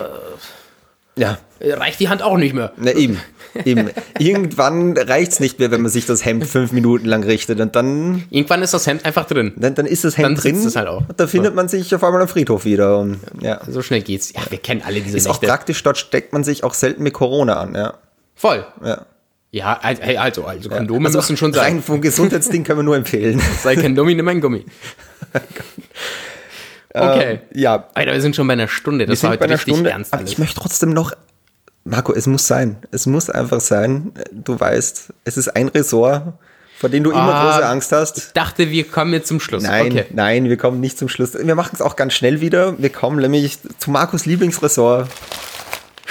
[1.19, 1.39] ja.
[1.61, 2.73] reicht die Hand auch nicht mehr.
[2.77, 3.21] Na eben.
[3.65, 3.91] Eben.
[4.19, 7.75] Irgendwann reicht es nicht mehr, wenn man sich das Hemd fünf Minuten lang richtet und
[7.75, 8.25] dann.
[8.31, 9.53] Irgendwann ist das Hemd einfach drin.
[9.57, 10.57] Dann, dann ist das Hemd dann drin.
[10.57, 11.09] Es halt auch.
[11.09, 12.99] Und da findet man sich auf einmal am Friedhof wieder.
[12.99, 13.61] Und, ja.
[13.69, 14.33] So schnell geht's.
[14.33, 15.47] Ja, wir kennen alle diese Ist Nächte.
[15.47, 17.95] auch praktisch, dort steckt man sich auch selten mit Corona an, ja.
[18.35, 18.65] Voll.
[18.85, 19.07] Ja.
[19.51, 21.65] Ja, also, also Kondome also müssen schon sein.
[21.65, 23.41] Rein vom Gesundheitsding können wir nur empfehlen.
[23.63, 24.67] Sei kein Dummi, nimm ein Gummi.
[26.95, 27.33] okay.
[27.33, 27.89] Ähm, ja.
[27.95, 29.07] Alter, wir sind schon bei einer Stunde.
[29.07, 30.13] Das wir war heute richtig Stunde, ernst.
[30.13, 31.13] Aber ich möchte trotzdem noch
[31.89, 32.77] Marco, es muss sein.
[32.91, 34.13] Es muss einfach sein.
[34.31, 36.35] Du weißt, es ist ein Ressort,
[36.79, 38.19] vor dem du immer ah, große Angst hast.
[38.19, 39.63] Ich dachte, wir kommen jetzt zum Schluss.
[39.63, 40.07] Nein, okay.
[40.11, 41.35] nein, wir kommen nicht zum Schluss.
[41.35, 42.79] Wir machen es auch ganz schnell wieder.
[42.79, 45.09] Wir kommen nämlich zu Markus Lieblingsressort.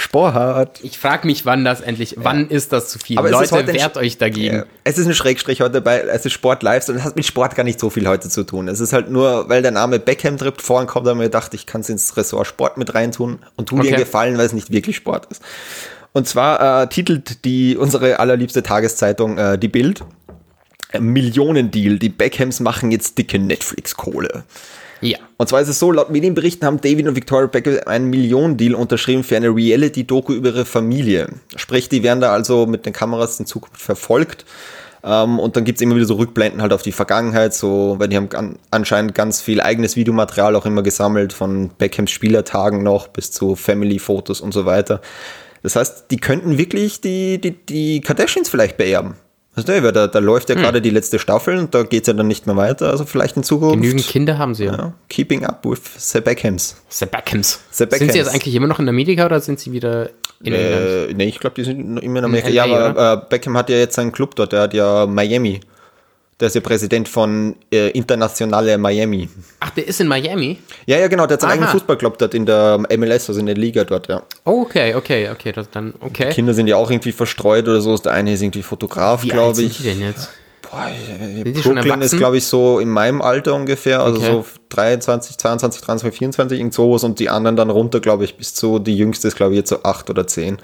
[0.00, 0.78] Sport.
[0.84, 2.18] Ich frage mich, wann das endlich, ja.
[2.18, 3.18] wann ist das zu viel?
[3.18, 4.58] Aber Leute, wehrt euch dagegen.
[4.58, 4.64] Ja.
[4.84, 7.56] Es ist ein Schrägstrich heute bei, es ist Sport live und es hat mit Sport
[7.56, 8.68] gar nicht so viel heute zu tun.
[8.68, 11.66] Es ist halt nur, weil der Name Beckham trippt, vorhin kommt, da mir gedacht, ich
[11.66, 13.88] kann es ins Ressort Sport mit reintun und tu okay.
[13.88, 15.42] dir gefallen, weil es nicht wirklich Sport ist.
[16.12, 20.04] Und zwar äh, titelt die unsere allerliebste Tageszeitung äh, die Bild
[20.96, 21.98] Millionendeal.
[21.98, 24.44] Die Beckhams machen jetzt dicke Netflix-Kohle.
[25.00, 25.18] Ja.
[25.36, 29.24] Und zwar ist es so, laut Medienberichten haben David und Victoria Beckham einen Millionendeal unterschrieben
[29.24, 31.28] für eine Reality-Doku über ihre Familie.
[31.56, 34.44] Sprich, die werden da also mit den Kameras in Zukunft verfolgt.
[35.04, 38.16] Ähm, und dann gibt's immer wieder so Rückblenden halt auf die Vergangenheit, so, weil die
[38.16, 43.30] haben an, anscheinend ganz viel eigenes Videomaterial auch immer gesammelt, von Beckhams Spielertagen noch bis
[43.30, 45.00] zu Family-Fotos und so weiter.
[45.62, 49.14] Das heißt, die könnten wirklich die, die, die Kardashians vielleicht beerben.
[49.54, 50.62] Also, da, da, da läuft ja hm.
[50.62, 52.90] gerade die letzte Staffel und da geht es ja dann nicht mehr weiter.
[52.90, 53.74] Also vielleicht in Zukunft.
[53.74, 54.72] Genügend Kinder haben sie ja.
[54.72, 56.76] ja keeping up with the Beckhams.
[56.88, 57.60] The Beckhams.
[57.70, 57.98] The Beckhams.
[57.98, 60.10] Sind sie jetzt eigentlich immer noch in Amerika oder sind sie wieder
[60.42, 61.16] in äh, England?
[61.16, 62.48] Nee, ich glaube, die sind immer in Amerika.
[62.48, 64.52] In LA, ja, aber äh, Beckham hat ja jetzt seinen Club dort.
[64.52, 65.60] Der hat ja Miami.
[66.40, 69.28] Der ist ja Präsident von äh, Internationale Miami.
[69.58, 70.58] Ach, der ist in Miami?
[70.86, 71.26] Ja, ja, genau.
[71.26, 74.22] Der hat seinen eigenen Fußballclub dort in der MLS, also in der Liga dort, ja.
[74.44, 75.50] Oh, okay, okay, okay.
[75.50, 76.28] Das dann, okay.
[76.28, 77.96] Die Kinder sind ja auch irgendwie verstreut oder so.
[77.98, 79.80] Der eine ist irgendwie Fotograf, glaube ich.
[79.80, 80.30] Wie sind die denn jetzt?
[80.70, 84.26] Boah, sind Brooklyn ist, glaube ich, so in meinem Alter ungefähr, also okay.
[84.26, 88.54] so 23, 22, 23, 24, irgend sowas und die anderen dann runter, glaube ich, bis
[88.54, 90.58] zu, die jüngste ist, glaube ich, jetzt so 8 oder 10.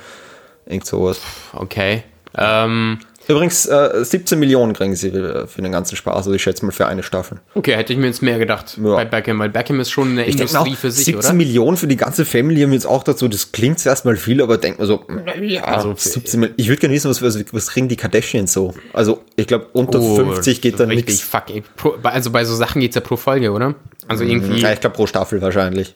[0.66, 1.20] Irgend sowas.
[1.52, 2.04] Okay.
[2.36, 2.98] Ähm,
[3.28, 6.86] Übrigens, äh, 17 Millionen kriegen sie für den ganzen Spaß, also ich schätze mal für
[6.86, 7.38] eine Staffel.
[7.54, 8.94] Okay, hätte ich mir jetzt mehr gedacht ja.
[8.94, 11.32] bei Beckham, weil Beckham ist schon eine ich Industrie auch, für sich, 17 oder?
[11.34, 14.58] Millionen für die ganze Family haben jetzt auch dazu, das klingt zuerst mal viel, aber
[14.58, 15.04] denkt man so,
[15.40, 16.58] ja, also 17 Millionen.
[16.58, 17.22] Ich würde gerne wissen, was,
[17.52, 18.74] was, kriegen die Kardashians so?
[18.92, 21.20] Also, ich glaube, unter oh, 50 geht da nichts.
[21.20, 21.62] Fuck, ey.
[22.02, 23.74] also bei so Sachen geht es ja pro Folge, oder?
[24.08, 24.60] Also irgendwie.
[24.60, 25.94] Ja, ich glaube pro Staffel wahrscheinlich.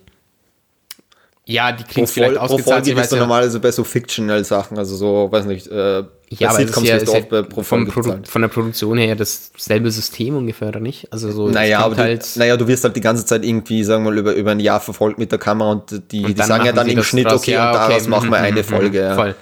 [1.48, 2.64] Ja, die klingt pro vielleicht Vol ausgezahlt.
[2.64, 6.58] Pro Folge ist ja normalerweise bei so Fictional-Sachen, also so, weiß nicht, äh, ja, aber
[6.58, 10.68] Sitcoms ist ja, ist ja pro vom Produ von der Produktion her dasselbe System ungefähr,
[10.68, 11.10] oder nicht?
[11.10, 14.04] Also so, naja, aber halt du, naja, du wirst halt die ganze Zeit irgendwie, sagen
[14.04, 16.66] wir mal, über, über ein Jahr verfolgt mit der Kamera und die, und die sagen
[16.66, 19.00] ja dann im Schnitt, okay, ja, okay, und daraus machen wir eine Folge.
[19.00, 19.14] Ja.
[19.14, 19.34] Voll.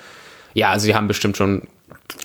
[0.55, 1.63] Ja, also die haben bestimmt schon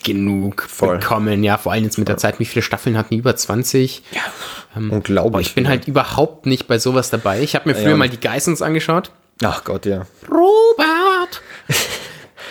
[0.03, 0.99] genug Voll.
[0.99, 3.17] bekommen, ja, vor allem jetzt mit der Zeit, wie viele Staffeln hatten die?
[3.17, 4.03] Über 20?
[4.11, 4.21] Ja,
[4.77, 5.47] ähm, unglaublich.
[5.47, 7.41] ich bin halt überhaupt nicht bei sowas dabei.
[7.41, 7.97] Ich habe mir früher ja.
[7.97, 9.09] mal die Geissens angeschaut.
[9.43, 10.05] Ach Gott, ja.
[10.29, 11.41] Robert!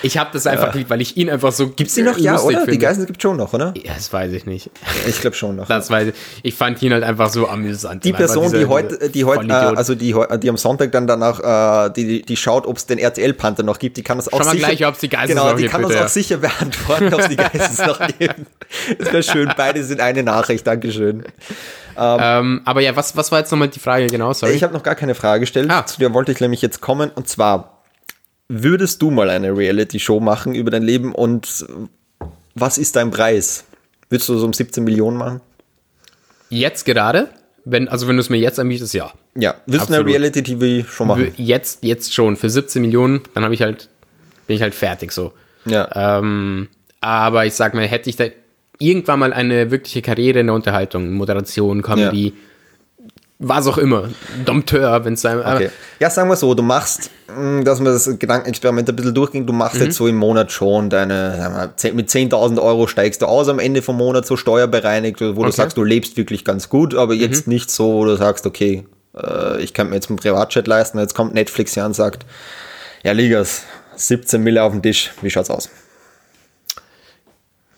[0.02, 0.78] Ich habe das einfach ja.
[0.78, 1.68] lieb, weil ich ihn einfach so.
[1.68, 2.16] Gibt's die noch?
[2.16, 2.58] Ja, oder?
[2.58, 2.72] Finde.
[2.72, 3.74] Die Geistern gibt schon noch, oder?
[3.76, 4.70] Ja, das weiß ich nicht.
[5.06, 5.68] Ich glaube schon noch.
[5.68, 6.14] Das weiß ich.
[6.42, 8.04] Ich fand ihn halt einfach so amüsant.
[8.04, 11.92] Die Person, die heute, die heute, äh, also die, die am Sonntag dann danach, äh,
[11.92, 14.66] die, die schaut, ob es den RTL-Panther noch gibt, die kann das auch Schau sicher.
[14.66, 17.28] Mal gleich, ob es die Geistern genau, die kann das auch sicher beantworten, ob es
[17.28, 18.46] die Geistern noch geben.
[18.98, 19.52] Das wäre schön.
[19.56, 20.66] Beide sind eine Nachricht.
[20.66, 21.24] Dankeschön.
[22.00, 24.32] Ähm, ähm, aber ja, was, was war jetzt nochmal die Frage genau?
[24.32, 24.54] Sorry.
[24.54, 25.70] Ich habe noch gar keine Frage gestellt.
[25.70, 25.84] Ah.
[25.84, 27.10] Zu der wollte ich nämlich jetzt kommen.
[27.10, 27.82] Und zwar,
[28.48, 31.66] würdest du mal eine Reality-Show machen über dein Leben und
[32.54, 33.64] was ist dein Preis?
[34.08, 35.40] Würdest du so um 17 Millionen machen?
[36.48, 37.28] Jetzt gerade?
[37.64, 39.12] Wenn, also wenn du es mir jetzt anbietest, ja.
[39.34, 41.32] Ja, willst du eine Reality-TV schon machen?
[41.36, 42.36] Jetzt, jetzt schon.
[42.36, 43.88] Für 17 Millionen, dann habe ich halt,
[44.46, 45.32] bin ich halt fertig so.
[45.66, 46.18] Ja.
[46.18, 46.68] Ähm,
[47.00, 48.24] aber ich sag mal, hätte ich da
[48.80, 53.06] irgendwann mal eine wirkliche Karriere in der Unterhaltung, Moderation, Comedy, ja.
[53.38, 54.08] was auch immer,
[54.44, 55.38] Dompteur, wenn es sein.
[55.38, 55.70] Okay.
[56.00, 59.52] Ja, sagen wir so, du machst, hm, dass wir das Gedankenexperiment ein bisschen durchgehen, du
[59.52, 59.84] machst mhm.
[59.84, 63.82] jetzt so im Monat schon deine, wir, mit 10.000 Euro steigst du aus am Ende
[63.82, 65.42] vom Monat so steuerbereinigt, wo okay.
[65.42, 67.52] du sagst, du lebst wirklich ganz gut, aber jetzt mhm.
[67.52, 71.14] nicht so, wo du sagst, okay, äh, ich kann mir jetzt einen Privatchat leisten, jetzt
[71.14, 72.24] kommt Netflix her und sagt,
[73.04, 73.64] ja, Ligas,
[73.96, 75.68] 17 Mille auf dem Tisch, wie schaut's aus?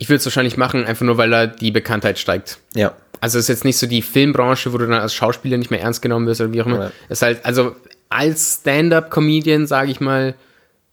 [0.02, 2.58] Ich würde es wahrscheinlich machen, einfach nur, weil da die Bekanntheit steigt.
[2.74, 2.92] Ja.
[3.20, 5.80] Also es ist jetzt nicht so die Filmbranche, wo du dann als Schauspieler nicht mehr
[5.80, 6.80] ernst genommen wirst oder wie auch immer.
[6.86, 6.92] Ja.
[7.08, 7.76] Es ist halt, also
[8.08, 10.34] als Stand-up-Comedian, sage ich mal,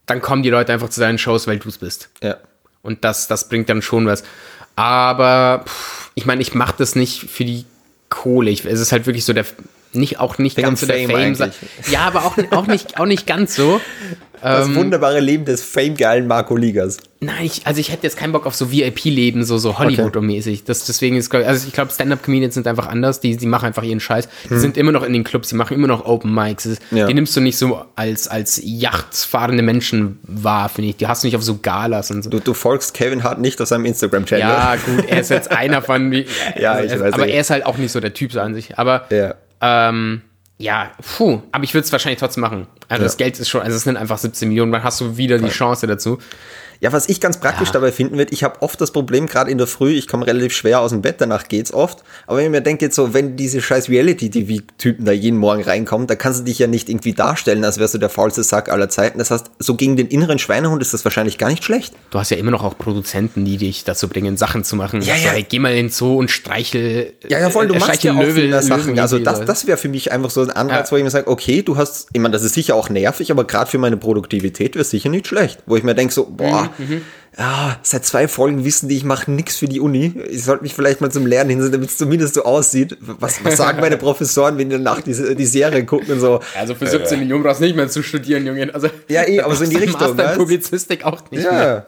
[0.06, 2.10] dann kommen die Leute einfach zu deinen Shows, weil du es bist.
[2.22, 2.38] Ja.
[2.84, 4.24] Und das, das bringt dann schon was.
[4.76, 7.66] Aber pff, ich meine, ich mache das nicht für die
[8.10, 8.52] Kohle.
[8.52, 9.48] Ich, es ist halt wirklich so der
[9.92, 11.36] nicht auch nicht Wegen ganz so der Fame.
[11.36, 11.52] Fame
[11.90, 13.82] ja, aber auch, auch, nicht, auch nicht ganz so.
[14.42, 16.98] Das ähm, wunderbare Leben des famegeilen Marco Ligas.
[17.22, 20.64] Nein, ich, also ich hätte jetzt keinen Bock auf so VIP-Leben, so, so Hollywood-mäßig.
[20.64, 23.20] Das, deswegen ist, also ich glaube, Stand-Up-Comedians sind einfach anders.
[23.20, 24.30] Die, die machen einfach ihren Scheiß.
[24.46, 24.60] Die hm.
[24.60, 26.80] sind immer noch in den Clubs, die machen immer noch Open Mics.
[26.92, 27.08] Ja.
[27.08, 30.96] Die nimmst du nicht so als, als yachtfahrende Menschen wahr, finde ich.
[30.96, 32.30] Die hast du nicht auf so Galas und so.
[32.30, 34.42] Du, du folgst Kevin Hart nicht auf seinem Instagram-Channel.
[34.42, 36.14] Ja, gut, er ist jetzt einer von.
[36.58, 38.80] ja, ich weiß Aber er ist halt auch nicht so der Typ so an sich.
[38.80, 39.08] Aber.
[39.10, 39.36] Ja.
[39.62, 40.22] Ähm,
[40.62, 42.68] ja, puh, aber ich würde es wahrscheinlich trotzdem machen.
[42.90, 43.06] Also ja.
[43.06, 45.48] das Geld ist schon, also es sind einfach 17 Millionen, dann hast du wieder die
[45.48, 46.20] Chance dazu.
[46.82, 47.74] Ja, was ich ganz praktisch ja.
[47.74, 50.54] dabei finden wird, ich habe oft das Problem, gerade in der Früh, ich komme relativ
[50.54, 52.04] schwer aus dem Bett, danach geht's oft.
[52.26, 56.08] Aber wenn ich mir denke, jetzt so, wenn diese scheiß Reality-TV-Typen da jeden Morgen reinkommen,
[56.08, 58.88] da kannst du dich ja nicht irgendwie darstellen, als wärst du der faulste Sack aller
[58.88, 59.20] Zeiten.
[59.20, 61.94] Das heißt, so gegen den inneren Schweinehund ist das wahrscheinlich gar nicht schlecht.
[62.12, 65.02] Du hast ja immer noch auch Produzenten, die dich dazu bringen, Sachen zu machen.
[65.02, 65.22] Ja, ja.
[65.22, 67.14] So, hey, geh mal in den Zoo und streichel.
[67.28, 68.98] Ja, ja, voll, du äh, machst ja auch Löwen, Sachen.
[69.00, 70.92] Also das, das wäre für mich einfach so ein Anreiz, ja.
[70.94, 73.44] wo ich mir sage, okay, du hast, ich meine, das ist sicher auch nervig, aber
[73.44, 75.60] gerade für meine Produktivität wäre es sicher nicht schlecht.
[75.66, 77.02] Wo ich mir denke so, boah, mhm.
[77.38, 80.14] ja, seit zwei Folgen wissen die, ich mache nichts für die Uni.
[80.30, 82.98] Ich sollte mich vielleicht mal zum Lernen hinsetzen, damit es zumindest so aussieht.
[83.00, 86.40] Was, was sagen meine Professoren, wenn die nach die, die Serie gucken und so?
[86.58, 88.74] Also für 17 äh, Millionen brauchst du nicht mehr zu studieren, Junge.
[88.74, 90.16] Also, ja, eh, aber so in die Richtung.
[90.16, 91.52] Master Publizistik auch nicht ja.
[91.52, 91.88] mehr.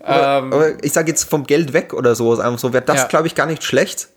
[0.00, 3.02] Aber, ähm, aber ich sage jetzt vom Geld weg oder so, einfach so, wäre das,
[3.02, 3.06] ja.
[3.06, 4.08] glaube ich, gar nicht schlecht.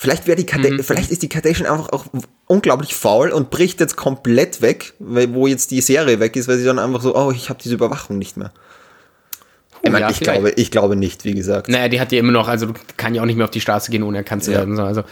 [0.00, 0.80] Vielleicht wäre die mhm.
[0.84, 2.06] vielleicht ist die Kardashian einfach auch
[2.46, 6.64] unglaublich faul und bricht jetzt komplett weg, wo jetzt die Serie weg ist, weil sie
[6.64, 8.52] dann einfach so, oh, ich habe diese Überwachung nicht mehr.
[9.82, 11.68] Ich, meine, ja, ich, glaube, ich glaube nicht, wie gesagt.
[11.68, 13.60] Naja, die hat ja immer noch, also du kann ja auch nicht mehr auf die
[13.60, 14.76] Straße gehen, ohne erkannt zu werden.
[14.76, 14.84] Ja.
[14.84, 15.04] Also,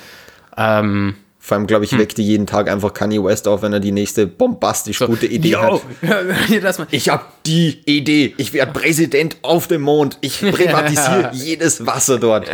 [0.57, 1.15] ähm,
[1.47, 2.01] vor allem, glaube ich, hm.
[2.01, 5.27] weckt die jeden Tag einfach Kanye West auf, wenn er die nächste bombastisch so, gute
[5.27, 6.89] Idee yo, hat.
[6.91, 8.35] ich habe die Idee.
[8.37, 10.19] Ich werde Präsident auf dem Mond.
[10.23, 12.51] Ich privatisiere jedes Wasser dort.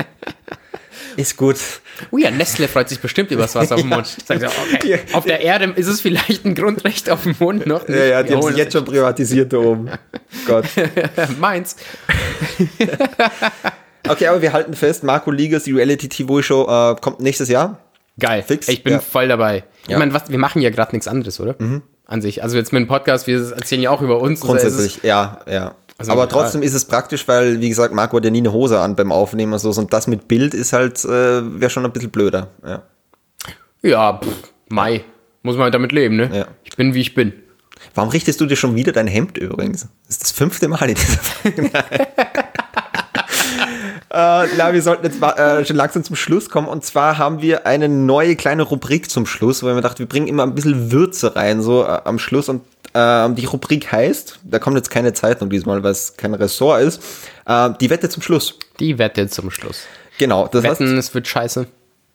[1.16, 1.56] Ist gut.
[2.10, 4.06] Oh ja, Nestle freut sich bestimmt über das Wasser auf dem Mond.
[4.06, 5.00] Sagt so, okay.
[5.12, 7.86] Auf der Erde ist es vielleicht ein Grundrecht auf dem Mond noch.
[7.86, 7.98] Nicht.
[7.98, 9.90] Ja, ja, die haben sich jetzt schon privatisiert da oben.
[10.46, 10.64] Gott.
[11.38, 11.76] Meins.
[14.08, 17.78] okay, aber wir halten fest, Marco Ligas, die Reality-TV-Show, äh, kommt nächstes Jahr.
[18.18, 18.42] Geil.
[18.46, 18.68] Fix.
[18.68, 19.00] Ich bin ja.
[19.00, 19.64] voll dabei.
[19.86, 19.94] Ja.
[19.94, 21.56] Ich meine, wir machen ja gerade nichts anderes, oder?
[21.58, 21.82] Mhm.
[22.06, 22.42] An sich.
[22.42, 24.40] Also jetzt mit dem Podcast, wir erzählen ja auch über uns.
[24.40, 25.74] Grundsätzlich, ja, ja.
[26.02, 26.66] Also, aber trotzdem ja.
[26.66, 29.52] ist es praktisch, weil, wie gesagt, Marco hat ja nie eine Hose an beim Aufnehmen
[29.52, 29.70] und so.
[29.70, 32.48] Und das mit Bild ist halt, äh, wäre schon ein bisschen blöder.
[32.66, 32.82] Ja,
[33.82, 35.04] ja pff, Mai.
[35.42, 36.30] Muss man halt damit leben, ne?
[36.32, 36.46] Ja.
[36.64, 37.32] Ich bin, wie ich bin.
[37.94, 39.88] Warum richtest du dir schon wieder dein Hemd übrigens?
[40.06, 41.70] Das ist das fünfte Mal in dieser Folge.
[44.12, 46.68] äh, na, wir sollten jetzt äh, schon langsam zum Schluss kommen.
[46.68, 50.28] Und zwar haben wir eine neue kleine Rubrik zum Schluss, weil wir dachten, wir bringen
[50.28, 52.50] immer ein bisschen Würze rein, so äh, am Schluss.
[52.50, 52.60] Und
[52.92, 57.02] äh, die Rubrik heißt, da kommt jetzt keine Zeitung diesmal, weil es kein Ressort ist,
[57.46, 58.58] äh, die Wette zum Schluss.
[58.80, 59.84] Die Wette zum Schluss.
[60.18, 60.46] Genau.
[60.46, 61.66] Das Wetten, heißt, es wird scheiße.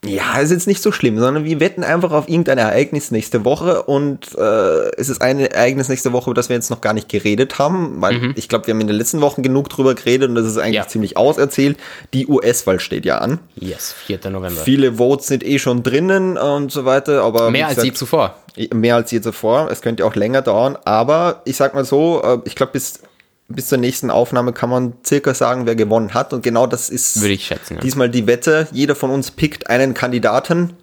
[0.05, 3.81] Ja, ist jetzt nicht so schlimm, sondern wir wetten einfach auf irgendein Ereignis nächste Woche
[3.83, 7.09] und äh, es ist ein Ereignis nächste Woche, über das wir jetzt noch gar nicht
[7.09, 8.33] geredet haben, weil mhm.
[8.35, 10.75] ich glaube, wir haben in den letzten Wochen genug drüber geredet und das ist eigentlich
[10.75, 10.87] ja.
[10.87, 11.77] ziemlich auserzählt.
[12.13, 13.39] Die US-Wahl steht ja an.
[13.55, 14.19] Yes, 4.
[14.29, 14.61] November.
[14.61, 18.35] Viele Votes sind eh schon drinnen und so weiter, aber mehr als je zuvor.
[18.73, 19.69] Mehr als je zuvor.
[19.71, 23.01] Es könnte auch länger dauern, aber ich sag mal so, äh, ich glaube, bis
[23.49, 26.33] bis zur nächsten Aufnahme kann man circa sagen, wer gewonnen hat.
[26.33, 27.79] Und genau das ist Würde ich schätzen, ja.
[27.81, 28.67] diesmal die Wette.
[28.71, 30.73] Jeder von uns pickt einen Kandidaten.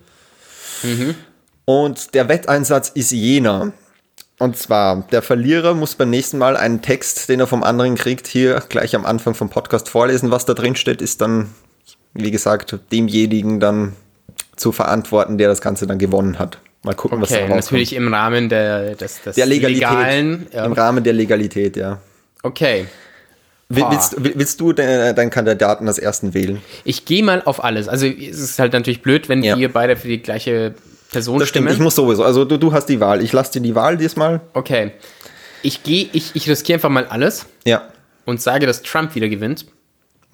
[0.82, 1.14] Mhm.
[1.66, 3.72] Und der Wetteinsatz ist jener.
[4.38, 8.26] Und zwar, der Verlierer muss beim nächsten Mal einen Text, den er vom anderen kriegt,
[8.26, 10.30] hier gleich am Anfang vom Podcast vorlesen.
[10.30, 11.50] Was da drin steht, ist dann,
[12.14, 13.92] wie gesagt, demjenigen dann
[14.56, 16.58] zu verantworten, der das Ganze dann gewonnen hat.
[16.82, 17.60] Mal gucken, okay, was da rauskommt.
[17.62, 19.82] Natürlich im Rahmen der, des, des der Legalität.
[19.82, 20.64] Legalen, ja.
[20.66, 22.00] Im Rahmen der Legalität, ja.
[22.44, 22.86] Okay.
[23.70, 26.60] Willst, willst, du deinen Kandidaten als ersten wählen?
[26.84, 27.88] Ich gehe mal auf alles.
[27.88, 29.56] Also es ist halt natürlich blöd, wenn ja.
[29.56, 30.74] wir beide für die gleiche
[31.10, 31.68] Person das stimmen.
[31.68, 32.22] Stimmt, ich muss sowieso.
[32.22, 33.22] Also du, du hast die Wahl.
[33.22, 34.42] Ich lasse dir die Wahl diesmal.
[34.52, 34.92] Okay.
[35.62, 37.46] Ich gehe, ich, ich riskiere einfach mal alles.
[37.64, 37.88] Ja.
[38.26, 39.64] Und sage, dass Trump wieder gewinnt.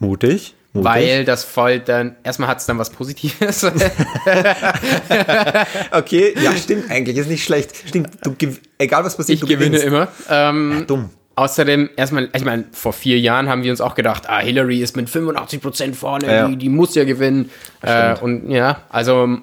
[0.00, 0.54] Mutig.
[0.72, 0.90] Mutig.
[0.90, 3.64] Weil das voll dann, erstmal hat es dann was Positives.
[5.92, 7.70] okay, ja, stimmt eigentlich, ist nicht schlecht.
[7.88, 8.36] Stimmt, du,
[8.78, 9.86] egal was passiert, ich du gewinne gewinnst.
[9.86, 10.08] immer.
[10.28, 11.10] Ähm, ja, dumm.
[11.40, 14.94] Außerdem, erstmal, ich meine, vor vier Jahren haben wir uns auch gedacht, ah, Hillary ist
[14.94, 16.48] mit 85 Prozent vorne, ja.
[16.48, 17.48] die, die, muss ja gewinnen.
[17.80, 19.38] Äh, und ja, also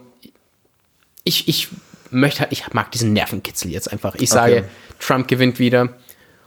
[1.23, 1.69] ich, ich
[2.11, 4.13] möchte, ich mag diesen Nervenkitzel jetzt einfach.
[4.13, 4.63] Ich sage, okay.
[4.99, 5.89] Trump gewinnt wieder.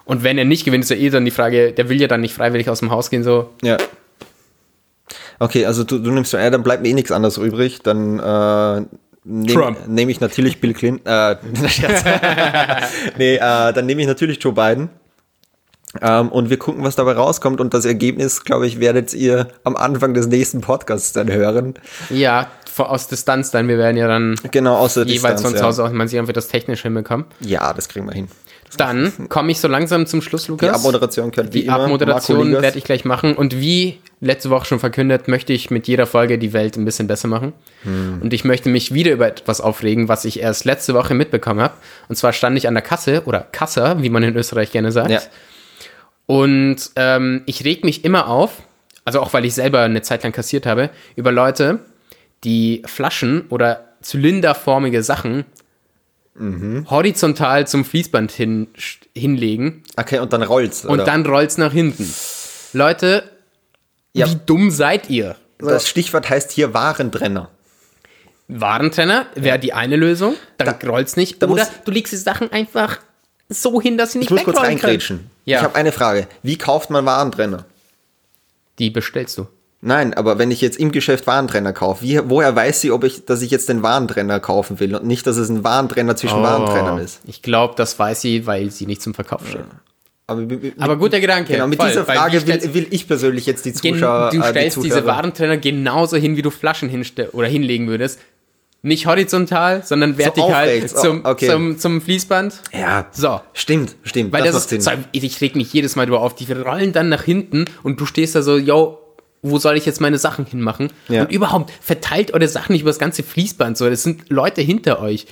[0.04, 2.20] Und wenn er nicht gewinnt, ist ja eh dann die Frage, der will ja dann
[2.20, 3.50] nicht freiwillig aus dem Haus gehen, so.
[3.60, 3.76] Ja.
[5.40, 7.80] Okay, also du, du nimmst, ja, dann bleibt mir eh nichts anderes übrig.
[7.82, 8.86] Dann äh,
[9.24, 11.12] nehme nehm ich natürlich Bill Clinton.
[11.12, 11.36] Äh,
[13.18, 14.90] nee, äh, dann nehme ich natürlich Joe Biden.
[16.00, 17.60] Ähm, und wir gucken, was dabei rauskommt.
[17.60, 21.74] Und das Ergebnis, glaube ich, werdet ihr am Anfang des nächsten Podcasts dann hören.
[22.10, 23.68] Ja, aus Distanz dann.
[23.68, 26.20] Wir werden ja dann genau, aus der jeweils Distanz, von zu Hause aus, man sieht,
[26.20, 27.26] ob wir das technisch hinbekommen.
[27.40, 28.28] Ja, das kriegen wir hin.
[28.76, 30.68] Dann komme ich so langsam zum Schluss, Lukas.
[30.68, 33.34] Die Abmoderation könnt Die Abmoderation werde ich gleich machen.
[33.34, 37.08] Und wie letzte Woche schon verkündet, möchte ich mit jeder Folge die Welt ein bisschen
[37.08, 37.52] besser machen.
[37.82, 38.20] Hm.
[38.22, 41.74] Und ich möchte mich wieder über etwas aufregen, was ich erst letzte Woche mitbekommen habe.
[42.08, 45.10] Und zwar stand ich an der Kasse oder Kassa, wie man in Österreich gerne sagt.
[45.10, 45.20] Ja.
[46.30, 48.62] Und ähm, ich reg mich immer auf,
[49.04, 51.80] also auch weil ich selber eine Zeit lang kassiert habe, über Leute,
[52.44, 55.44] die Flaschen oder zylinderformige Sachen
[56.34, 56.86] mhm.
[56.88, 58.68] horizontal zum Fließband hin,
[59.12, 59.82] hinlegen.
[59.96, 60.84] Okay, und dann rollt's.
[60.84, 60.92] Oder?
[60.92, 62.08] Und dann rollt's nach hinten.
[62.74, 63.24] Leute,
[64.12, 64.30] ja.
[64.30, 65.34] wie dumm seid ihr?
[65.58, 67.50] Das Stichwort heißt hier Warentrenner.
[68.46, 71.42] Warentrenner wäre die eine Lösung, dann da, rollt's nicht.
[71.42, 73.00] Oder du legst die Sachen einfach
[73.50, 75.28] so hin, dass sie nicht Ich muss kurz reingrätschen.
[75.44, 75.58] Ja.
[75.58, 76.26] Ich habe eine Frage.
[76.42, 77.66] Wie kauft man Warentrenner?
[78.78, 79.46] Die bestellst du.
[79.82, 83.24] Nein, aber wenn ich jetzt im Geschäft Warentrenner kaufe, wie, woher weiß sie, ob ich,
[83.24, 86.42] dass ich jetzt den Warentrenner kaufen will und nicht, dass es ein Warentrenner zwischen oh,
[86.42, 87.20] Warentrennern ist?
[87.26, 89.60] Ich glaube, das weiß sie, weil sie nicht zum Verkauf steht.
[89.60, 89.80] Ja.
[90.26, 91.54] Aber, mit, aber guter Gedanke.
[91.54, 94.30] Genau, mit voll, dieser Frage will, will, ich persönlich jetzt die Zuschauer.
[94.30, 98.20] Du stellst äh, die diese Warentrenner genauso hin, wie du Flaschen hinste oder hinlegen würdest.
[98.82, 101.48] Nicht horizontal, sondern vertikal so zum, okay.
[101.48, 102.62] zum, zum Fließband.
[102.72, 103.06] Ja.
[103.12, 103.40] So.
[103.52, 104.32] Stimmt, stimmt.
[104.32, 106.34] Weil das, das ist, so, ich reg mich jedes Mal drüber auf.
[106.34, 108.98] Die rollen dann nach hinten und du stehst da so, yo,
[109.42, 110.92] wo soll ich jetzt meine Sachen hinmachen?
[111.08, 111.22] Ja.
[111.22, 113.76] Und überhaupt, verteilt eure Sachen nicht über das ganze Fließband.
[113.76, 115.26] So, das sind Leute hinter euch.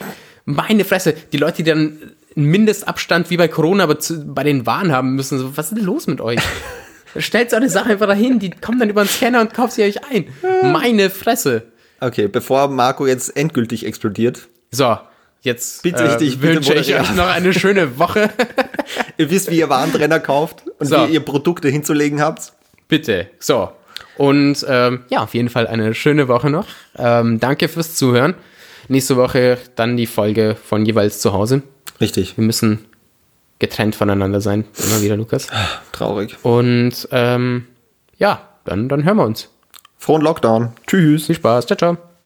[0.44, 1.98] Meine Fresse, die Leute, die dann
[2.36, 5.38] einen Mindestabstand wie bei Corona aber zu, bei den Waren haben müssen.
[5.38, 6.40] So, was ist denn los mit euch?
[7.16, 9.82] Stellt so eine Sache einfach dahin, die kommen dann über den Scanner und kauft sie
[9.82, 10.26] euch ein.
[10.62, 11.64] Meine Fresse.
[12.00, 14.48] Okay, bevor Marco jetzt endgültig explodiert.
[14.70, 14.98] So,
[15.42, 18.30] jetzt bitte äh, ich wünsche ich euch noch eine schöne Woche.
[19.18, 21.08] ihr wisst, wie ihr Warentrenner kauft und so.
[21.08, 22.52] wie ihr Produkte hinzulegen habt.
[22.86, 23.28] Bitte.
[23.38, 23.70] So.
[24.16, 26.66] Und ähm, ja, auf jeden Fall eine schöne Woche noch.
[26.96, 28.34] Ähm, danke fürs Zuhören.
[28.88, 31.62] Nächste Woche dann die Folge von jeweils zu Hause.
[32.00, 32.36] Richtig.
[32.36, 32.86] Wir müssen
[33.58, 34.64] getrennt voneinander sein.
[34.86, 35.48] Immer wieder, Lukas.
[35.92, 36.36] Traurig.
[36.42, 37.66] Und ähm,
[38.18, 39.50] ja, dann, dann hören wir uns.
[39.98, 40.72] Frohen Lockdown.
[40.86, 41.26] Tschüss.
[41.26, 41.66] Viel Spaß.
[41.66, 42.07] Ciao, ciao.